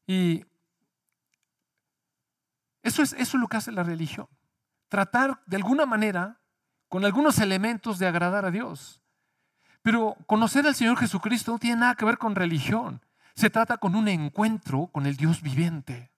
Y 0.07 0.43
eso 2.81 3.03
es, 3.03 3.13
eso 3.13 3.37
es 3.37 3.41
lo 3.41 3.47
que 3.47 3.57
hace 3.57 3.71
la 3.71 3.83
religión. 3.83 4.27
Tratar 4.89 5.43
de 5.45 5.57
alguna 5.57 5.85
manera, 5.85 6.41
con 6.89 7.05
algunos 7.05 7.37
elementos 7.37 7.99
de 7.99 8.07
agradar 8.07 8.45
a 8.45 8.51
Dios. 8.51 8.99
Pero 9.83 10.17
conocer 10.25 10.65
al 10.65 10.73
Señor 10.73 10.97
Jesucristo 10.97 11.51
no 11.51 11.59
tiene 11.59 11.81
nada 11.81 11.95
que 11.95 12.05
ver 12.05 12.17
con 12.17 12.33
religión. 12.33 13.05
Se 13.35 13.51
trata 13.51 13.77
con 13.77 13.95
un 13.95 14.07
encuentro 14.07 14.87
con 14.87 15.05
el 15.05 15.17
Dios 15.17 15.43
viviente. 15.43 16.11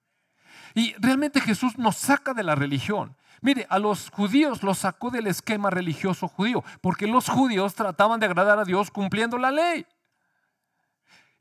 Y 0.76 0.94
realmente 0.94 1.42
Jesús 1.42 1.78
nos 1.78 1.98
saca 1.98 2.34
de 2.34 2.44
la 2.44 2.56
religión. 2.56 3.18
Mire, 3.44 3.68
a 3.70 3.78
los 3.78 4.10
judíos 4.10 4.64
los 4.64 4.78
sacó 4.78 5.12
del 5.12 5.28
esquema 5.28 5.70
religioso 5.70 6.30
judío, 6.30 6.64
porque 6.80 7.08
los 7.08 7.28
judíos 7.28 7.76
trataban 7.76 8.18
de 8.22 8.26
agradar 8.26 8.58
a 8.58 8.64
Dios 8.64 8.90
cumpliendo 8.90 9.38
la 9.38 9.52
ley. 9.52 9.86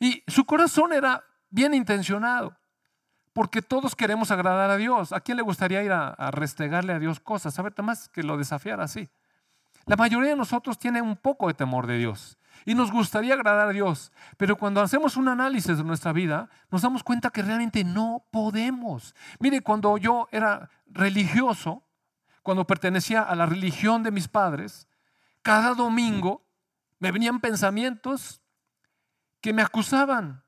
Y 0.01 0.25
su 0.27 0.45
corazón 0.45 0.93
era 0.93 1.23
bien 1.49 1.75
intencionado, 1.75 2.59
porque 3.33 3.63
todos 3.63 3.95
queremos 3.95 4.33
agradar 4.33 4.69
a 4.69 4.77
Dios. 4.77 5.13
¿A 5.13 5.21
quién 5.21 5.37
le 5.37 5.45
gustaría 5.45 5.81
ir 5.85 5.93
a, 5.93 6.31
restregarle 6.33 6.93
a 6.93 6.99
Dios 6.99 7.21
cosas? 7.21 7.57
A 7.57 7.63
ver, 7.63 7.73
más 7.85 8.09
que 8.09 8.25
lo 8.25 8.37
desafiara 8.37 8.83
así. 8.83 9.09
La 9.87 9.95
mayoría 9.95 10.31
de 10.31 10.37
nosotros 10.37 10.81
tiene 10.81 11.01
un 11.01 11.15
poco 11.15 11.47
de 11.47 11.55
temor 11.55 11.87
de 11.87 11.99
Dios 11.99 12.37
y 12.65 12.75
nos 12.75 12.91
gustaría 12.91 13.35
agradar 13.35 13.69
a 13.69 13.73
Dios, 13.73 14.11
pero 14.37 14.57
cuando 14.57 14.81
hacemos 14.81 15.17
un 15.17 15.29
análisis 15.29 15.77
de 15.77 15.85
nuestra 15.85 16.13
vida, 16.13 16.49
nos 16.71 16.83
damos 16.83 17.05
cuenta 17.05 17.31
que 17.31 17.43
realmente 17.43 17.85
no 17.85 18.25
podemos. 18.33 19.15
Mire, 19.39 19.61
cuando 19.61 19.97
yo 19.99 20.29
era 20.33 20.69
religioso, 20.87 21.85
cuando 22.43 22.67
pertenecía 22.67 23.23
a 23.23 23.35
la 23.35 23.47
religión 23.47 24.03
de 24.03 24.11
mis 24.11 24.29
padres, 24.29 24.89
cada 25.43 25.75
domingo 25.75 26.45
me 26.99 27.11
venían 27.11 27.41
pensamientos 27.41 28.41
que 29.41 29.53
me 29.53 29.63
acusaban 29.63 30.45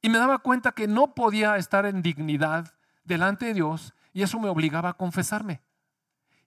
y 0.00 0.08
me 0.08 0.18
daba 0.18 0.38
cuenta 0.38 0.72
que 0.72 0.88
no 0.88 1.14
podía 1.14 1.56
estar 1.56 1.86
en 1.86 2.02
dignidad 2.02 2.72
delante 3.04 3.46
de 3.46 3.54
Dios 3.54 3.94
y 4.12 4.22
eso 4.22 4.38
me 4.38 4.48
obligaba 4.48 4.90
a 4.90 4.94
confesarme. 4.94 5.62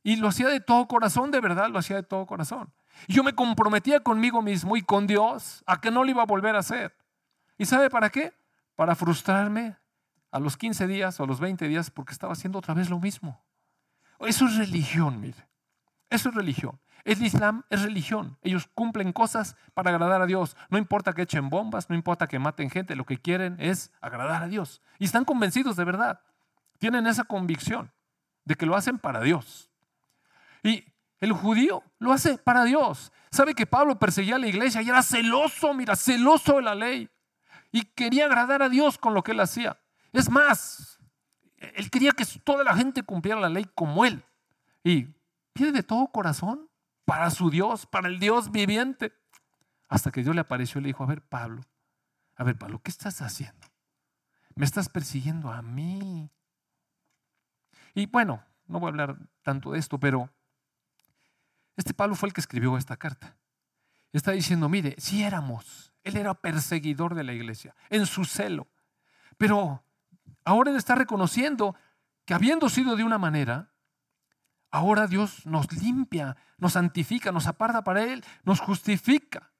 Y 0.03 0.17
lo 0.17 0.27
hacía 0.27 0.49
de 0.49 0.59
todo 0.59 0.87
corazón, 0.87 1.31
de 1.31 1.41
verdad, 1.41 1.69
lo 1.69 1.79
hacía 1.79 1.95
de 1.95 2.03
todo 2.03 2.25
corazón. 2.25 2.71
Y 3.07 3.13
yo 3.13 3.23
me 3.23 3.33
comprometía 3.33 4.01
conmigo 4.01 4.41
mismo 4.41 4.77
y 4.77 4.81
con 4.81 5.07
Dios 5.07 5.63
a 5.65 5.81
que 5.81 5.91
no 5.91 6.03
lo 6.03 6.09
iba 6.09 6.21
a 6.21 6.27
volver 6.27 6.55
a 6.55 6.59
hacer. 6.59 6.95
¿Y 7.57 7.65
sabe 7.65 7.89
para 7.89 8.09
qué? 8.09 8.33
Para 8.75 8.95
frustrarme 8.95 9.77
a 10.31 10.39
los 10.39 10.57
15 10.57 10.87
días 10.87 11.19
o 11.19 11.23
a 11.23 11.27
los 11.27 11.39
20 11.39 11.67
días 11.67 11.89
porque 11.89 12.13
estaba 12.13 12.33
haciendo 12.33 12.59
otra 12.59 12.73
vez 12.73 12.89
lo 12.89 12.99
mismo. 12.99 13.44
Eso 14.19 14.45
es 14.45 14.57
religión, 14.57 15.19
mire. 15.19 15.47
Eso 16.09 16.29
es 16.29 16.35
religión. 16.35 16.79
El 17.03 17.21
Islam 17.23 17.63
es 17.69 17.83
religión. 17.83 18.37
Ellos 18.41 18.67
cumplen 18.73 19.13
cosas 19.13 19.55
para 19.75 19.91
agradar 19.91 20.21
a 20.23 20.25
Dios. 20.25 20.57
No 20.69 20.77
importa 20.77 21.13
que 21.13 21.21
echen 21.21 21.49
bombas, 21.49 21.89
no 21.89 21.95
importa 21.95 22.27
que 22.27 22.39
maten 22.39 22.69
gente, 22.69 22.95
lo 22.95 23.05
que 23.05 23.17
quieren 23.17 23.57
es 23.59 23.91
agradar 24.01 24.43
a 24.43 24.47
Dios. 24.47 24.81
Y 24.97 25.05
están 25.05 25.23
convencidos 25.23 25.75
de 25.75 25.83
verdad. 25.83 26.21
Tienen 26.79 27.05
esa 27.05 27.23
convicción 27.23 27.91
de 28.43 28.55
que 28.55 28.65
lo 28.65 28.75
hacen 28.75 28.97
para 28.97 29.21
Dios. 29.21 29.69
Y 30.63 30.83
el 31.19 31.31
judío 31.31 31.83
lo 31.99 32.11
hace 32.11 32.39
para 32.39 32.63
Dios. 32.63 33.11
Sabe 33.29 33.53
que 33.53 33.67
Pablo 33.67 33.99
perseguía 33.99 34.37
a 34.37 34.39
la 34.39 34.47
iglesia 34.47 34.81
y 34.81 34.89
era 34.89 35.03
celoso, 35.03 35.73
mira, 35.75 35.95
celoso 35.95 36.55
de 36.55 36.61
la 36.63 36.73
ley. 36.73 37.09
Y 37.71 37.83
quería 37.83 38.25
agradar 38.25 38.63
a 38.63 38.69
Dios 38.69 38.97
con 38.97 39.13
lo 39.13 39.23
que 39.23 39.33
él 39.33 39.39
hacía. 39.41 39.79
Es 40.11 40.29
más, 40.29 40.94
él 41.75 41.89
quería 41.89 42.11
que 42.11 42.25
toda 42.43 42.63
la 42.63 42.75
gente 42.75 43.03
cumpliera 43.03 43.39
la 43.39 43.49
ley 43.49 43.65
como 43.75 44.05
él. 44.05 44.23
Y 44.83 45.07
pide 45.53 45.71
de 45.71 45.83
todo 45.83 46.07
corazón 46.07 46.69
para 47.05 47.29
su 47.29 47.49
Dios, 47.49 47.85
para 47.85 48.07
el 48.07 48.19
Dios 48.19 48.51
viviente. 48.51 49.13
Hasta 49.87 50.11
que 50.11 50.23
Dios 50.23 50.35
le 50.35 50.41
apareció 50.41 50.79
y 50.79 50.83
le 50.83 50.87
dijo, 50.87 51.03
a 51.03 51.07
ver, 51.07 51.21
Pablo, 51.21 51.61
a 52.35 52.43
ver, 52.43 52.57
Pablo, 52.57 52.81
¿qué 52.83 52.91
estás 52.91 53.21
haciendo? 53.21 53.67
Me 54.55 54.65
estás 54.65 54.89
persiguiendo 54.89 55.51
a 55.51 55.61
mí. 55.61 56.29
Y 57.93 58.07
bueno, 58.07 58.43
no 58.67 58.79
voy 58.79 58.87
a 58.87 58.89
hablar 58.89 59.17
tanto 59.41 59.71
de 59.71 59.79
esto, 59.79 59.99
pero 59.99 60.29
este 61.77 61.93
Pablo 61.93 62.15
fue 62.15 62.27
el 62.27 62.33
que 62.33 62.41
escribió 62.41 62.77
esta 62.77 62.97
carta. 62.97 63.37
Está 64.11 64.31
diciendo, 64.31 64.69
mire, 64.69 64.95
si 64.97 65.23
éramos, 65.23 65.93
él 66.03 66.17
era 66.17 66.33
perseguidor 66.33 67.15
de 67.15 67.23
la 67.23 67.33
iglesia, 67.33 67.75
en 67.89 68.05
su 68.05 68.25
celo, 68.25 68.67
pero 69.37 69.84
ahora 70.45 70.71
él 70.71 70.77
está 70.77 70.95
reconociendo 70.95 71.75
que 72.25 72.33
habiendo 72.33 72.69
sido 72.69 72.95
de 72.95 73.03
una 73.03 73.17
manera, 73.17 73.71
ahora 74.71 75.07
Dios 75.07 75.45
nos 75.45 75.71
limpia, 75.71 76.37
nos 76.57 76.73
santifica, 76.73 77.31
nos 77.31 77.47
aparta 77.47 77.83
para 77.83 78.03
Él, 78.03 78.23
nos 78.43 78.59
justifica 78.59 79.51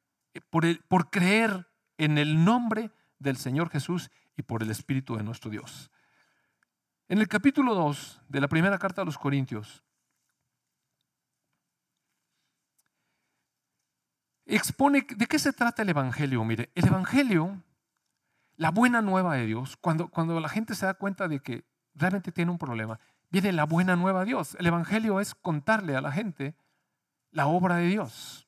por, 0.50 0.66
el, 0.66 0.80
por 0.88 1.10
creer 1.10 1.70
en 1.98 2.18
el 2.18 2.44
nombre 2.44 2.92
del 3.20 3.38
Señor 3.38 3.70
Jesús 3.70 4.10
y 4.36 4.42
por 4.42 4.64
el 4.64 4.72
Espíritu 4.72 5.16
de 5.16 5.24
nuestro 5.24 5.50
Dios. 5.50 5.92
En 7.08 7.20
el 7.20 7.28
capítulo 7.28 7.76
2 7.76 8.22
de 8.28 8.42
la 8.42 8.48
primera 8.48 8.80
carta 8.80 9.04
a 9.04 9.06
los 9.06 9.18
Corintios, 9.18 9.84
expone 14.46 15.06
de 15.16 15.28
qué 15.28 15.40
se 15.40 15.54
trata 15.54 15.84
el 15.84 15.90
Evangelio. 15.90 16.44
Mire, 16.44 16.72
el 16.76 16.88
Evangelio, 16.88 17.62
la 18.58 18.72
buena 18.72 19.02
nueva 19.02 19.36
de 19.36 19.46
Dios, 19.46 19.78
cuando, 19.78 20.08
cuando 20.08 20.40
la 20.40 20.50
gente 20.50 20.76
se 20.76 20.86
da 20.86 20.94
cuenta 20.94 21.28
de 21.28 21.40
que 21.40 21.66
realmente 21.94 22.32
tiene 22.32 22.52
un 22.52 22.58
problema, 22.58 23.00
viene 23.30 23.52
la 23.52 23.66
buena 23.66 23.96
nueva 23.96 24.22
de 24.22 24.28
Dios. 24.28 24.56
El 24.60 24.68
Evangelio 24.68 25.20
es 25.20 25.36
contarle 25.36 25.96
a 25.96 26.02
la 26.02 26.12
gente 26.12 26.56
la 27.32 27.48
obra 27.48 27.78
de 27.78 27.88
Dios. 27.88 28.48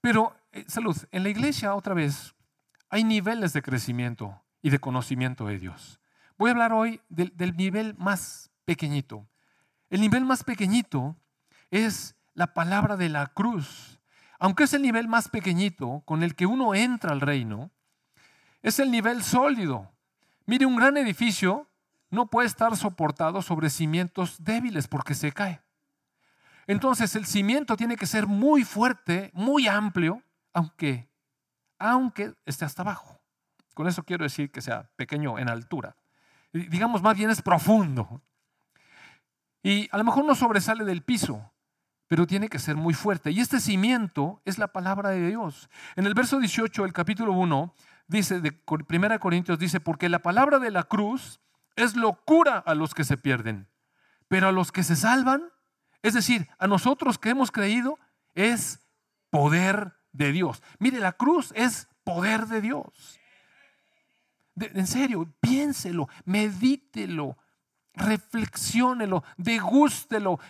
Pero, 0.00 0.34
eh, 0.52 0.64
salud, 0.68 0.96
en 1.10 1.22
la 1.22 1.28
iglesia 1.28 1.74
otra 1.74 1.94
vez 1.94 2.34
hay 2.88 3.04
niveles 3.04 3.52
de 3.52 3.62
crecimiento 3.62 4.42
y 4.62 4.70
de 4.70 4.78
conocimiento 4.78 5.46
de 5.46 5.58
Dios. 5.58 6.00
Voy 6.38 6.48
a 6.48 6.52
hablar 6.52 6.72
hoy 6.72 7.00
del, 7.08 7.36
del 7.36 7.56
nivel 7.56 7.94
más 7.98 8.50
pequeñito. 8.64 9.28
El 9.90 10.00
nivel 10.00 10.24
más 10.24 10.44
pequeñito 10.44 11.16
es 11.70 12.16
la 12.34 12.54
palabra 12.54 12.96
de 12.96 13.08
la 13.08 13.26
cruz. 13.26 14.00
Aunque 14.38 14.64
es 14.64 14.72
el 14.72 14.82
nivel 14.82 15.08
más 15.08 15.28
pequeñito 15.28 16.02
con 16.06 16.22
el 16.22 16.36
que 16.36 16.46
uno 16.46 16.74
entra 16.74 17.12
al 17.12 17.20
reino, 17.20 17.72
es 18.68 18.78
el 18.78 18.90
nivel 18.90 19.22
sólido. 19.22 19.90
Mire, 20.46 20.66
un 20.66 20.76
gran 20.76 20.96
edificio 20.96 21.68
no 22.10 22.26
puede 22.26 22.46
estar 22.46 22.76
soportado 22.76 23.42
sobre 23.42 23.70
cimientos 23.70 24.42
débiles 24.42 24.88
porque 24.88 25.14
se 25.14 25.32
cae. 25.32 25.60
Entonces 26.66 27.14
el 27.16 27.26
cimiento 27.26 27.76
tiene 27.76 27.96
que 27.96 28.06
ser 28.06 28.26
muy 28.26 28.64
fuerte, 28.64 29.30
muy 29.34 29.68
amplio, 29.68 30.22
aunque, 30.52 31.08
aunque 31.78 32.34
esté 32.44 32.64
hasta 32.64 32.82
abajo. 32.82 33.18
Con 33.74 33.86
eso 33.86 34.02
quiero 34.02 34.24
decir 34.24 34.50
que 34.50 34.60
sea 34.60 34.90
pequeño 34.96 35.38
en 35.38 35.48
altura. 35.48 35.96
Digamos 36.52 37.02
más 37.02 37.16
bien 37.16 37.30
es 37.30 37.42
profundo. 37.42 38.22
Y 39.62 39.88
a 39.92 39.98
lo 39.98 40.04
mejor 40.04 40.24
no 40.24 40.34
sobresale 40.34 40.84
del 40.84 41.02
piso, 41.02 41.52
pero 42.08 42.26
tiene 42.26 42.48
que 42.48 42.58
ser 42.58 42.74
muy 42.74 42.94
fuerte. 42.94 43.30
Y 43.30 43.40
este 43.40 43.60
cimiento 43.60 44.40
es 44.44 44.58
la 44.58 44.68
palabra 44.68 45.10
de 45.10 45.28
Dios. 45.28 45.68
En 45.94 46.06
el 46.06 46.14
verso 46.14 46.40
18 46.40 46.82
del 46.82 46.92
capítulo 46.92 47.32
1 47.32 47.74
dice 48.08 48.40
de 48.40 48.58
1 48.66 49.18
Corintios 49.20 49.58
dice, 49.58 49.78
"Porque 49.78 50.08
la 50.08 50.20
palabra 50.20 50.58
de 50.58 50.70
la 50.70 50.84
cruz 50.84 51.40
es 51.76 51.94
locura 51.94 52.58
a 52.58 52.74
los 52.74 52.94
que 52.94 53.04
se 53.04 53.18
pierden, 53.18 53.68
pero 54.26 54.48
a 54.48 54.52
los 54.52 54.72
que 54.72 54.82
se 54.82 54.96
salvan, 54.96 55.42
es 56.02 56.14
decir, 56.14 56.48
a 56.58 56.66
nosotros 56.66 57.18
que 57.18 57.30
hemos 57.30 57.50
creído, 57.50 57.98
es 58.34 58.80
poder 59.30 59.92
de 60.12 60.32
Dios. 60.32 60.62
Mire, 60.78 61.00
la 61.00 61.12
cruz 61.12 61.52
es 61.54 61.88
poder 62.04 62.46
de 62.46 62.60
Dios. 62.60 63.20
en 64.56 64.88
serio, 64.88 65.32
piénselo, 65.40 66.08
medítelo, 66.24 67.36
reflexiónelo, 67.94 69.22
degústelo, 69.36 70.40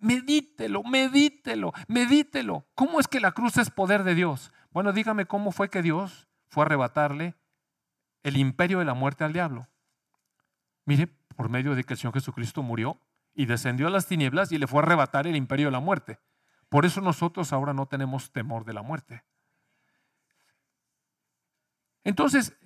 medítelo, 0.00 0.82
medítelo, 0.82 1.72
medítelo. 1.88 2.66
¿Cómo 2.74 3.00
es 3.00 3.08
que 3.08 3.20
la 3.20 3.32
cruz 3.32 3.56
es 3.56 3.70
poder 3.70 4.04
de 4.04 4.14
Dios? 4.14 4.52
Bueno, 4.70 4.92
dígame 4.92 5.26
cómo 5.26 5.52
fue 5.52 5.68
que 5.70 5.82
Dios 5.82 6.28
fue 6.48 6.62
a 6.62 6.66
arrebatarle 6.66 7.34
el 8.22 8.36
imperio 8.36 8.78
de 8.78 8.84
la 8.84 8.94
muerte 8.94 9.24
al 9.24 9.32
diablo. 9.32 9.68
Mire, 10.84 11.06
por 11.36 11.48
medio 11.48 11.74
de 11.74 11.84
que 11.84 11.94
el 11.94 11.98
Señor 11.98 12.14
Jesucristo 12.14 12.62
murió 12.62 13.00
y 13.34 13.46
descendió 13.46 13.86
a 13.86 13.90
las 13.90 14.06
tinieblas 14.06 14.52
y 14.52 14.58
le 14.58 14.66
fue 14.66 14.80
a 14.80 14.82
arrebatar 14.82 15.26
el 15.26 15.36
imperio 15.36 15.66
de 15.66 15.72
la 15.72 15.80
muerte. 15.80 16.18
Por 16.68 16.84
eso 16.84 17.00
nosotros 17.00 17.52
ahora 17.52 17.72
no 17.72 17.86
tenemos 17.86 18.32
temor 18.32 18.64
de 18.64 18.72
la 18.72 18.82
muerte. 18.82 19.24
Entonces, 22.02 22.56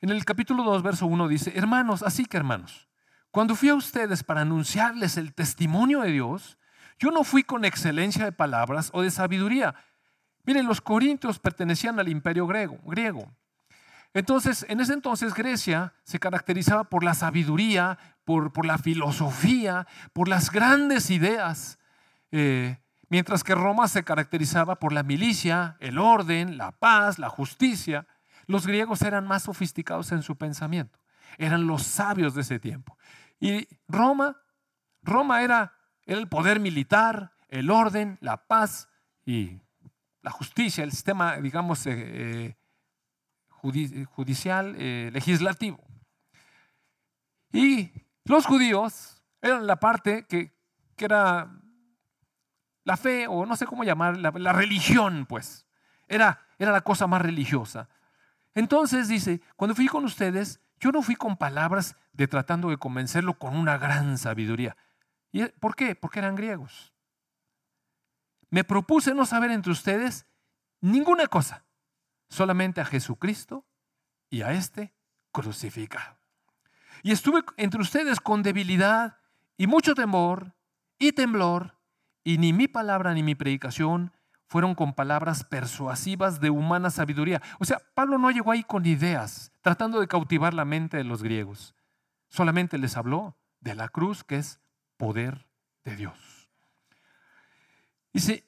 en 0.00 0.10
el 0.10 0.24
capítulo 0.24 0.64
2, 0.64 0.82
verso 0.82 1.06
1 1.06 1.28
dice, 1.28 1.52
hermanos, 1.56 2.02
así 2.02 2.24
que 2.26 2.36
hermanos, 2.36 2.88
cuando 3.32 3.56
fui 3.56 3.70
a 3.70 3.74
ustedes 3.74 4.22
para 4.22 4.42
anunciarles 4.42 5.16
el 5.16 5.32
testimonio 5.32 6.02
de 6.02 6.12
Dios, 6.12 6.58
yo 6.98 7.10
no 7.10 7.24
fui 7.24 7.42
con 7.42 7.64
excelencia 7.64 8.26
de 8.26 8.32
palabras 8.32 8.90
o 8.92 9.00
de 9.02 9.10
sabiduría. 9.10 9.74
Miren, 10.44 10.66
los 10.66 10.82
corintios 10.82 11.38
pertenecían 11.38 11.98
al 11.98 12.08
imperio 12.08 12.46
griego. 12.46 12.78
griego. 12.84 13.32
Entonces, 14.12 14.66
en 14.68 14.80
ese 14.80 14.92
entonces 14.92 15.32
Grecia 15.32 15.94
se 16.04 16.20
caracterizaba 16.20 16.84
por 16.84 17.02
la 17.02 17.14
sabiduría, 17.14 17.98
por, 18.24 18.52
por 18.52 18.66
la 18.66 18.76
filosofía, 18.76 19.86
por 20.12 20.28
las 20.28 20.50
grandes 20.50 21.10
ideas, 21.10 21.78
eh, 22.32 22.76
mientras 23.08 23.42
que 23.44 23.54
Roma 23.54 23.88
se 23.88 24.04
caracterizaba 24.04 24.78
por 24.78 24.92
la 24.92 25.02
milicia, 25.02 25.76
el 25.80 25.98
orden, 25.98 26.58
la 26.58 26.72
paz, 26.72 27.18
la 27.18 27.30
justicia. 27.30 28.06
Los 28.46 28.66
griegos 28.66 29.00
eran 29.00 29.26
más 29.26 29.44
sofisticados 29.44 30.12
en 30.12 30.22
su 30.22 30.36
pensamiento, 30.36 30.98
eran 31.38 31.66
los 31.66 31.82
sabios 31.82 32.34
de 32.34 32.42
ese 32.42 32.58
tiempo. 32.58 32.98
Y 33.42 33.66
Roma, 33.88 34.40
Roma 35.02 35.42
era 35.42 35.76
el 36.06 36.28
poder 36.28 36.60
militar, 36.60 37.32
el 37.48 37.72
orden, 37.72 38.16
la 38.20 38.46
paz 38.46 38.88
y 39.26 39.58
la 40.22 40.30
justicia, 40.30 40.84
el 40.84 40.92
sistema, 40.92 41.38
digamos, 41.38 41.84
eh, 41.88 41.92
eh, 41.92 42.56
judicial, 43.50 44.76
eh, 44.78 45.10
legislativo. 45.12 45.84
Y 47.52 47.90
los 48.22 48.46
judíos 48.46 49.24
eran 49.40 49.66
la 49.66 49.80
parte 49.80 50.24
que, 50.28 50.52
era 50.96 51.50
la 52.84 52.96
fe, 52.96 53.26
o 53.26 53.44
no 53.44 53.56
sé 53.56 53.66
cómo 53.66 53.82
llamar, 53.82 54.18
la, 54.18 54.52
religión, 54.52 55.26
pues. 55.26 55.66
Era, 56.06 56.46
era 56.60 56.70
la 56.70 56.82
cosa 56.82 57.08
más 57.08 57.20
religiosa. 57.20 57.88
Entonces 58.54 59.08
dice, 59.08 59.40
cuando 59.56 59.74
fui 59.74 59.88
con 59.88 60.04
ustedes, 60.04 60.61
yo 60.82 60.90
no 60.90 61.00
fui 61.00 61.14
con 61.14 61.36
palabras 61.36 61.96
de 62.12 62.26
tratando 62.26 62.70
de 62.70 62.76
convencerlo 62.76 63.38
con 63.38 63.56
una 63.56 63.78
gran 63.78 64.18
sabiduría. 64.18 64.76
¿Y 65.30 65.46
¿Por 65.46 65.76
qué? 65.76 65.94
Porque 65.94 66.18
eran 66.18 66.34
griegos. 66.34 66.92
Me 68.50 68.64
propuse 68.64 69.14
no 69.14 69.24
saber 69.24 69.52
entre 69.52 69.70
ustedes 69.70 70.26
ninguna 70.80 71.28
cosa, 71.28 71.64
solamente 72.28 72.80
a 72.80 72.84
Jesucristo 72.84 73.64
y 74.28 74.42
a 74.42 74.54
este 74.54 74.92
crucificado. 75.30 76.18
Y 77.04 77.12
estuve 77.12 77.44
entre 77.58 77.80
ustedes 77.80 78.20
con 78.20 78.42
debilidad 78.42 79.18
y 79.56 79.68
mucho 79.68 79.94
temor 79.94 80.52
y 80.98 81.12
temblor, 81.12 81.78
y 82.24 82.38
ni 82.38 82.52
mi 82.52 82.66
palabra 82.66 83.14
ni 83.14 83.22
mi 83.22 83.36
predicación 83.36 84.12
fueron 84.52 84.74
con 84.74 84.92
palabras 84.92 85.44
persuasivas 85.44 86.38
de 86.38 86.50
humana 86.50 86.90
sabiduría. 86.90 87.40
O 87.58 87.64
sea, 87.64 87.80
Pablo 87.94 88.18
no 88.18 88.30
llegó 88.30 88.52
ahí 88.52 88.62
con 88.62 88.84
ideas, 88.84 89.50
tratando 89.62 89.98
de 89.98 90.06
cautivar 90.06 90.52
la 90.52 90.66
mente 90.66 90.98
de 90.98 91.04
los 91.04 91.22
griegos. 91.22 91.74
Solamente 92.28 92.76
les 92.76 92.98
habló 92.98 93.34
de 93.60 93.74
la 93.74 93.88
cruz, 93.88 94.24
que 94.24 94.36
es 94.36 94.60
poder 94.98 95.48
de 95.84 95.96
Dios. 95.96 96.50
Dice, 98.12 98.44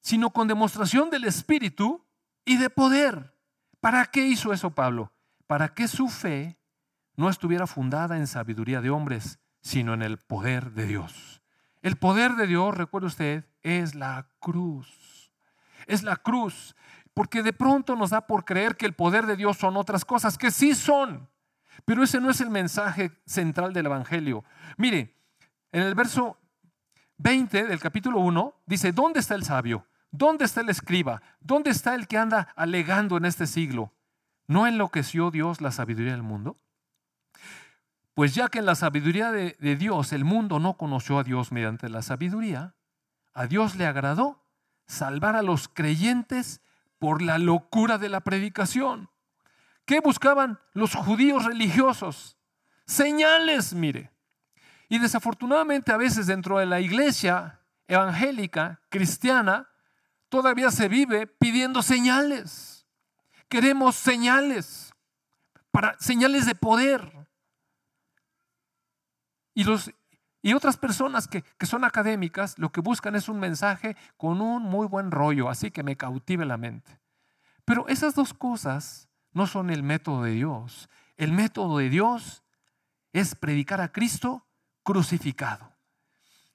sino 0.00 0.30
con 0.30 0.48
demostración 0.48 1.08
del 1.08 1.22
Espíritu 1.22 2.04
y 2.44 2.56
de 2.56 2.68
poder. 2.68 3.38
¿Para 3.78 4.06
qué 4.06 4.26
hizo 4.26 4.52
eso 4.52 4.74
Pablo? 4.74 5.12
Para 5.46 5.68
que 5.68 5.86
su 5.86 6.08
fe 6.08 6.58
no 7.14 7.30
estuviera 7.30 7.68
fundada 7.68 8.16
en 8.16 8.26
sabiduría 8.26 8.80
de 8.80 8.90
hombres, 8.90 9.38
sino 9.62 9.94
en 9.94 10.02
el 10.02 10.18
poder 10.18 10.72
de 10.72 10.86
Dios. 10.86 11.42
El 11.88 11.96
poder 11.96 12.36
de 12.36 12.46
Dios, 12.46 12.76
recuerde 12.76 13.06
usted, 13.06 13.46
es 13.62 13.94
la 13.94 14.28
cruz. 14.40 15.32
Es 15.86 16.02
la 16.02 16.16
cruz. 16.16 16.76
Porque 17.14 17.42
de 17.42 17.54
pronto 17.54 17.96
nos 17.96 18.10
da 18.10 18.26
por 18.26 18.44
creer 18.44 18.76
que 18.76 18.84
el 18.84 18.92
poder 18.92 19.24
de 19.24 19.36
Dios 19.36 19.56
son 19.56 19.74
otras 19.74 20.04
cosas, 20.04 20.36
que 20.36 20.50
sí 20.50 20.74
son. 20.74 21.30
Pero 21.86 22.02
ese 22.02 22.20
no 22.20 22.28
es 22.28 22.42
el 22.42 22.50
mensaje 22.50 23.10
central 23.24 23.72
del 23.72 23.86
Evangelio. 23.86 24.44
Mire, 24.76 25.16
en 25.72 25.80
el 25.80 25.94
verso 25.94 26.36
20 27.16 27.64
del 27.64 27.80
capítulo 27.80 28.20
1 28.20 28.54
dice, 28.66 28.92
¿dónde 28.92 29.20
está 29.20 29.34
el 29.34 29.44
sabio? 29.44 29.86
¿Dónde 30.10 30.44
está 30.44 30.60
el 30.60 30.68
escriba? 30.68 31.22
¿Dónde 31.40 31.70
está 31.70 31.94
el 31.94 32.06
que 32.06 32.18
anda 32.18 32.48
alegando 32.54 33.16
en 33.16 33.24
este 33.24 33.46
siglo? 33.46 33.94
¿No 34.46 34.66
enloqueció 34.66 35.30
Dios 35.30 35.62
la 35.62 35.72
sabiduría 35.72 36.12
del 36.12 36.22
mundo? 36.22 36.58
Pues 38.18 38.34
ya 38.34 38.48
que 38.48 38.58
en 38.58 38.66
la 38.66 38.74
sabiduría 38.74 39.30
de, 39.30 39.76
Dios 39.76 40.12
el 40.12 40.24
mundo 40.24 40.58
no 40.58 40.76
conoció 40.76 41.20
a 41.20 41.22
Dios 41.22 41.52
mediante 41.52 41.88
la 41.88 42.02
sabiduría, 42.02 42.74
a 43.32 43.46
Dios 43.46 43.76
le 43.76 43.86
agradó 43.86 44.42
salvar 44.88 45.36
a 45.36 45.42
los 45.42 45.68
creyentes 45.68 46.60
por 46.98 47.22
la 47.22 47.38
locura 47.38 47.96
de 47.96 48.08
la 48.08 48.22
predicación. 48.22 49.08
¿Qué 49.84 50.00
buscaban 50.00 50.58
los 50.72 50.96
judíos 50.96 51.44
religiosos? 51.44 52.36
Señales, 52.86 53.72
mire. 53.72 54.10
Y 54.88 54.98
desafortunadamente 54.98 55.92
a 55.92 55.96
veces 55.96 56.26
dentro 56.26 56.58
de 56.58 56.66
la 56.66 56.80
iglesia 56.80 57.60
evangélica, 57.86 58.80
cristiana, 58.88 59.68
todavía 60.28 60.72
se 60.72 60.88
vive 60.88 61.28
pidiendo 61.28 61.82
señales. 61.82 62.84
Queremos 63.48 63.94
señales, 63.94 64.92
para 65.70 65.96
señales 66.00 66.46
de 66.46 66.56
poder. 66.56 67.17
Y, 69.58 69.64
los, 69.64 69.90
y 70.40 70.52
otras 70.52 70.76
personas 70.76 71.26
que, 71.26 71.42
que 71.42 71.66
son 71.66 71.82
académicas 71.82 72.56
lo 72.60 72.70
que 72.70 72.80
buscan 72.80 73.16
es 73.16 73.28
un 73.28 73.40
mensaje 73.40 73.96
con 74.16 74.40
un 74.40 74.62
muy 74.62 74.86
buen 74.86 75.10
rollo, 75.10 75.50
así 75.50 75.72
que 75.72 75.82
me 75.82 75.96
cautive 75.96 76.46
la 76.46 76.56
mente. 76.56 77.00
Pero 77.64 77.88
esas 77.88 78.14
dos 78.14 78.34
cosas 78.34 79.08
no 79.32 79.48
son 79.48 79.70
el 79.70 79.82
método 79.82 80.22
de 80.22 80.30
Dios. 80.30 80.88
El 81.16 81.32
método 81.32 81.78
de 81.78 81.90
Dios 81.90 82.44
es 83.12 83.34
predicar 83.34 83.80
a 83.80 83.90
Cristo 83.90 84.46
crucificado. 84.84 85.72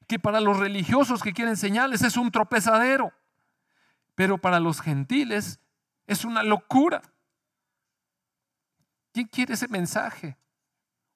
Que 0.08 0.18
para 0.18 0.39
los 0.39 0.58
religiosos 0.58 1.22
que 1.22 1.34
quieren 1.34 1.58
señales 1.58 2.04
es 2.04 2.16
un 2.16 2.32
tropezadero, 2.32 3.12
pero 4.16 4.38
para 4.38 4.62
los 4.62 4.80
gentiles 4.80 5.60
es 6.08 6.24
una 6.24 6.41
locura. 6.41 7.01
¿Quién 9.12 9.28
quiere 9.28 9.56
ese 9.56 9.68
mensaje? 9.68 10.38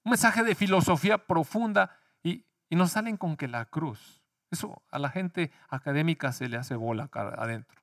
Un 0.07 0.11
mensaje 0.11 0.41
de 0.45 0.55
filosofía 0.55 1.17
profunda 1.17 1.99
y, 2.23 2.45
y 2.69 2.77
nos 2.77 2.93
salen 2.93 3.17
con 3.17 3.35
que 3.35 3.49
la 3.49 3.65
cruz. 3.65 4.21
Eso 4.49 4.81
a 4.89 4.99
la 4.99 5.09
gente 5.09 5.51
académica 5.67 6.31
se 6.31 6.47
le 6.47 6.55
hace 6.55 6.75
bola 6.77 7.09
adentro. 7.11 7.81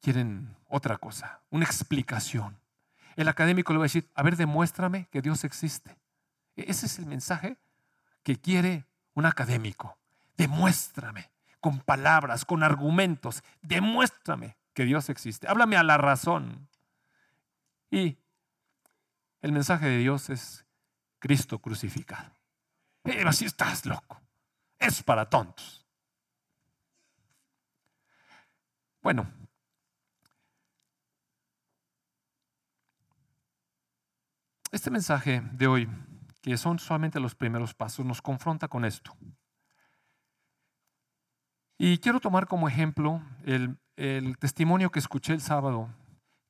Quieren 0.00 0.56
otra 0.68 0.96
cosa, 0.96 1.42
una 1.50 1.66
explicación. 1.66 2.58
El 3.14 3.28
académico 3.28 3.74
le 3.74 3.78
va 3.78 3.82
a 3.82 3.92
decir, 3.92 4.08
a 4.14 4.22
ver, 4.22 4.36
demuéstrame 4.38 5.06
que 5.10 5.20
Dios 5.20 5.44
existe. 5.44 5.98
E-, 6.56 6.64
ese 6.70 6.86
es 6.86 6.98
el 6.98 7.04
mensaje 7.04 7.58
que 8.22 8.36
quiere 8.36 8.86
un 9.12 9.26
académico. 9.26 9.98
Demuéstrame 10.38 11.30
con 11.60 11.80
palabras, 11.80 12.46
con 12.46 12.62
argumentos. 12.62 13.44
Demuéstrame 13.60 14.56
que 14.72 14.86
Dios 14.86 15.10
existe. 15.10 15.46
Háblame 15.46 15.76
a 15.76 15.82
la 15.82 15.98
razón. 15.98 16.70
Y 17.90 18.16
el 19.42 19.52
mensaje 19.52 19.84
de 19.84 19.98
Dios 19.98 20.30
es 20.30 20.64
Cristo 21.20 21.60
crucificado. 21.60 22.32
Pero 23.02 23.30
así 23.30 23.44
estás 23.44 23.86
loco. 23.86 24.20
Es 24.78 25.02
para 25.02 25.28
tontos. 25.30 25.86
Bueno, 29.02 29.30
este 34.72 34.90
mensaje 34.90 35.42
de 35.52 35.66
hoy, 35.66 35.88
que 36.42 36.56
son 36.56 36.78
solamente 36.78 37.20
los 37.20 37.34
primeros 37.34 37.74
pasos, 37.74 38.04
nos 38.04 38.20
confronta 38.20 38.68
con 38.68 38.84
esto. 38.84 39.16
Y 41.78 41.98
quiero 41.98 42.20
tomar 42.20 42.46
como 42.46 42.68
ejemplo 42.68 43.22
el, 43.44 43.78
testimonio 44.38 44.90
que 44.90 44.98
escuché 44.98 45.32
el 45.32 45.40
sábado, 45.40 45.88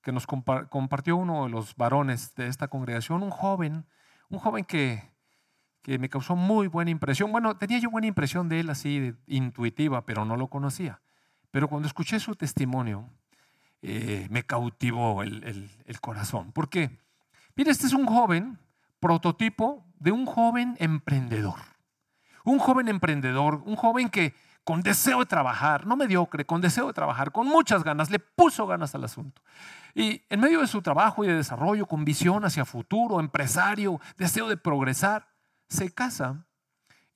que 0.02 0.10
nos 0.10 0.26
compartió 0.26 1.16
uno 1.16 1.44
de 1.44 1.50
los 1.50 1.76
varones 1.76 2.34
de 2.34 2.48
esta 2.48 2.66
congregación, 2.66 3.22
un 3.22 3.30
joven, 3.30 3.86
un 4.30 4.38
joven 4.38 4.64
que, 4.64 5.02
que 5.82 5.98
me 5.98 6.08
causó 6.08 6.36
muy 6.36 6.68
buena 6.68 6.90
impresión. 6.90 7.30
Bueno, 7.30 7.56
tenía 7.56 7.78
yo 7.78 7.90
buena 7.90 8.06
impresión 8.06 8.48
de 8.48 8.60
él 8.60 8.70
así 8.70 9.12
intuitiva, 9.26 10.06
pero 10.06 10.24
no 10.24 10.36
lo 10.36 10.46
conocía. 10.48 11.00
Pero 11.50 11.68
cuando 11.68 11.88
escuché 11.88 12.18
su 12.20 12.34
testimonio, 12.36 13.10
eh, 13.82 14.26
me 14.30 14.44
cautivó 14.44 15.22
el, 15.22 15.70
el 15.84 16.00
corazón. 16.00 16.52
¿Por 16.52 16.68
qué? 16.68 16.98
Mire, 17.56 17.72
este 17.72 17.86
es 17.86 17.92
un 17.92 18.06
joven, 18.06 18.58
prototipo 19.00 19.84
de 19.98 20.12
un 20.12 20.26
joven 20.26 20.76
emprendedor. 20.78 21.58
Un 22.44 22.58
joven 22.58 22.88
emprendedor, 22.88 23.62
un 23.66 23.76
joven 23.76 24.08
que 24.08 24.34
con 24.70 24.82
deseo 24.82 25.18
de 25.18 25.26
trabajar, 25.26 25.84
no 25.84 25.96
mediocre, 25.96 26.44
con 26.44 26.60
deseo 26.60 26.86
de 26.86 26.92
trabajar, 26.92 27.32
con 27.32 27.48
muchas 27.48 27.82
ganas, 27.82 28.08
le 28.08 28.20
puso 28.20 28.68
ganas 28.68 28.94
al 28.94 29.02
asunto. 29.02 29.42
Y 29.96 30.22
en 30.30 30.38
medio 30.38 30.60
de 30.60 30.68
su 30.68 30.80
trabajo 30.80 31.24
y 31.24 31.26
de 31.26 31.34
desarrollo, 31.34 31.86
con 31.86 32.04
visión 32.04 32.44
hacia 32.44 32.64
futuro, 32.64 33.18
empresario, 33.18 34.00
deseo 34.16 34.48
de 34.48 34.56
progresar, 34.56 35.26
se 35.68 35.92
casa 35.92 36.46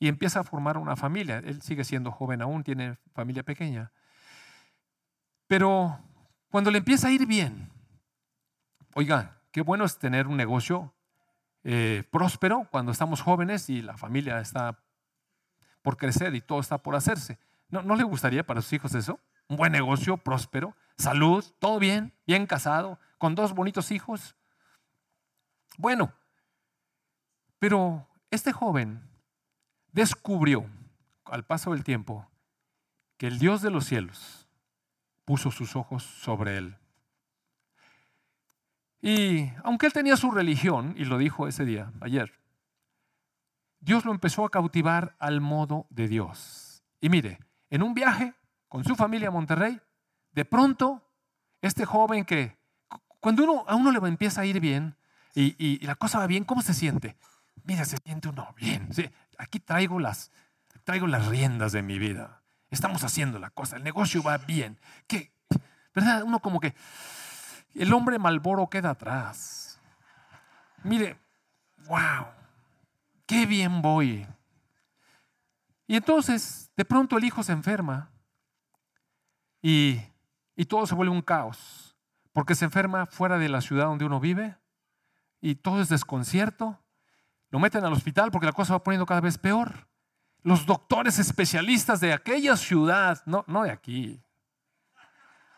y 0.01 0.09
empieza 0.09 0.41
a 0.41 0.43
formar 0.43 0.79
una 0.79 0.97
familia. 0.97 1.39
Él 1.45 1.63
sigue 1.63 1.85
siendo 1.85 2.11
joven 2.11 2.43
aún, 2.43 2.65
tiene 2.65 2.99
familia 3.13 3.45
pequeña. 3.45 3.93
Pero 5.47 5.97
cuando 6.51 6.73
le 6.73 6.79
empieza 6.79 7.07
a 7.07 7.13
ir 7.13 7.25
bien, 7.25 7.71
oiga, 8.97 9.39
qué 9.53 9.61
bueno 9.61 9.85
es 9.85 9.97
tener 10.01 10.27
un 10.27 10.37
negocio 10.37 10.93
eh, 11.63 12.03
próspero 12.11 12.67
cuando 12.73 12.91
estamos 12.91 13.23
jóvenes 13.23 13.71
y 13.71 13.81
la 13.81 13.97
familia 13.97 14.41
está 14.41 14.81
por 15.85 15.99
crecer 15.99 16.35
y 16.35 16.41
todo 16.41 16.61
está 16.61 16.79
por 16.79 16.97
hacerse. 16.97 17.39
¿No, 17.69 17.83
¿No 17.83 17.95
le 17.95 18.05
gustaría 18.05 18.45
para 18.45 18.63
sus 18.63 18.73
hijos 18.73 18.95
eso? 18.95 19.21
Un 19.49 19.59
buen 19.59 19.71
negocio, 19.71 20.17
próspero, 20.17 20.75
salud, 20.97 21.45
todo 21.59 21.79
bien, 21.79 22.15
bien 22.27 22.47
casado, 22.47 22.99
con 23.19 23.35
dos 23.35 23.53
bonitos 23.53 23.91
hijos. 23.91 24.35
Bueno, 25.77 26.15
pero 27.59 28.09
este 28.31 28.51
joven 28.51 29.03
descubrió 29.93 30.65
al 31.27 31.45
paso 31.45 31.73
del 31.73 31.85
tiempo 31.85 32.27
que 33.19 33.27
el 33.27 33.39
Dios 33.39 33.61
de 33.61 33.71
los 33.71 33.85
cielos 33.85 34.49
puso 35.27 35.51
sus 35.51 35.77
ojos 35.77 36.03
sobre 36.03 36.57
él. 36.57 36.79
Y 39.03 39.53
aunque 39.63 39.85
él 39.85 39.93
tenía 39.93 40.17
su 40.17 40.31
religión, 40.31 40.95
y 40.97 41.05
lo 41.05 41.19
dijo 41.19 41.47
ese 41.47 41.67
día, 41.67 41.93
ayer, 42.01 42.33
Dios 43.85 44.07
lo 44.07 44.13
empezó 44.13 44.47
a 44.47 44.51
cautivar 44.51 45.15
al 45.19 45.43
modo 45.43 45.87
de 45.91 46.09
Dios. 46.09 46.83
Y 47.03 47.11
mire, 47.11 47.39
en 47.69 47.83
un 47.83 47.93
viaje 47.93 48.33
con 48.67 48.83
su 48.83 48.97
familia 48.97 49.29
a 49.29 49.31
Monterrey, 49.31 49.79
de 50.33 50.47
pronto, 50.47 51.07
este 51.61 51.85
joven 51.85 52.25
que, 52.25 52.57
cuando 53.21 53.45
uno, 53.45 53.65
a 53.69 53.75
uno 53.75 53.93
le 53.93 53.99
empieza 54.09 54.41
a 54.41 54.47
ir 54.47 54.59
bien 54.59 54.97
y, 55.35 55.85
la 55.85 55.97
cosa 55.97 56.19
va 56.19 56.27
bien, 56.27 56.45
¿cómo 56.45 56.63
se 56.63 56.73
siente? 56.73 57.17
Mira, 57.65 57.85
se 57.85 57.99
siente 57.99 58.29
uno 58.29 58.55
bien. 58.57 58.89
aquí 59.37 59.61
traigo 59.61 60.01
las, 60.01 60.33
traigo 60.85 61.07
las 61.07 61.27
riendas 61.27 61.73
de 61.73 61.83
mi 61.83 61.99
vida. 61.99 62.41
Estamos 62.71 63.05
haciendo 63.05 63.39
la 63.39 63.51
cosa, 63.51 63.77
el 63.77 63.85
negocio 63.85 64.23
va 64.23 64.39
bien. 64.39 64.81
¿Qué? 65.07 65.35
¿Verdad? 65.95 66.23
Uno 66.23 66.41
como 66.41 66.59
que 66.59 66.75
el 67.75 67.93
hombre 67.93 68.19
malboro 68.19 68.71
queda 68.71 68.91
atrás. 68.91 69.79
Mire, 70.83 71.19
wow 71.87 72.44
qué 73.27 73.47
bien 73.47 73.83
voy. 73.83 74.27
Y 75.87 75.97
entonces, 75.97 76.71
de 76.77 76.85
pronto 76.85 77.19
el 77.19 77.25
hijo 77.25 77.43
se 77.43 77.53
enferma 77.53 78.11
y, 79.61 80.01
todo 80.69 80.87
se 80.87 80.95
vuelve 80.95 81.13
un 81.13 81.23
caos, 81.23 81.97
porque 82.33 82.55
se 82.55 82.65
enferma 82.65 83.07
fuera 83.07 83.39
de 83.39 83.49
la 83.49 83.61
ciudad 83.61 83.87
donde 83.87 84.05
uno 84.05 84.21
vive 84.21 84.57
y 85.41 85.57
todo 85.57 85.81
es 85.81 85.89
desconcierto. 85.89 86.81
Lo 87.51 87.59
meten 87.59 87.85
al 87.85 87.93
hospital 87.93 88.31
porque 88.31 88.47
la 88.47 88.53
cosa 88.53 88.75
va 88.75 88.83
poniendo 88.83 89.07
cada 89.07 89.21
vez 89.21 89.39
peor. 89.39 89.89
Los 90.43 90.67
doctores 90.67 91.19
especialistas 91.19 92.01
de 92.01 92.13
aquella 92.13 92.57
ciudad, 92.57 93.23
no, 93.27 93.45
no 93.47 93.63
de 93.63 93.71
aquí, 93.71 94.23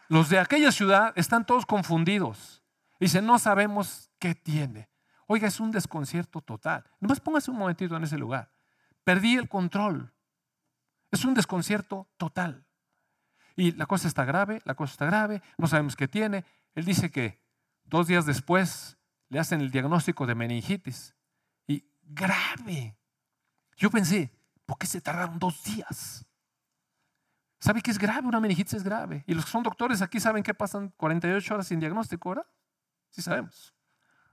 los 0.08 0.28
de 0.28 0.38
aquella 0.38 0.70
ciudad 0.70 1.12
están 1.16 1.44
todos 1.44 1.66
confundidos. 1.66 2.62
Dicen, 3.00 3.26
no 3.26 3.38
sabemos 3.38 4.10
qué 4.18 4.34
tiene. 4.34 4.88
Oiga, 5.26 5.48
es 5.48 5.60
un 5.60 5.72
desconcierto 5.72 6.40
total. 6.40 6.84
Nomás 7.00 7.20
póngase 7.20 7.50
un 7.50 7.58
momentito 7.58 7.96
en 7.96 8.04
ese 8.04 8.16
lugar. 8.16 8.52
Perdí 9.04 9.36
el 9.36 9.48
control. 9.48 10.12
Es 11.10 11.24
un 11.24 11.34
desconcierto 11.34 12.08
total. 12.16 12.66
Y 13.56 13.72
la 13.72 13.86
cosa 13.86 14.06
está 14.06 14.24
grave, 14.24 14.60
la 14.64 14.74
cosa 14.74 14.92
está 14.92 15.06
grave, 15.06 15.42
no 15.56 15.66
sabemos 15.66 15.96
qué 15.96 16.08
tiene. 16.08 16.44
Él 16.74 16.84
dice 16.84 17.10
que 17.10 17.42
dos 17.84 18.06
días 18.06 18.26
después 18.26 18.98
le 19.28 19.38
hacen 19.38 19.60
el 19.60 19.70
diagnóstico 19.70 20.26
de 20.26 20.34
meningitis. 20.34 21.14
Y 21.66 21.84
grave. 22.02 22.96
Yo 23.76 23.90
pensé, 23.90 24.32
¿por 24.66 24.78
qué 24.78 24.86
se 24.86 25.00
tardaron 25.00 25.38
dos 25.38 25.62
días? 25.64 26.26
¿Sabe 27.58 27.80
que 27.80 27.90
es 27.90 27.98
grave? 27.98 28.28
Una 28.28 28.40
meningitis 28.40 28.74
es 28.74 28.84
grave. 28.84 29.24
Y 29.26 29.34
los 29.34 29.44
que 29.44 29.50
son 29.50 29.62
doctores 29.62 30.02
aquí 30.02 30.20
saben 30.20 30.42
que 30.42 30.54
pasan 30.54 30.90
48 30.96 31.54
horas 31.54 31.66
sin 31.66 31.80
diagnóstico, 31.80 32.30
¿verdad? 32.30 32.46
Sí 33.10 33.22
sabemos. 33.22 33.75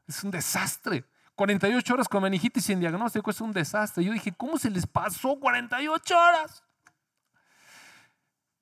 Es 0.08 0.24
un 0.24 0.32
desastre. 0.32 1.06
48 1.36 1.94
horas 1.94 2.08
con 2.08 2.22
meningitis 2.22 2.66
sin 2.66 2.80
diagnóstico 2.80 3.32
es 3.32 3.42
un 3.42 3.52
desastre. 3.52 4.04
Yo 4.04 4.14
dije, 4.14 4.32
¿cómo 4.32 4.58
se 4.58 4.70
les 4.70 4.86
pasó 4.86 5.40
48 5.40 6.18
horas? 6.18 6.64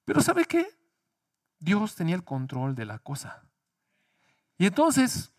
Pero 0.06 0.22
¿sabe 0.22 0.46
qué? 0.46 0.68
Dios 1.60 1.96
tenía 1.96 2.16
el 2.16 2.24
control 2.24 2.76
de 2.76 2.86
la 2.86 3.00
cosa. 3.00 3.44
Y 4.58 4.66
entonces, 4.66 5.32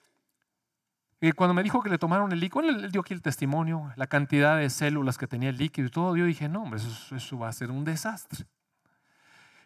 eh, 1.20 1.32
cuando 1.32 1.55
me 1.55 1.62
dijo 1.62 1.82
que 1.82 1.88
le 1.88 1.98
tomaron 1.98 2.32
el 2.32 2.40
líquido, 2.40 2.68
él, 2.68 2.90
dio 2.90 3.00
aquí 3.00 3.14
el 3.14 3.22
testimonio, 3.22 3.92
la 3.96 4.07
cantidad 4.07 4.59
de 4.59 4.68
células 4.70 5.18
que 5.18 5.26
tenía 5.26 5.50
el 5.50 5.57
líquido 5.57 5.88
y 5.88 5.90
todo, 5.90 6.16
yo 6.16 6.24
dije, 6.24 6.48
no, 6.48 6.62
hombre, 6.62 6.80
eso, 6.80 7.16
eso 7.16 7.38
va 7.38 7.48
a 7.48 7.53
ser 7.53 7.70
un 7.70 7.84
desastre. 7.84 8.46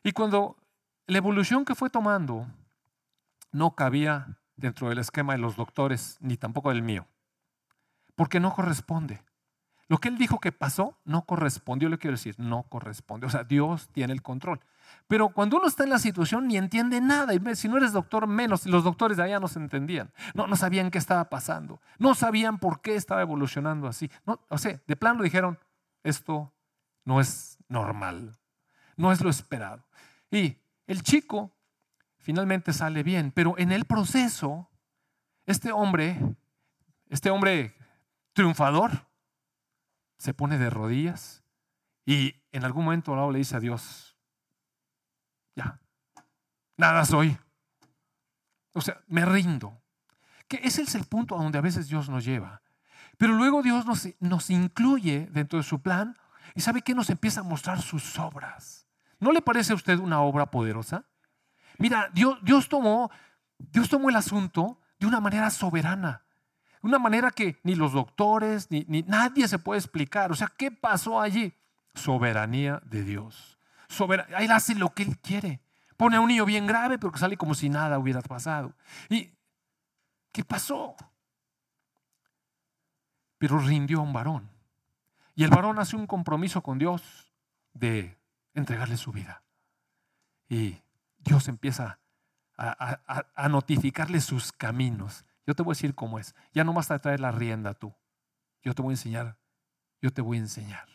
Y 0.03 0.13
cuando 0.13 0.57
la 1.07 1.19
evolución 1.19 1.65
que 1.65 1.75
fue 1.75 1.91
tomando 1.91 2.47
no 3.53 3.75
cabía 3.75 4.39
dentro 4.57 4.89
del 4.89 4.99
esquema 4.99 5.35
de 5.35 5.39
los 5.39 5.57
doctores, 5.57 6.17
ni 6.21 6.37
tampoco 6.37 6.71
del 6.71 6.83
mío, 6.83 7.07
porque 8.15 8.41
no 8.41 8.55
corresponde. 8.55 9.23
Lo 9.89 9.99
que 9.99 10.09
él 10.09 10.19
dijo 10.19 10.41
que 10.41 10.51
pasó 10.51 10.99
no 11.05 11.23
correspondió, 11.23 11.89
le 11.89 11.99
quiero 11.99 12.17
decir, 12.17 12.35
no 12.39 12.65
corresponde. 12.65 13.27
O 13.27 13.31
sea, 13.31 13.45
Dios 13.45 13.89
tiene 13.93 14.13
el 14.13 14.23
control. 14.23 14.61
Pero 15.07 15.29
cuando 15.29 15.59
uno 15.59 15.69
está 15.69 15.85
en 15.85 15.91
la 15.91 15.99
situación 15.99 16.49
ni 16.49 16.57
entiende 16.57 17.01
nada, 17.01 17.35
y 17.35 17.57
si 17.57 17.69
no 17.69 17.77
eres 17.77 17.93
doctor, 17.93 18.27
menos, 18.27 18.67
los 18.67 18.83
doctores 18.83 19.17
de 19.17 19.23
allá 19.23 19.39
no 19.39 19.47
se 19.47 19.61
entendían, 19.61 20.13
no, 20.35 20.47
no 20.49 20.57
sabían 20.57 20.91
qué 20.91 20.99
estaba 20.99 21.29
pasando, 21.29 21.81
no 21.99 22.15
sabían 22.15 22.59
por 22.59 22.81
qué 22.81 22.97
estaba 22.97 23.23
evolucionando 23.23 23.87
así. 23.87 24.11
No, 24.25 24.41
o 24.49 24.59
sea, 24.59 24.81
de 24.87 24.97
plano 24.97 25.23
dijeron, 25.23 25.59
esto 26.03 26.53
no 27.05 27.21
es 27.21 27.59
normal, 27.69 28.37
no 28.97 29.13
es 29.13 29.21
lo 29.21 29.31
esperado. 29.31 29.85
Y 30.31 30.57
el 30.89 31.03
chico 31.03 31.53
finalmente 32.27 32.73
sale 32.73 33.05
bien, 33.05 33.31
pero 33.31 33.57
en 33.57 33.71
el 33.71 33.85
proceso, 33.85 34.69
este 35.47 35.71
hombre, 35.71 36.19
este 37.09 37.31
hombre 37.31 37.77
triunfador, 38.33 39.07
se 40.19 40.35
pone 40.35 40.59
de 40.59 40.69
rodillas 40.69 41.45
y 42.05 42.43
en 42.51 42.65
algún 42.65 42.85
momento 42.85 43.31
le 43.31 43.39
dice 43.39 43.55
a 43.55 43.61
Dios, 43.61 44.17
ya, 45.55 45.81
nada 46.77 47.05
soy. 47.05 47.39
O 48.73 48.81
sea, 48.81 49.01
me 49.07 49.25
rindo. 49.25 49.81
Que 50.49 50.57
ese 50.65 50.83
es 50.83 50.97
el 50.97 51.05
punto 51.05 51.37
a 51.37 51.43
donde 51.43 51.59
a 51.59 51.63
veces 51.63 51.87
Dios 51.87 52.09
nos 52.09 52.25
lleva. 52.25 52.61
Pero 53.19 53.35
luego 53.35 53.63
Dios 53.63 53.87
nos, 53.87 54.09
nos 54.19 54.51
incluye 54.51 55.29
dentro 55.31 55.61
de 55.61 55.63
su 55.63 55.81
plan 55.81 56.17
y 56.57 56.61
sabe 56.61 56.83
que 56.83 56.93
nos 56.93 57.09
empieza 57.09 57.43
a 57.43 57.45
mostrar 57.45 57.81
sus 57.83 58.19
obras. 58.19 58.89
¿No 59.21 59.31
le 59.31 59.43
parece 59.43 59.75
a 59.75 59.77
usted 59.77 60.01
una 60.01 60.23
obra 60.23 60.51
poderosa? 60.51 61.07
Mira, 61.79 62.11
Dios, 62.13 62.39
Dios, 62.43 62.69
tomó, 62.69 63.11
Dios 63.59 63.89
tomó 63.89 64.09
el 64.09 64.17
asunto 64.17 64.81
de 64.99 65.07
una 65.07 65.21
manera 65.21 65.51
soberana. 65.51 66.23
Una 66.83 66.99
manera 66.99 67.31
que 67.31 67.59
ni 67.65 67.75
los 67.75 67.93
doctores, 67.93 68.71
ni, 68.71 68.85
ni 68.89 69.03
nadie 69.03 69.49
se 69.49 69.59
puede 69.59 69.81
explicar. 69.81 70.31
O 70.31 70.35
sea, 70.35 70.53
¿qué 70.57 70.71
pasó 70.71 71.21
allí? 71.21 71.53
Soberanía 71.95 72.81
de 72.85 73.03
Dios. 73.03 73.59
él 74.39 74.51
hace 74.51 74.75
lo 74.75 74.95
que 74.95 75.03
Él 75.03 75.19
quiere. 75.19 75.61
Pone 75.97 76.17
a 76.17 76.21
un 76.21 76.29
niño 76.29 76.45
bien 76.45 76.67
grave, 76.67 76.99
pero 76.99 77.11
que 77.11 77.19
sale 77.19 77.37
como 77.37 77.55
si 77.55 77.69
nada 77.69 77.99
hubiera 77.99 78.21
pasado. 78.21 78.75
¿Y 79.09 79.33
qué 80.31 80.45
pasó? 80.45 80.95
Pero 83.39 83.59
rindió 83.59 84.01
a 84.01 84.03
un 84.03 84.13
varón. 84.13 84.51
Y 85.35 85.45
el 85.45 85.51
varón 85.51 85.79
hace 85.79 85.97
un 85.97 86.07
compromiso 86.07 86.63
con 86.63 86.79
Dios 86.79 87.33
de 87.73 88.19
entregarle 88.55 88.97
su 88.97 89.13
vida. 89.13 89.43
Y 90.49 90.79
Dios 91.27 91.49
empieza 91.49 91.99
a, 92.57 93.49
notificarle 93.51 94.21
sus 94.21 94.53
caminos. 94.53 95.25
Yo 95.47 95.55
te 95.55 95.63
voy 95.63 95.73
a 95.73 95.75
decir 95.75 95.95
cómo 95.95 96.19
es. 96.19 96.35
Ya 96.55 96.65
no 96.65 96.73
vas 96.73 96.91
a 96.91 96.99
traer 97.01 97.21
la 97.21 97.33
rienda 97.33 97.75
tú. 97.75 97.93
Yo 98.63 98.75
te 98.75 98.81
voy 98.81 98.93
a 98.93 98.95
enseñar. 98.95 99.37
Yo 100.01 100.13
te 100.13 100.23
voy 100.23 100.39
a 100.39 100.41
enseñar. 100.41 100.87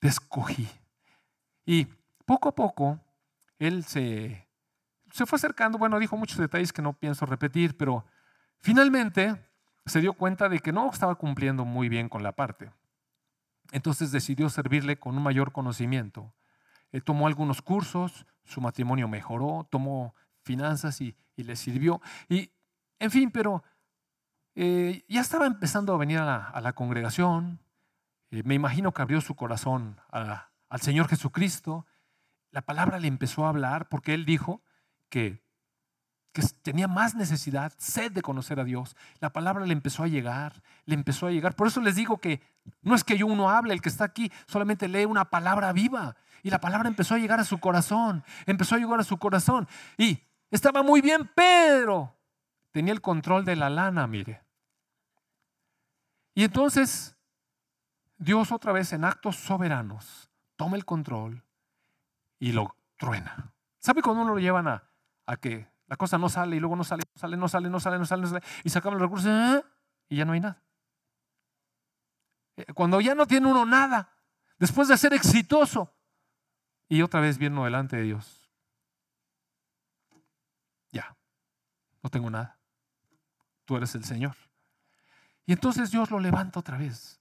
Te 0.00 0.08
escogí. 0.08 0.68
Y 1.64 1.86
poco 2.24 2.48
a 2.48 2.54
poco, 2.54 3.00
él 3.58 3.84
se, 3.84 4.46
se 5.12 5.26
fue 5.26 5.36
acercando. 5.36 5.78
Bueno, 5.78 5.98
dijo 5.98 6.16
muchos 6.16 6.38
detalles 6.38 6.72
que 6.72 6.82
no 6.82 6.92
pienso 6.92 7.24
repetir, 7.24 7.76
pero 7.76 8.04
finalmente 8.58 9.48
se 9.86 10.00
dio 10.00 10.12
cuenta 10.12 10.48
de 10.48 10.58
que 10.58 10.72
no 10.72 10.90
estaba 10.90 11.14
cumpliendo 11.14 11.64
muy 11.64 11.88
bien 11.88 12.08
con 12.08 12.22
la 12.22 12.32
parte. 12.32 12.72
Entonces 13.70 14.10
decidió 14.10 14.48
servirle 14.50 14.98
con 14.98 15.16
un 15.16 15.22
mayor 15.22 15.52
conocimiento. 15.52 16.34
Eh, 16.92 17.00
tomó 17.00 17.26
algunos 17.26 17.62
cursos, 17.62 18.26
su 18.46 18.60
matrimonio 18.60 19.08
mejoró, 19.08 19.66
tomó 19.70 20.14
finanzas 20.42 21.00
y, 21.00 21.16
le 21.36 21.56
sirvió. 21.56 22.00
Y 22.28 22.50
en 22.98 23.10
fin, 23.10 23.30
pero 23.30 23.62
eh, 24.54 25.04
ya 25.06 25.20
estaba 25.20 25.46
empezando 25.46 25.92
a 25.92 25.98
venir 25.98 26.18
a 26.18 26.60
la, 26.60 26.72
congregación. 26.72 27.60
Eh, 28.30 28.42
me 28.44 28.54
imagino 28.54 28.92
que 28.92 29.02
abrió 29.02 29.20
su 29.20 29.34
corazón 29.34 30.00
al 30.10 30.80
Señor 30.80 31.08
Jesucristo. 31.08 31.84
La 32.50 32.62
palabra 32.62 32.98
le 32.98 33.08
empezó 33.08 33.44
a 33.44 33.50
hablar 33.50 33.88
porque 33.90 34.14
él 34.14 34.24
dijo 34.24 34.62
que, 35.10 35.44
que 36.36 36.42
tenía 36.60 36.86
más 36.86 37.14
necesidad, 37.14 37.72
sed 37.78 38.12
de 38.12 38.20
conocer 38.20 38.60
a 38.60 38.64
Dios. 38.64 38.94
La 39.20 39.32
palabra 39.32 39.64
le 39.64 39.72
empezó 39.72 40.02
a 40.02 40.06
llegar, 40.06 40.62
le 40.84 40.94
empezó 40.94 41.26
a 41.26 41.30
llegar. 41.30 41.56
Por 41.56 41.66
eso 41.66 41.80
les 41.80 41.94
digo 41.94 42.18
que 42.18 42.42
no 42.82 42.94
es 42.94 43.04
que 43.04 43.16
yo 43.16 43.26
uno 43.26 43.48
hable, 43.48 43.72
el 43.72 43.80
que 43.80 43.88
está 43.88 44.04
aquí 44.04 44.30
solamente 44.46 44.86
lee 44.86 45.06
una 45.06 45.30
palabra 45.30 45.72
viva. 45.72 46.14
Y 46.42 46.50
la 46.50 46.60
palabra 46.60 46.88
empezó 46.88 47.14
a 47.14 47.18
llegar 47.18 47.40
a 47.40 47.44
su 47.44 47.58
corazón, 47.58 48.22
empezó 48.44 48.74
a 48.74 48.78
llegar 48.78 49.00
a 49.00 49.04
su 49.04 49.16
corazón. 49.16 49.66
Y 49.96 50.20
estaba 50.50 50.82
muy 50.82 51.00
bien 51.00 51.26
Pedro, 51.34 52.14
tenía 52.70 52.92
el 52.92 53.00
control 53.00 53.46
de 53.46 53.56
la 53.56 53.70
lana, 53.70 54.06
mire. 54.06 54.42
Y 56.34 56.44
entonces 56.44 57.16
Dios 58.18 58.52
otra 58.52 58.72
vez 58.72 58.92
en 58.92 59.06
actos 59.06 59.36
soberanos 59.36 60.30
toma 60.56 60.76
el 60.76 60.84
control 60.84 61.42
y 62.38 62.52
lo 62.52 62.76
truena. 62.98 63.54
¿Sabe 63.78 64.02
cuando 64.02 64.20
uno 64.20 64.34
lo 64.34 64.38
llevan 64.38 64.68
a, 64.68 64.82
que 65.40 65.66
la 65.86 65.96
cosa 65.96 66.18
no 66.18 66.28
sale 66.28 66.56
y 66.56 66.60
luego 66.60 66.76
no 66.76 66.84
sale, 66.84 67.04
no 67.14 67.20
sale, 67.20 67.36
no 67.36 67.48
sale, 67.48 67.70
no 67.70 67.80
sale, 67.80 67.98
no 67.98 68.06
sale, 68.06 68.22
no 68.22 68.28
sale 68.28 68.42
y 68.64 68.70
se 68.70 68.80
los 68.80 69.00
recursos 69.00 69.26
¿eh? 69.26 69.64
y 70.08 70.16
ya 70.16 70.24
no 70.24 70.32
hay 70.32 70.40
nada? 70.40 70.62
Eh, 72.56 72.72
cuando 72.74 73.00
ya 73.00 73.14
no 73.14 73.26
tiene 73.26 73.48
uno 73.48 73.64
nada, 73.64 74.10
después 74.58 74.88
de 74.88 74.96
ser 74.96 75.12
exitoso 75.12 75.92
y 76.88 77.02
otra 77.02 77.20
vez 77.20 77.38
viendo 77.38 77.64
delante 77.64 77.96
de 77.96 78.02
Dios. 78.02 78.50
Ya, 80.90 81.16
no 82.02 82.10
tengo 82.10 82.30
nada 82.30 82.56
tú 83.66 83.76
eres 83.76 83.94
el 83.94 84.04
Señor. 84.04 84.34
Y 85.44 85.52
entonces 85.52 85.90
Dios 85.90 86.10
lo 86.10 86.18
levanta 86.18 86.60
otra 86.60 86.78
vez. 86.78 87.20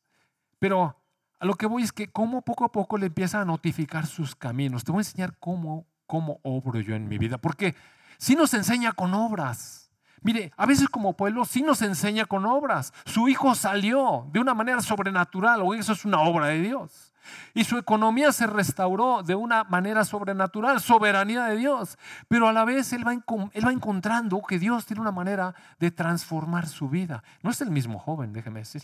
Pero 0.60 0.96
a 1.40 1.46
lo 1.46 1.56
que 1.56 1.66
voy 1.66 1.84
es 1.84 1.92
que 1.92 2.08
como 2.08 2.44
poco 2.44 2.64
a 2.64 2.72
poco 2.72 2.98
le 2.98 3.08
empieza 3.08 3.42
a 3.42 3.46
notificar 3.46 4.06
sus 4.06 4.36
caminos. 4.36 4.86
Te 4.86 4.92
voy 4.92 5.00
a 5.00 5.02
enseñar 5.02 5.38
cómo, 5.40 5.86
cómo 6.08 6.40
obro 6.44 6.80
yo 6.80 6.96
en 6.96 7.10
mi 7.10 7.18
vida. 7.18 7.38
Porque 7.38 7.76
si 8.18 8.36
nos 8.36 8.54
enseña 8.54 8.92
con 8.94 9.14
obras. 9.14 9.86
Mire, 10.22 10.52
a 10.58 10.66
veces 10.66 10.90
como 10.90 11.16
pueblo 11.16 11.46
sí 11.46 11.62
nos 11.62 11.84
enseña 11.84 12.26
con 12.26 12.48
obras. 12.48 12.94
Su 13.06 13.28
hijo 13.28 13.54
salió 13.54 14.28
de 14.32 14.40
una 14.40 14.56
manera 14.56 14.82
sobrenatural, 14.82 15.62
o 15.62 15.76
eso 15.76 15.94
es 15.94 16.04
una 16.04 16.22
obra 16.22 16.48
de 16.48 16.62
Dios. 16.62 17.14
Y 17.54 17.64
su 17.64 17.78
economía 17.78 18.32
se 18.32 18.48
restauró 18.48 19.22
de 19.22 19.36
una 19.36 19.64
manera 19.66 20.04
sobrenatural, 20.04 20.82
soberanía 20.82 21.46
de 21.46 21.58
Dios. 21.58 21.98
Pero 22.28 22.48
a 22.48 22.54
la 22.54 22.66
vez 22.66 22.92
él 22.94 23.08
va, 23.08 23.14
él 23.14 23.68
va 23.68 23.72
encontrando 23.72 24.42
que 24.42 24.58
Dios 24.58 24.88
tiene 24.88 25.02
una 25.02 25.12
manera 25.12 25.54
de 25.80 25.92
transformar 25.92 26.68
su 26.68 26.90
vida. 26.90 27.24
No 27.44 27.52
es 27.52 27.62
el 27.62 27.70
mismo 27.70 28.00
joven, 28.00 28.34
déjeme 28.34 28.62
decir. 28.62 28.84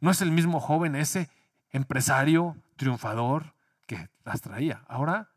No 0.00 0.10
es 0.10 0.22
el 0.22 0.32
mismo 0.32 0.60
joven 0.60 0.96
ese 0.96 1.28
empresario 1.70 2.56
triunfador 2.76 3.54
que 3.86 4.08
las 4.24 4.40
traía. 4.40 4.82
Ahora, 4.88 5.28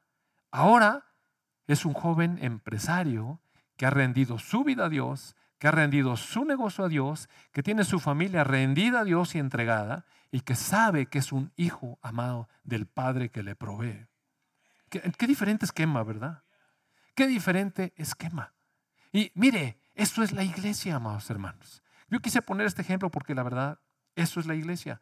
ahora 0.51 1.08
es 1.73 1.85
un 1.85 1.93
joven 1.93 2.39
empresario 2.41 3.39
que 3.77 3.85
ha 3.85 3.91
rendido 3.91 4.39
su 4.39 4.63
vida 4.63 4.85
a 4.85 4.89
Dios, 4.89 5.35
que 5.59 5.67
ha 5.67 5.71
rendido 5.71 6.17
su 6.17 6.43
negocio 6.43 6.85
a 6.85 6.89
Dios, 6.89 7.29
que 7.51 7.61
tiene 7.61 7.83
su 7.83 7.99
familia 7.99 8.43
rendida 8.43 9.01
a 9.01 9.03
Dios 9.03 9.35
y 9.35 9.39
entregada, 9.39 10.05
y 10.31 10.41
que 10.41 10.55
sabe 10.55 11.05
que 11.05 11.19
es 11.19 11.31
un 11.31 11.51
hijo 11.57 11.99
amado 12.01 12.49
del 12.63 12.87
Padre 12.87 13.29
que 13.29 13.43
le 13.43 13.55
provee. 13.55 14.07
Qué, 14.89 15.27
diferente 15.27 15.65
esquema, 15.65 16.03
¿verdad? 16.03 16.43
Qué 17.13 17.27
diferente 17.27 17.93
esquema. 17.97 18.53
Y 19.11 19.31
mire, 19.35 19.79
eso 19.93 20.23
es 20.23 20.31
la 20.31 20.43
iglesia, 20.43 20.95
amados 20.95 21.29
hermanos. 21.29 21.83
Yo 22.09 22.19
quise 22.19 22.41
poner 22.41 22.65
este 22.65 22.81
ejemplo 22.81 23.11
porque 23.11 23.35
la 23.35 23.43
verdad, 23.43 23.79
eso 24.15 24.39
es 24.39 24.47
la 24.47 24.55
iglesia. 24.55 24.99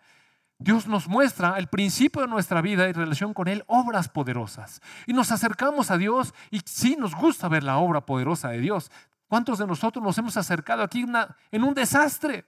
Dios 0.59 0.87
nos 0.87 1.07
muestra 1.07 1.57
el 1.57 1.67
principio 1.67 2.21
de 2.21 2.27
nuestra 2.27 2.61
vida 2.61 2.89
y 2.89 2.91
relación 2.91 3.33
con 3.33 3.47
Él, 3.47 3.63
obras 3.67 4.09
poderosas. 4.09 4.81
Y 5.05 5.13
nos 5.13 5.31
acercamos 5.31 5.91
a 5.91 5.97
Dios 5.97 6.33
y 6.49 6.61
sí 6.65 6.95
nos 6.97 7.13
gusta 7.13 7.47
ver 7.47 7.63
la 7.63 7.77
obra 7.77 8.05
poderosa 8.05 8.49
de 8.49 8.59
Dios. 8.59 8.91
¿Cuántos 9.27 9.59
de 9.59 9.67
nosotros 9.67 10.03
nos 10.03 10.17
hemos 10.17 10.35
acercado 10.37 10.81
aquí 10.81 11.05
en 11.51 11.63
un 11.63 11.73
desastre? 11.73 12.45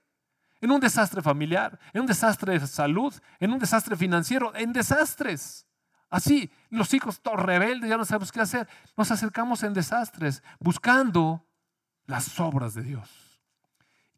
en 0.61 0.71
un 0.71 0.79
desastre 0.79 1.21
familiar, 1.21 1.79
en 1.93 2.01
un 2.01 2.07
desastre 2.07 2.59
de 2.59 2.67
salud, 2.67 3.13
en 3.39 3.53
un 3.53 3.59
desastre 3.59 3.95
financiero, 3.95 4.53
en 4.55 4.73
desastres. 4.73 5.65
Así, 6.09 6.51
los 6.69 6.93
hijos 6.93 7.21
todos 7.21 7.39
rebeldes, 7.39 7.89
ya 7.89 7.97
no 7.97 8.05
sabemos 8.05 8.31
qué 8.31 8.41
hacer. 8.41 8.67
Nos 8.97 9.11
acercamos 9.11 9.63
en 9.63 9.73
desastres 9.73 10.43
buscando 10.59 11.45
las 12.07 12.39
obras 12.39 12.73
de 12.73 12.83
Dios. 12.83 13.41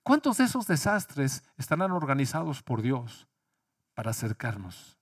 ¿Cuántos 0.04 0.38
de 0.38 0.46
esos 0.46 0.66
desastres 0.66 1.44
estarán 1.58 1.92
organizados 1.92 2.64
por 2.64 2.82
Dios 2.82 3.28
para 3.94 4.12
acercarnos? 4.12 4.98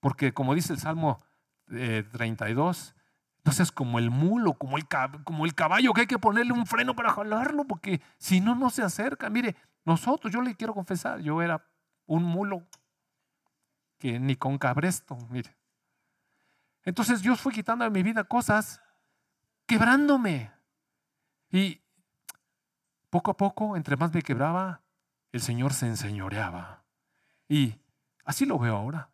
Porque 0.00 0.32
como 0.32 0.54
dice 0.54 0.72
el 0.72 0.78
Salmo 0.78 1.22
32, 1.66 2.88
eh, 2.88 3.00
no 3.44 3.52
seas 3.52 3.72
como 3.72 3.98
el 3.98 4.10
mulo, 4.10 4.54
como 4.54 4.76
el, 4.76 4.86
como 5.24 5.44
el 5.44 5.54
caballo 5.54 5.92
que 5.92 6.02
hay 6.02 6.06
que 6.06 6.18
ponerle 6.18 6.52
un 6.52 6.66
freno 6.66 6.94
para 6.94 7.12
jalarlo, 7.12 7.64
porque 7.64 8.00
si 8.18 8.40
no, 8.40 8.54
no 8.54 8.70
se 8.70 8.82
acerca. 8.82 9.30
Mire, 9.30 9.56
nosotros, 9.84 10.32
yo 10.32 10.42
le 10.42 10.54
quiero 10.54 10.74
confesar, 10.74 11.20
yo 11.20 11.40
era 11.40 11.66
un 12.06 12.24
mulo 12.24 12.66
que 13.98 14.18
ni 14.18 14.36
con 14.36 14.58
cabresto, 14.58 15.16
mire. 15.30 15.56
Entonces 16.84 17.22
Dios 17.22 17.40
fue 17.40 17.52
quitando 17.52 17.84
de 17.84 17.90
mi 17.90 18.02
vida 18.02 18.24
cosas, 18.24 18.80
quebrándome. 19.66 20.50
Y 21.50 21.80
poco 23.10 23.30
a 23.30 23.36
poco, 23.36 23.76
entre 23.76 23.96
más 23.96 24.12
me 24.12 24.22
quebraba, 24.22 24.82
el 25.32 25.40
Señor 25.40 25.72
se 25.72 25.86
enseñoreaba. 25.86 26.84
Y 27.48 27.79
Así 28.30 28.46
lo 28.46 28.60
veo 28.60 28.76
ahora. 28.76 29.10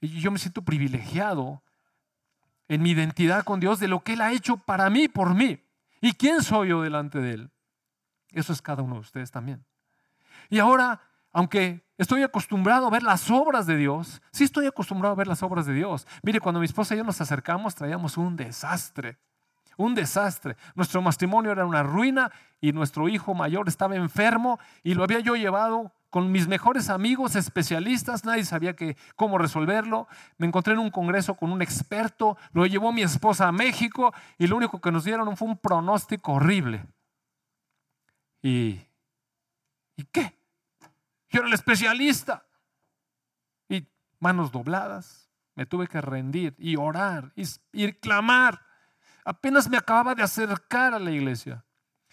Y 0.00 0.20
yo 0.20 0.30
me 0.30 0.38
siento 0.38 0.62
privilegiado 0.62 1.60
en 2.68 2.82
mi 2.82 2.92
identidad 2.92 3.42
con 3.42 3.58
Dios 3.58 3.80
de 3.80 3.88
lo 3.88 4.04
que 4.04 4.12
Él 4.12 4.20
ha 4.20 4.30
hecho 4.30 4.58
para 4.58 4.88
mí, 4.90 5.08
por 5.08 5.34
mí. 5.34 5.60
¿Y 6.00 6.12
quién 6.12 6.44
soy 6.44 6.68
yo 6.68 6.80
delante 6.80 7.18
de 7.18 7.32
Él? 7.32 7.50
Eso 8.30 8.52
es 8.52 8.62
cada 8.62 8.84
uno 8.84 8.94
de 8.94 9.00
ustedes 9.00 9.32
también. 9.32 9.66
Y 10.50 10.60
ahora, 10.60 11.00
aunque 11.32 11.84
estoy 11.96 12.22
acostumbrado 12.22 12.86
a 12.86 12.90
ver 12.90 13.02
las 13.02 13.28
obras 13.28 13.66
de 13.66 13.76
Dios, 13.76 14.22
sí 14.30 14.44
estoy 14.44 14.66
acostumbrado 14.66 15.14
a 15.14 15.16
ver 15.16 15.26
las 15.26 15.42
obras 15.42 15.66
de 15.66 15.74
Dios. 15.74 16.06
Mire, 16.22 16.38
cuando 16.38 16.60
mi 16.60 16.66
esposa 16.66 16.94
y 16.94 16.98
yo 16.98 17.02
nos 17.04 17.20
acercamos, 17.20 17.74
traíamos 17.74 18.16
un 18.16 18.36
desastre. 18.36 19.18
Un 19.76 19.96
desastre. 19.96 20.56
Nuestro 20.76 21.02
matrimonio 21.02 21.50
era 21.50 21.66
una 21.66 21.82
ruina 21.82 22.30
y 22.60 22.72
nuestro 22.72 23.08
hijo 23.08 23.34
mayor 23.34 23.68
estaba 23.68 23.96
enfermo 23.96 24.58
y 24.82 24.94
lo 24.94 25.04
había 25.04 25.20
yo 25.20 25.36
llevado 25.36 25.92
con 26.10 26.32
mis 26.32 26.48
mejores 26.48 26.88
amigos 26.88 27.36
especialistas, 27.36 28.24
nadie 28.24 28.44
sabía 28.44 28.74
que, 28.74 28.96
cómo 29.14 29.36
resolverlo. 29.36 30.08
Me 30.38 30.46
encontré 30.46 30.72
en 30.72 30.78
un 30.78 30.90
congreso 30.90 31.34
con 31.34 31.52
un 31.52 31.60
experto, 31.60 32.38
lo 32.52 32.66
llevó 32.66 32.92
mi 32.92 33.02
esposa 33.02 33.48
a 33.48 33.52
México 33.52 34.14
y 34.38 34.46
lo 34.46 34.56
único 34.56 34.80
que 34.80 34.90
nos 34.90 35.04
dieron 35.04 35.36
fue 35.36 35.48
un 35.48 35.58
pronóstico 35.58 36.32
horrible. 36.32 36.86
¿Y, 38.42 38.80
¿y 39.96 40.04
qué? 40.10 40.38
Yo 41.28 41.40
era 41.40 41.48
el 41.48 41.54
especialista. 41.54 42.46
Y 43.68 43.86
manos 44.18 44.50
dobladas, 44.50 45.30
me 45.54 45.66
tuve 45.66 45.88
que 45.88 46.00
rendir 46.00 46.54
y 46.58 46.76
orar 46.76 47.32
y, 47.36 47.44
y 47.72 47.92
clamar. 47.92 48.62
Apenas 49.24 49.68
me 49.68 49.76
acababa 49.76 50.14
de 50.14 50.22
acercar 50.22 50.94
a 50.94 50.98
la 50.98 51.10
iglesia. 51.10 51.66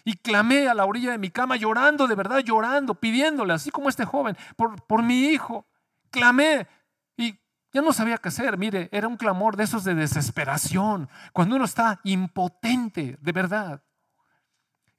Y 0.08 0.14
clamé 0.14 0.68
a 0.68 0.74
la 0.74 0.84
orilla 0.84 1.10
de 1.10 1.18
mi 1.18 1.30
cama 1.30 1.56
llorando, 1.56 2.06
de 2.06 2.14
verdad 2.14 2.38
llorando, 2.38 2.94
pidiéndole, 2.94 3.52
así 3.52 3.72
como 3.72 3.88
este 3.88 4.04
joven, 4.04 4.36
por, 4.54 4.80
por 4.86 5.02
mi 5.02 5.24
hijo. 5.24 5.66
Clamé 6.12 6.68
y 7.16 7.40
ya 7.72 7.82
no 7.82 7.92
sabía 7.92 8.16
qué 8.18 8.28
hacer. 8.28 8.56
Mire, 8.56 8.88
era 8.92 9.08
un 9.08 9.16
clamor 9.16 9.56
de 9.56 9.64
esos 9.64 9.82
de 9.82 9.96
desesperación, 9.96 11.08
cuando 11.32 11.56
uno 11.56 11.64
está 11.64 12.00
impotente, 12.04 13.18
de 13.20 13.32
verdad. 13.32 13.82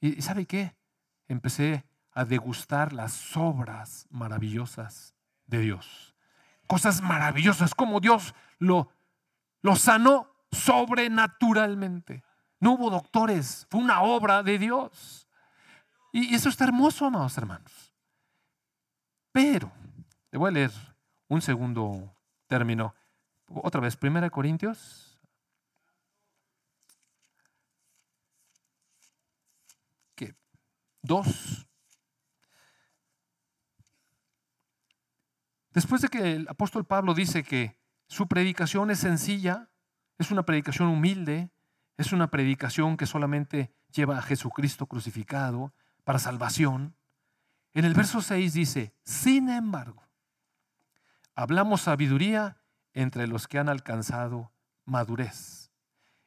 ¿Y 0.01 0.21
sabe 0.21 0.45
qué? 0.45 0.75
Empecé 1.29 1.85
a 2.11 2.25
degustar 2.25 2.91
las 2.91 3.37
obras 3.37 4.07
maravillosas 4.09 5.15
de 5.45 5.59
Dios. 5.59 6.15
Cosas 6.67 7.01
maravillosas, 7.01 7.73
como 7.73 8.01
Dios 8.01 8.35
lo, 8.59 8.91
lo 9.61 9.77
sanó 9.77 10.35
sobrenaturalmente. 10.51 12.25
No 12.59 12.73
hubo 12.73 12.89
doctores, 12.89 13.67
fue 13.69 13.81
una 13.81 14.01
obra 14.01 14.43
de 14.43 14.57
Dios. 14.57 15.27
Y 16.11 16.33
eso 16.33 16.49
está 16.49 16.63
hermoso, 16.63 17.05
amados 17.05 17.37
hermanos. 17.37 17.93
Pero, 19.31 19.71
le 20.31 20.39
voy 20.39 20.49
a 20.49 20.51
leer 20.51 20.71
un 21.27 21.41
segundo 21.41 22.15
término. 22.47 22.95
Otra 23.47 23.81
vez, 23.81 23.95
Primera 23.95 24.29
Corintios. 24.29 25.19
¿Qué? 30.15 30.35
Dos. 31.01 31.67
Después 35.71 36.01
de 36.01 36.07
que 36.07 36.33
el 36.33 36.47
apóstol 36.49 36.85
Pablo 36.85 37.13
dice 37.13 37.43
que 37.43 37.77
su 38.07 38.27
predicación 38.27 38.89
es 38.89 38.99
sencilla, 38.99 39.69
es 40.17 40.31
una 40.31 40.43
predicación 40.43 40.87
humilde, 40.87 41.51
es 41.97 42.11
una 42.13 42.29
predicación 42.29 42.95
que 42.95 43.07
solamente 43.07 43.73
lleva 43.91 44.17
a 44.17 44.21
Jesucristo 44.21 44.85
crucificado 44.85 45.73
para 46.03 46.19
salvación. 46.19 46.95
En 47.73 47.85
el 47.85 47.93
verso 47.93 48.21
6 48.21 48.53
dice, 48.53 48.95
sin 49.03 49.49
embargo, 49.49 50.03
hablamos 51.35 51.81
sabiduría 51.81 52.61
entre 52.93 53.27
los 53.27 53.47
que 53.47 53.59
han 53.59 53.69
alcanzado 53.69 54.51
madurez. 54.85 55.71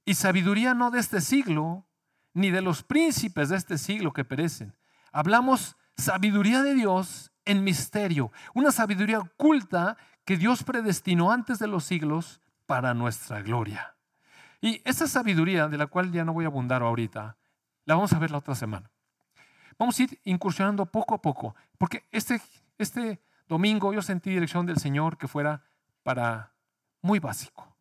Y 0.04 0.14
sabiduría 0.14 0.74
no 0.74 0.90
de 0.90 0.98
este 0.98 1.20
siglo, 1.20 1.86
ni 2.34 2.50
de 2.50 2.62
los 2.62 2.82
príncipes 2.82 3.48
de 3.48 3.56
este 3.56 3.78
siglo 3.78 4.12
que 4.12 4.24
perecen. 4.24 4.76
Hablamos 5.12 5.76
sabiduría 5.96 6.62
de 6.62 6.74
Dios 6.74 7.32
en 7.44 7.64
misterio, 7.64 8.32
una 8.54 8.72
sabiduría 8.72 9.20
oculta 9.20 9.96
que 10.24 10.36
Dios 10.36 10.62
predestinó 10.62 11.32
antes 11.32 11.58
de 11.58 11.66
los 11.66 11.84
siglos 11.84 12.40
para 12.66 12.94
nuestra 12.94 13.42
gloria. 13.42 13.96
Y 14.60 14.82
esa 14.84 15.06
sabiduría, 15.06 15.68
de 15.68 15.78
la 15.78 15.86
cual 15.86 16.12
ya 16.12 16.24
no 16.24 16.32
voy 16.32 16.44
a 16.44 16.48
abundar 16.48 16.82
ahorita, 16.82 17.36
la 17.86 17.94
vamos 17.94 18.12
a 18.12 18.18
ver 18.18 18.30
la 18.30 18.38
otra 18.38 18.54
semana. 18.54 18.90
Vamos 19.78 19.98
a 19.98 20.02
ir 20.02 20.20
incursionando 20.24 20.84
poco 20.84 21.14
a 21.14 21.22
poco, 21.22 21.54
porque 21.78 22.04
este, 22.12 22.40
este 22.76 23.22
domingo 23.48 23.92
yo 23.94 24.02
sentí 24.02 24.30
dirección 24.30 24.66
del 24.66 24.76
Señor 24.76 25.16
que 25.16 25.28
fuera 25.28 25.62
para 26.02 26.52
muy 27.00 27.18
básico. 27.18 27.74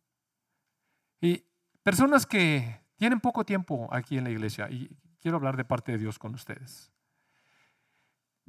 Y 1.20 1.44
personas 1.82 2.24
que 2.24 2.80
tienen 2.96 3.20
poco 3.20 3.44
tiempo 3.44 3.88
aquí 3.92 4.16
en 4.16 4.24
la 4.24 4.30
iglesia, 4.30 4.70
y 4.70 4.90
quiero 5.20 5.36
hablar 5.36 5.56
de 5.56 5.64
parte 5.64 5.92
de 5.92 5.98
Dios 5.98 6.18
con 6.18 6.34
ustedes. 6.34 6.90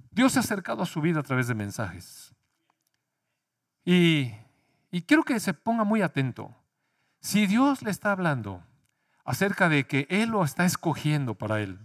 Dios 0.09 0.32
se 0.32 0.39
ha 0.39 0.41
acercado 0.41 0.84
a 0.84 0.86
su 0.86 1.01
vida 1.01 1.19
a 1.19 1.23
través 1.23 1.47
de 1.47 1.55
mensajes. 1.55 2.34
Y, 3.84 4.32
y 4.91 5.01
quiero 5.01 5.23
que 5.23 5.39
se 5.39 5.53
ponga 5.53 5.84
muy 5.84 6.01
atento. 6.01 6.55
Si 7.22 7.45
Dios 7.45 7.84
le 7.84 7.91
está 7.91 8.11
hablando 8.11 8.63
acerca 9.24 9.69
de 9.69 9.86
que 9.86 10.07
Él 10.09 10.30
lo 10.30 10.43
está 10.43 10.65
escogiendo 10.65 11.36
para 11.36 11.61
Él, 11.61 11.80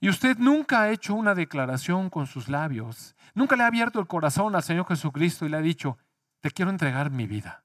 y 0.00 0.08
usted 0.08 0.38
nunca 0.38 0.82
ha 0.82 0.90
hecho 0.90 1.14
una 1.14 1.34
declaración 1.34 2.08
con 2.08 2.26
sus 2.26 2.48
labios, 2.48 3.16
nunca 3.34 3.56
le 3.56 3.64
ha 3.64 3.66
abierto 3.66 4.00
el 4.00 4.06
corazón 4.06 4.54
al 4.54 4.62
Señor 4.62 4.86
Jesucristo 4.86 5.44
y 5.44 5.48
le 5.48 5.56
ha 5.56 5.60
dicho, 5.60 5.98
te 6.40 6.50
quiero 6.52 6.70
entregar 6.70 7.10
mi 7.10 7.26
vida, 7.26 7.64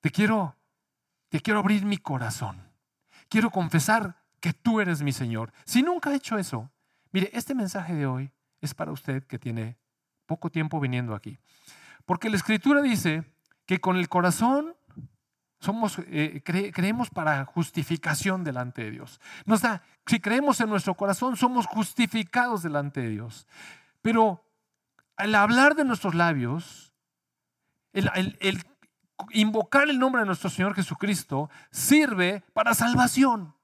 te 0.00 0.10
quiero, 0.10 0.56
te 1.28 1.40
quiero 1.40 1.60
abrir 1.60 1.84
mi 1.84 1.98
corazón, 1.98 2.60
quiero 3.28 3.50
confesar 3.50 4.16
que 4.40 4.52
tú 4.52 4.80
eres 4.80 5.02
mi 5.02 5.12
Señor. 5.12 5.52
Si 5.64 5.82
nunca 5.82 6.10
ha 6.10 6.14
hecho 6.14 6.38
eso, 6.38 6.70
mire, 7.12 7.30
este 7.32 7.54
mensaje 7.54 7.94
de 7.94 8.06
hoy 8.06 8.32
es 8.60 8.74
para 8.74 8.92
usted 8.92 9.24
que 9.24 9.38
tiene 9.38 9.78
poco 10.26 10.50
tiempo 10.50 10.80
viniendo 10.80 11.14
aquí. 11.14 11.38
Porque 12.04 12.30
la 12.30 12.36
Escritura 12.36 12.82
dice 12.82 13.24
que 13.66 13.80
con 13.80 13.96
el 13.96 14.08
corazón 14.08 14.74
somos, 15.60 15.98
eh, 16.06 16.40
creemos 16.44 17.10
para 17.10 17.44
justificación 17.44 18.44
delante 18.44 18.84
de 18.84 18.90
Dios. 18.92 19.20
Nos 19.44 19.62
da, 19.62 19.82
si 20.06 20.20
creemos 20.20 20.60
en 20.60 20.68
nuestro 20.68 20.94
corazón, 20.94 21.36
somos 21.36 21.66
justificados 21.66 22.62
delante 22.62 23.00
de 23.00 23.08
Dios. 23.08 23.46
Pero 24.02 24.44
al 25.16 25.34
hablar 25.34 25.74
de 25.74 25.84
nuestros 25.84 26.14
labios, 26.14 26.94
el, 27.92 28.62
invocar 29.30 29.88
el 29.88 29.98
nombre 29.98 30.20
de 30.22 30.26
nuestro 30.26 30.48
Señor 30.48 30.74
Jesucristo 30.74 31.50
sirve 31.70 32.44
para 32.52 32.74
salvación. 32.74 33.54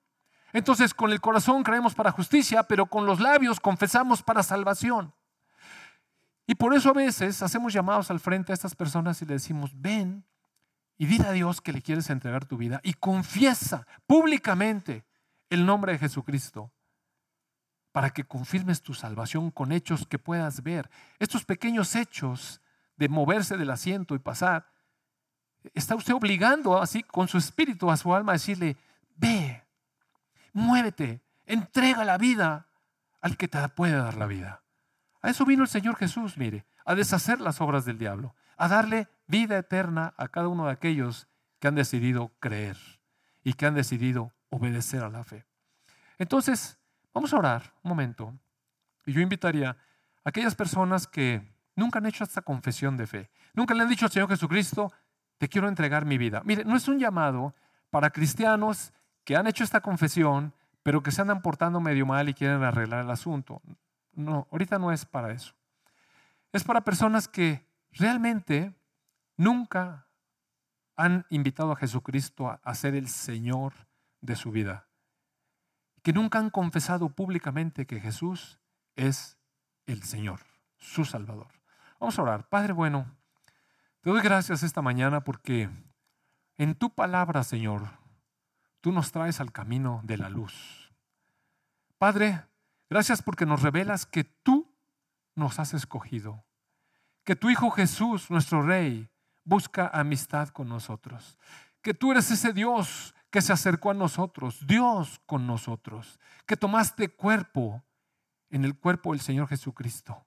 Entonces 0.53 0.95
con 0.95 1.12
el 1.12 1.20
corazón 1.20 1.62
creemos 1.62 1.95
para 1.95 2.12
justicia, 2.12 2.64
pero 2.64 2.86
con 2.86 3.07
los 3.07 3.20
labios 3.20 3.61
confesamos 3.61 4.22
para 4.22 4.42
salvación. 4.42 5.14
Y 6.47 6.57
por 6.57 6.74
eso 6.74 6.90
a 6.90 6.95
veces 6.95 7.42
hacemos 7.42 7.72
llamados 7.72 8.11
al 8.11 8.20
frente 8.20 8.53
a 8.53 8.55
estas 8.55 8.74
personas 8.74 9.22
y 9.22 9.26
le 9.26 9.34
decimos, 9.34 9.70
ven, 9.74 10.24
y 10.97 11.07
dile 11.07 11.26
a 11.26 11.32
Dios 11.32 11.61
que 11.61 11.72
le 11.72 11.82
quieres 11.82 12.11
entregar 12.11 12.45
tu 12.45 12.57
vida 12.57 12.80
y 12.82 12.95
confiesa 12.95 13.86
públicamente 14.07 15.05
el 15.51 15.66
nombre 15.66 15.92
de 15.92 15.99
Jesucristo 15.99 16.72
para 17.92 18.11
que 18.11 18.24
confirmes 18.24 18.82
tu 18.82 18.95
salvación 18.95 19.51
con 19.51 19.70
hechos 19.70 20.07
que 20.07 20.18
puedas 20.18 20.62
ver. 20.62 20.90
Estos 21.18 21.45
pequeños 21.45 21.95
hechos 21.95 22.61
de 22.97 23.09
moverse 23.09 23.57
del 23.57 23.70
asiento 23.70 24.14
y 24.14 24.18
pasar, 24.18 24.68
está 25.72 25.95
usted 25.95 26.14
obligando 26.14 26.80
así 26.80 27.03
con 27.03 27.28
su 27.28 27.38
espíritu 27.38 27.90
a 27.90 27.97
su 27.97 28.14
alma 28.14 28.32
a 28.32 28.34
decirle, 28.34 28.76
ve, 29.16 29.64
muévete, 30.53 31.22
entrega 31.47 32.05
la 32.05 32.18
vida 32.18 32.68
al 33.20 33.36
que 33.36 33.49
te 33.49 33.68
puede 33.68 33.97
dar 33.97 34.16
la 34.16 34.26
vida. 34.26 34.62
A 35.22 35.30
eso 35.30 35.45
vino 35.45 35.62
el 35.62 35.68
Señor 35.68 35.97
Jesús, 35.97 36.36
mire, 36.36 36.66
a 36.84 36.95
deshacer 36.95 37.40
las 37.40 37.61
obras 37.61 37.84
del 37.84 37.99
diablo, 37.99 38.34
a 38.57 38.69
darle 38.69 39.09
vida 39.27 39.59
eterna 39.59 40.15
a 40.17 40.29
cada 40.29 40.49
uno 40.49 40.67
de 40.67 40.73
aquellos 40.73 41.29
que 41.59 41.69
han 41.69 41.75
decidido 41.75 42.33
creer 42.41 42.77
y 43.43 43.55
que 43.55 43.67
han 43.67 43.75
decidido 43.75 44.33
obedecer 44.51 45.03
a 45.03 45.09
la 45.09 45.25
fe. 45.25 45.47
Entonces, 46.19 46.79
vamos 47.13 47.33
a 47.33 47.39
orar 47.39 47.75
un 47.83 47.91
momento. 47.91 48.35
Y 49.07 49.13
yo 49.13 49.21
invitaría 49.21 49.71
a 49.71 49.77
aquellas 50.25 50.55
personas 50.55 51.07
que 51.07 51.43
nunca 51.77 51.99
han 51.99 52.07
hecho 52.07 52.25
esta 52.25 52.43
confesión 52.43 52.97
de 52.97 53.07
fe, 53.07 53.31
nunca 53.53 53.75
le 53.75 53.83
han 53.83 53.89
dicho 53.89 54.07
al 54.07 54.13
Señor 54.13 54.29
Jesucristo, 54.29 54.93
te 55.39 55.49
quiero 55.49 55.69
entregar 55.69 56.05
mi 56.05 56.19
vida. 56.19 56.43
Mire, 56.45 56.65
no 56.65 56.77
es 56.77 56.89
un 56.89 56.99
llamado 56.99 57.55
para 57.91 58.11
cristianos 58.11 58.93
que 59.25 59.37
han 59.37 59.47
hecho 59.47 59.65
esta 59.65 59.81
confesión, 59.81 60.55
pero 60.83 61.03
que 61.03 61.11
se 61.11 61.23
andan 61.23 61.43
portando 61.43 61.81
medio 61.81 62.07
mal 62.07 62.29
y 62.29 62.35
quieren 62.35 62.63
arreglar 62.63 63.05
el 63.05 63.11
asunto. 63.11 63.61
No, 64.13 64.47
ahorita 64.53 64.79
no 64.79 64.93
es 64.93 65.05
para 65.05 65.33
eso. 65.33 65.55
Es 66.53 66.63
para 66.63 66.83
personas 66.83 67.27
que 67.27 67.67
realmente 67.95 68.74
nunca 69.36 70.09
han 70.97 71.26
invitado 71.30 71.72
a 71.72 71.76
Jesucristo 71.76 72.61
a, 72.62 72.74
ser 72.74 72.95
el 72.95 73.09
Señor 73.09 73.72
de 74.20 74.36
su 74.36 74.51
vida, 74.51 74.88
que 76.03 76.12
nunca 76.12 76.38
han 76.38 76.51
confesado 76.51 77.09
públicamente 77.11 77.86
que 77.86 78.01
Jesús 78.01 78.61
es 78.95 79.38
el 79.86 80.03
Señor, 80.03 80.40
su 80.76 81.05
Salvador. 81.05 81.49
Vamos 81.99 82.18
a 82.18 82.22
orar. 82.22 82.49
Padre 82.49 82.72
bueno, 82.72 83.16
Te 84.01 84.11
doy 84.11 84.20
gracias 84.20 84.62
esta 84.62 84.82
mañana 84.82 85.24
porque 85.24 85.70
en 86.57 86.74
tu 86.74 86.95
palabra, 86.95 87.42
Señor, 87.42 87.88
tú 88.80 88.92
nos 88.92 89.11
traes 89.12 89.40
al 89.40 89.51
camino 89.51 90.03
de 90.05 90.18
la 90.18 90.28
luz. 90.28 90.92
Padre, 91.99 92.45
gracias 92.90 93.22
porque 93.22 93.47
nos 93.47 93.62
revelas 93.62 94.05
que 94.05 94.24
tú 94.24 94.76
nos 95.34 95.59
has 95.59 95.72
escogido, 95.74 96.45
que 97.25 97.37
tu 97.37 97.51
Hijo 97.51 97.70
Jesús, 97.70 98.31
nuestro 98.31 98.62
Rey, 98.62 99.09
busca 99.45 99.89
amistad 99.89 100.49
con 100.49 100.68
nosotros, 100.68 101.39
que 101.83 101.95
tú 101.95 102.12
eres 102.12 102.31
ese 102.31 102.53
Dios 102.53 103.14
que 103.31 103.43
se 103.43 103.53
acercó 103.53 103.91
a 103.91 103.95
nosotros, 103.95 104.66
Dios 104.66 105.20
con 105.27 105.47
nosotros, 105.47 106.20
que 106.47 106.57
tomaste 106.57 107.09
cuerpo 107.09 107.83
en 108.51 108.64
el 108.64 108.79
cuerpo 108.79 109.12
del 109.12 109.20
Señor 109.20 109.49
Jesucristo, 109.49 110.27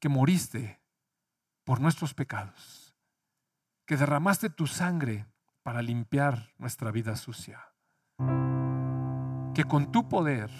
que 0.00 0.08
moriste 0.08 0.80
por 1.64 1.80
nuestros 1.80 2.14
pecados, 2.14 2.94
que 3.86 3.96
derramaste 3.96 4.50
tu 4.50 4.66
sangre 4.66 5.26
para 5.62 5.82
limpiar 5.82 6.52
nuestra 6.58 6.90
vida 6.90 7.16
sucia, 7.16 7.72
que 9.54 9.64
con 9.64 9.92
tu 9.92 10.08
poder 10.08 10.50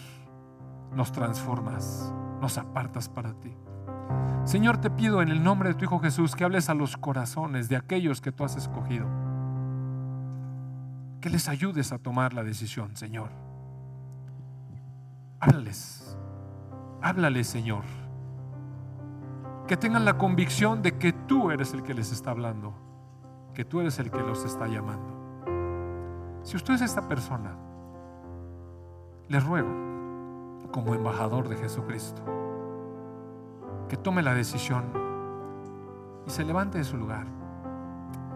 nos 0.91 1.11
transformas, 1.11 2.13
nos 2.39 2.57
apartas 2.57 3.09
para 3.09 3.37
ti. 3.39 3.55
Señor, 4.45 4.77
te 4.77 4.89
pido 4.89 5.21
en 5.21 5.29
el 5.29 5.43
nombre 5.43 5.69
de 5.69 5.75
tu 5.75 5.85
Hijo 5.85 5.99
Jesús 5.99 6.35
que 6.35 6.43
hables 6.43 6.69
a 6.69 6.73
los 6.73 6.97
corazones 6.97 7.69
de 7.69 7.75
aquellos 7.75 8.21
que 8.21 8.31
tú 8.31 8.43
has 8.43 8.55
escogido, 8.55 9.07
que 11.21 11.29
les 11.29 11.49
ayudes 11.49 11.91
a 11.91 11.97
tomar 11.97 12.33
la 12.33 12.43
decisión, 12.43 12.95
Señor. 12.95 13.29
Háblales, 15.39 16.17
háblales, 17.01 17.47
Señor 17.47 17.83
que 19.67 19.77
tengan 19.77 20.05
la 20.05 20.17
convicción 20.17 20.81
de 20.81 20.97
que 20.97 21.11
tú 21.11 21.49
eres 21.49 21.73
el 21.73 21.81
que 21.81 21.93
les 21.93 22.11
está 22.11 22.31
hablando, 22.31 22.73
que 23.53 23.65
tú 23.65 23.81
eres 23.81 23.97
el 23.99 24.11
que 24.11 24.19
los 24.19 24.45
está 24.45 24.67
llamando. 24.67 26.43
Si 26.43 26.55
usted 26.55 26.75
es 26.75 26.81
esta 26.81 27.07
persona, 27.07 27.55
le 29.27 29.39
ruego, 29.39 30.69
como 30.71 30.93
embajador 30.93 31.49
de 31.49 31.57
Jesucristo, 31.57 32.21
que 33.87 33.97
tome 33.97 34.21
la 34.21 34.33
decisión 34.33 34.83
y 36.25 36.29
se 36.29 36.43
levante 36.43 36.77
de 36.77 36.83
su 36.83 36.97
lugar 36.97 37.25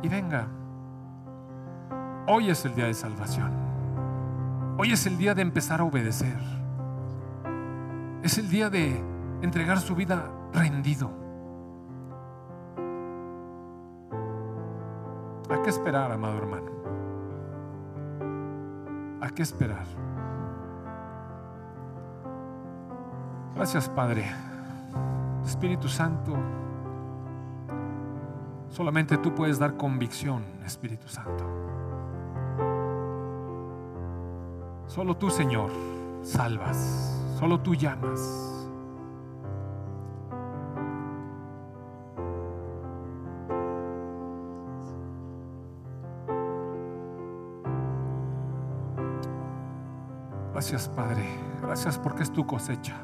y 0.01 0.09
venga. 0.09 0.47
Hoy 2.27 2.49
es 2.49 2.63
el 2.65 2.75
día 2.75 2.85
de 2.85 2.93
salvación. 2.93 3.51
Hoy 4.77 4.93
es 4.93 5.05
el 5.07 5.17
día 5.17 5.33
de 5.33 5.41
empezar 5.41 5.81
a 5.81 5.83
obedecer. 5.83 6.37
Es 8.23 8.37
el 8.37 8.49
día 8.49 8.69
de 8.69 9.03
entregar 9.41 9.79
su 9.79 9.95
vida 9.95 10.29
rendido. 10.53 11.09
¿A 15.49 15.61
qué 15.63 15.69
esperar, 15.69 16.11
amado 16.11 16.37
hermano? 16.37 16.71
¿A 19.21 19.29
qué 19.29 19.41
esperar? 19.41 19.85
Gracias, 23.55 23.89
Padre. 23.89 24.25
Espíritu 25.45 25.87
Santo, 25.87 26.35
solamente 28.69 29.17
tú 29.17 29.33
puedes 29.33 29.59
dar 29.59 29.77
convicción, 29.77 30.43
Espíritu 30.65 31.07
Santo. 31.07 31.45
Solo 34.85 35.15
tú, 35.15 35.29
Señor, 35.29 35.69
salvas. 36.23 37.15
Solo 37.39 37.59
tú 37.59 37.75
llamas. 37.75 38.19
Gracias, 50.51 50.89
Padre. 50.89 51.23
Gracias 51.61 51.97
porque 51.97 52.23
es 52.23 52.33
tu 52.33 52.45
cosecha. 52.45 52.97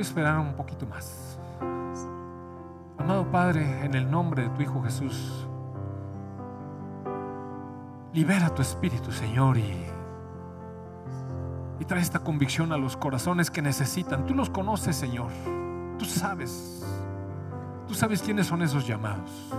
Voy 0.00 0.06
a 0.06 0.08
esperar 0.08 0.38
un 0.38 0.54
poquito 0.54 0.86
más. 0.86 1.38
Amado 2.96 3.30
Padre, 3.30 3.84
en 3.84 3.92
el 3.92 4.10
nombre 4.10 4.44
de 4.44 4.48
tu 4.48 4.62
Hijo 4.62 4.82
Jesús, 4.82 5.46
libera 8.14 8.48
tu 8.48 8.62
espíritu, 8.62 9.12
Señor, 9.12 9.58
y, 9.58 9.84
y 11.78 11.84
trae 11.84 12.00
esta 12.00 12.20
convicción 12.20 12.72
a 12.72 12.78
los 12.78 12.96
corazones 12.96 13.50
que 13.50 13.60
necesitan. 13.60 14.24
Tú 14.24 14.34
los 14.34 14.48
conoces, 14.48 14.96
Señor. 14.96 15.28
Tú 15.98 16.06
sabes. 16.06 16.82
Tú 17.86 17.92
sabes 17.92 18.22
quiénes 18.22 18.46
son 18.46 18.62
esos 18.62 18.86
llamados. 18.86 19.52